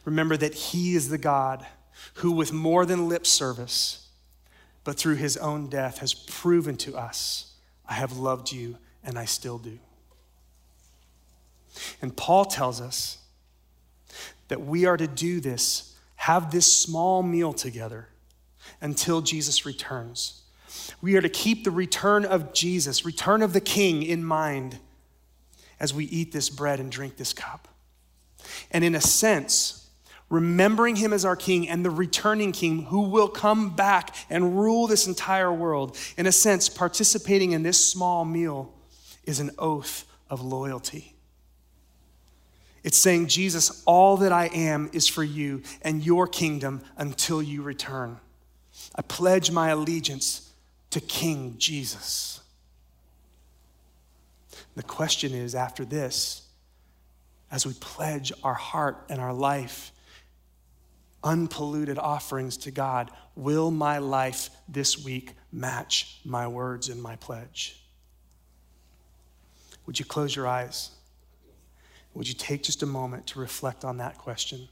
Remember 0.06 0.38
that 0.38 0.54
he 0.54 0.96
is 0.96 1.10
the 1.10 1.18
God 1.18 1.66
who, 2.16 2.32
with 2.32 2.54
more 2.54 2.86
than 2.86 3.10
lip 3.10 3.26
service, 3.26 4.08
but 4.84 4.98
through 4.98 5.16
his 5.16 5.38
own 5.38 5.68
death 5.68 5.98
has 6.00 6.14
proven 6.14 6.78
to 6.78 6.96
us, 6.96 7.54
I 7.88 7.94
have 7.94 8.18
loved 8.18 8.52
you 8.52 8.78
and 9.04 9.18
I 9.18 9.26
still 9.26 9.58
do. 9.58 9.80
And 12.02 12.16
Paul 12.16 12.46
tells 12.46 12.80
us 12.80 13.18
that 14.48 14.62
we 14.62 14.86
are 14.86 14.98
to 14.98 15.08
do 15.08 15.40
this, 15.40 15.96
have 16.16 16.52
this 16.52 16.72
small 16.72 17.24
meal 17.24 17.54
together 17.54 18.08
until 18.80 19.22
Jesus 19.22 19.66
returns. 19.66 20.42
We 21.02 21.16
are 21.18 21.22
to 21.22 21.30
keep 21.30 21.64
the 21.64 21.72
return 21.72 22.26
of 22.26 22.54
Jesus, 22.54 23.06
return 23.06 23.42
of 23.42 23.54
the 23.54 23.62
King 23.62 24.04
in 24.04 24.24
mind 24.24 24.80
as 25.80 25.94
we 25.94 26.06
eat 26.06 26.32
this 26.32 26.50
bread 26.50 26.80
and 26.80 26.92
drink 26.92 27.18
this 27.18 27.34
cup. 27.34 27.68
And 28.72 28.84
in 28.84 28.96
a 28.96 29.02
sense, 29.02 29.90
remembering 30.30 30.96
him 30.96 31.12
as 31.12 31.26
our 31.26 31.36
king 31.36 31.68
and 31.68 31.84
the 31.84 31.90
returning 31.90 32.52
king 32.52 32.84
who 32.84 33.02
will 33.02 33.28
come 33.28 33.76
back 33.76 34.16
and 34.30 34.58
rule 34.58 34.88
this 34.88 35.06
entire 35.06 35.52
world. 35.52 35.98
In 36.18 36.26
a 36.26 36.32
sense, 36.32 36.70
participating 36.70 37.52
in 37.52 37.64
this 37.64 37.86
small 37.86 38.24
meal 38.24 38.74
is 39.26 39.40
an 39.40 39.52
oath 39.60 40.06
of 40.30 40.42
loyalty. 40.42 41.16
It's 42.84 42.98
saying, 42.98 43.28
Jesus, 43.28 43.84
all 43.86 44.18
that 44.18 44.32
I 44.32 44.48
am 44.48 44.90
is 44.94 45.08
for 45.08 45.24
you 45.24 45.62
and 45.84 46.04
your 46.04 46.28
kingdom 46.28 46.82
until 46.98 47.42
you 47.42 47.62
return. 47.62 48.18
I 48.96 49.02
pledge 49.02 49.52
my 49.52 49.70
allegiance 49.70 50.52
to 50.90 51.00
King 51.00 51.56
Jesus. 51.58 52.42
The 54.76 54.84
question 54.84 55.34
is 55.34 55.56
after 55.56 55.86
this, 55.86 56.48
as 57.52 57.66
we 57.66 57.74
pledge 57.74 58.32
our 58.44 58.54
heart 58.54 59.06
and 59.10 59.20
our 59.20 59.34
life 59.34 59.92
unpolluted 61.24 61.98
offerings 61.98 62.58
to 62.58 62.72
God, 62.72 63.12
will 63.36 63.72
my 63.72 64.00
life 64.00 64.50
this 64.68 65.04
week 65.04 65.34
match 65.52 66.20
my 66.26 66.48
words 66.48 66.90
and 66.90 67.02
my 67.02 67.16
pledge? 67.18 67.82
Would 69.86 70.00
you 70.00 70.06
close 70.06 70.36
your 70.36 70.48
eyes? 70.48 70.92
Would 72.14 72.28
you 72.28 72.34
take 72.34 72.64
just 72.64 72.84
a 72.84 72.86
moment 72.86 73.28
to 73.28 73.40
reflect 73.40 73.86
on 73.86 73.98
that 73.98 74.18
question? 74.18 74.68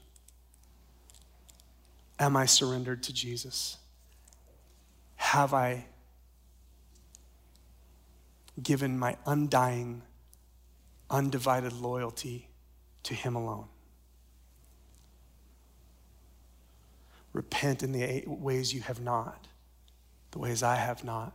Am 2.18 2.36
I 2.36 2.46
surrendered 2.46 3.02
to 3.04 3.12
Jesus? 3.12 3.78
Have 5.20 5.54
I 5.54 5.84
given 8.60 8.98
my 8.98 9.16
undying, 9.26 10.02
undivided 11.08 11.72
loyalty 11.72 12.48
to 13.04 13.14
Him 13.14 13.36
alone? 13.36 13.68
Repent 17.32 17.84
in 17.84 17.92
the 17.92 18.24
ways 18.26 18.74
you 18.74 18.80
have 18.80 19.00
not, 19.00 19.46
the 20.32 20.40
ways 20.40 20.64
I 20.64 20.76
have 20.76 21.04
not, 21.04 21.32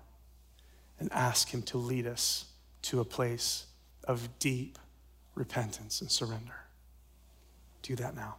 and 0.99 1.09
ask 1.13 1.53
Him 1.53 1.61
to 1.61 1.77
lead 1.77 2.05
us 2.05 2.47
to 2.81 2.99
a 2.99 3.05
place 3.05 3.67
of 4.03 4.39
deep 4.39 4.77
repentance 5.35 6.01
and 6.01 6.11
surrender. 6.11 6.65
Do 7.81 7.95
that 7.95 8.15
now. 8.15 8.37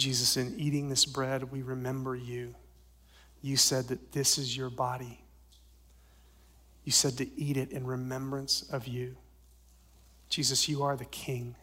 Jesus, 0.00 0.36
in 0.36 0.58
eating 0.58 0.88
this 0.88 1.04
bread, 1.04 1.52
we 1.52 1.62
remember 1.62 2.16
you. 2.16 2.54
You 3.42 3.56
said 3.56 3.88
that 3.88 4.12
this 4.12 4.38
is 4.38 4.56
your 4.56 4.70
body. 4.70 5.20
You 6.84 6.92
said 6.92 7.18
to 7.18 7.38
eat 7.38 7.56
it 7.56 7.70
in 7.70 7.86
remembrance 7.86 8.62
of 8.72 8.86
you. 8.86 9.16
Jesus, 10.28 10.68
you 10.68 10.82
are 10.82 10.96
the 10.96 11.04
King, 11.04 11.54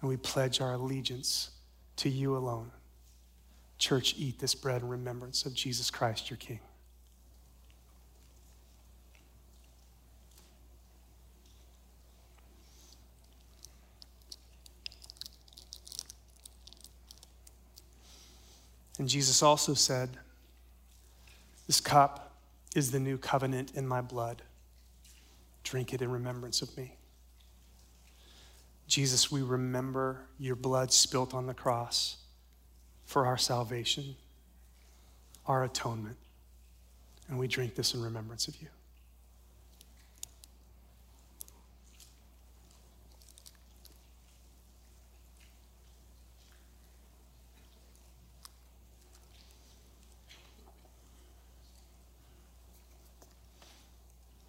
and 0.00 0.08
we 0.08 0.16
pledge 0.16 0.60
our 0.60 0.72
allegiance 0.72 1.50
to 1.96 2.08
you 2.08 2.36
alone. 2.36 2.70
Church, 3.78 4.14
eat 4.16 4.38
this 4.38 4.54
bread 4.54 4.82
in 4.82 4.88
remembrance 4.88 5.44
of 5.44 5.54
Jesus 5.54 5.90
Christ, 5.90 6.30
your 6.30 6.36
King. 6.38 6.60
And 19.02 19.08
Jesus 19.08 19.42
also 19.42 19.74
said, 19.74 20.10
This 21.66 21.80
cup 21.80 22.36
is 22.76 22.92
the 22.92 23.00
new 23.00 23.18
covenant 23.18 23.72
in 23.74 23.84
my 23.84 24.00
blood. 24.00 24.42
Drink 25.64 25.92
it 25.92 26.02
in 26.02 26.08
remembrance 26.12 26.62
of 26.62 26.76
me. 26.76 26.94
Jesus, 28.86 29.28
we 29.28 29.42
remember 29.42 30.20
your 30.38 30.54
blood 30.54 30.92
spilt 30.92 31.34
on 31.34 31.48
the 31.48 31.52
cross 31.52 32.18
for 33.04 33.26
our 33.26 33.36
salvation, 33.36 34.14
our 35.46 35.64
atonement. 35.64 36.18
And 37.26 37.40
we 37.40 37.48
drink 37.48 37.74
this 37.74 37.94
in 37.94 38.02
remembrance 38.02 38.46
of 38.46 38.54
you. 38.62 38.68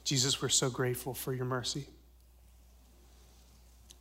Jesus, 0.04 0.41
we're 0.41 0.49
so 0.49 0.70
grateful 0.70 1.14
for 1.14 1.34
your 1.34 1.45
mercy. 1.45 1.88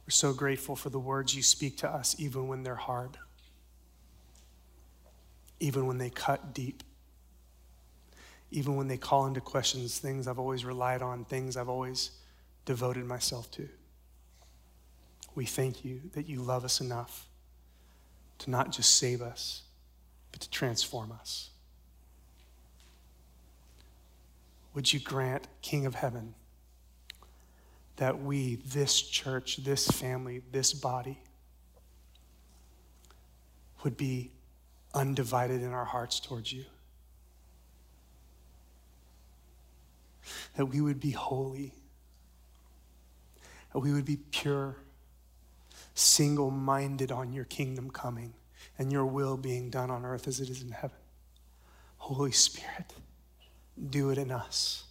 We're 0.05 0.11
so 0.11 0.33
grateful 0.33 0.75
for 0.75 0.91
the 0.91 0.99
words 0.99 1.35
you 1.35 1.43
speak 1.43 1.79
to 1.79 1.89
us, 1.89 2.17
even 2.19 2.49
when 2.49 2.65
they're 2.65 2.75
hard, 2.75 3.17
even 5.61 5.87
when 5.87 5.99
they 5.99 6.11
cut 6.11 6.53
deep, 6.53 6.83
even 8.51 8.77
when 8.77 8.89
they 8.89 8.97
call 8.97 9.27
into 9.27 9.41
questions 9.41 9.99
things 9.99 10.27
I've 10.27 10.41
always 10.41 10.65
relied 10.65 11.03
on, 11.03 11.25
things 11.25 11.57
I've 11.57 11.69
always 11.69 12.11
devoted 12.65 13.07
myself 13.07 13.51
to. 13.53 13.69
We 15.35 15.47
thank 15.47 15.85
you 15.85 16.01
that 16.15 16.29
you 16.29 16.43
love 16.43 16.65
us 16.65 16.81
enough 16.81 17.29
to 18.39 18.51
not 18.51 18.73
just 18.73 18.97
save 18.97 19.23
us, 19.23 19.63
but 20.33 20.41
to 20.41 20.51
transform 20.51 21.13
us. 21.13 21.52
Would 24.75 24.93
you 24.93 25.01
grant, 25.01 25.49
King 25.61 25.87
of 25.87 25.95
Heaven, 25.95 26.35
that 27.97 28.23
we, 28.23 28.57
this 28.57 29.01
church, 29.01 29.59
this 29.59 29.87
family, 29.87 30.43
this 30.51 30.73
body, 30.73 31.21
would 33.85 33.97
be 33.97 34.31
undivided 34.95 35.63
in 35.63 35.73
our 35.73 35.85
hearts 35.85 36.21
towards 36.21 36.53
you? 36.53 36.65
That 40.57 40.67
we 40.67 40.81
would 40.81 41.01
be 41.01 41.11
holy, 41.11 41.75
that 43.73 43.81
we 43.81 43.93
would 43.93 44.05
be 44.05 44.17
pure, 44.31 44.77
single 45.95 46.51
minded 46.51 47.13
on 47.13 47.33
your 47.33 47.45
kingdom 47.45 47.91
coming 47.91 48.33
and 48.79 48.91
your 48.91 49.05
will 49.05 49.37
being 49.37 49.69
done 49.69 49.91
on 49.91 50.05
earth 50.05 50.27
as 50.27 50.41
it 50.41 50.49
is 50.49 50.63
in 50.63 50.71
heaven. 50.71 50.97
Holy 51.99 52.33
Spirit 52.33 52.95
do 53.91 54.11
it 54.11 54.19
in 54.19 54.31
us. 54.31 54.85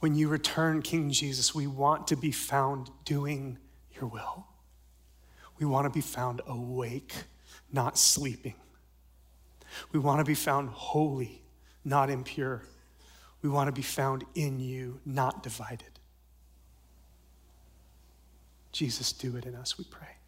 When 0.00 0.14
you 0.14 0.28
return, 0.28 0.80
King 0.80 1.10
Jesus, 1.10 1.54
we 1.54 1.66
want 1.66 2.06
to 2.08 2.16
be 2.16 2.32
found 2.32 2.90
doing 3.04 3.58
your 3.94 4.06
will. 4.06 4.46
We 5.58 5.66
want 5.66 5.84
to 5.84 5.90
be 5.90 6.00
found 6.00 6.40
awake, 6.46 7.12
not 7.70 7.98
sleeping. 7.98 8.54
We 9.92 10.00
want 10.00 10.20
to 10.20 10.24
be 10.24 10.34
found 10.34 10.70
holy, 10.70 11.42
not 11.84 12.08
impure. 12.08 12.62
We 13.42 13.50
want 13.50 13.68
to 13.68 13.72
be 13.72 13.82
found 13.82 14.24
in 14.34 14.58
you, 14.58 15.00
not 15.04 15.42
divided. 15.42 16.00
Jesus, 18.72 19.12
do 19.12 19.36
it 19.36 19.44
in 19.44 19.54
us, 19.54 19.76
we 19.76 19.84
pray. 19.84 20.19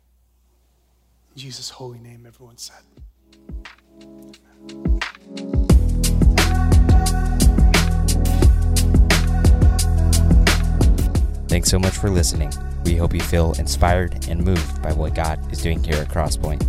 In 1.34 1.38
Jesus' 1.38 1.70
holy 1.70 1.98
name, 1.98 2.26
everyone 2.26 2.58
said. 2.58 2.82
Thanks 11.48 11.70
so 11.70 11.78
much 11.78 11.94
for 11.94 12.10
listening. 12.10 12.52
We 12.84 12.96
hope 12.96 13.14
you 13.14 13.20
feel 13.20 13.54
inspired 13.54 14.28
and 14.28 14.44
moved 14.44 14.82
by 14.82 14.92
what 14.92 15.14
God 15.14 15.38
is 15.50 15.62
doing 15.62 15.82
here 15.82 15.96
at 15.96 16.08
Crosspoint. 16.08 16.62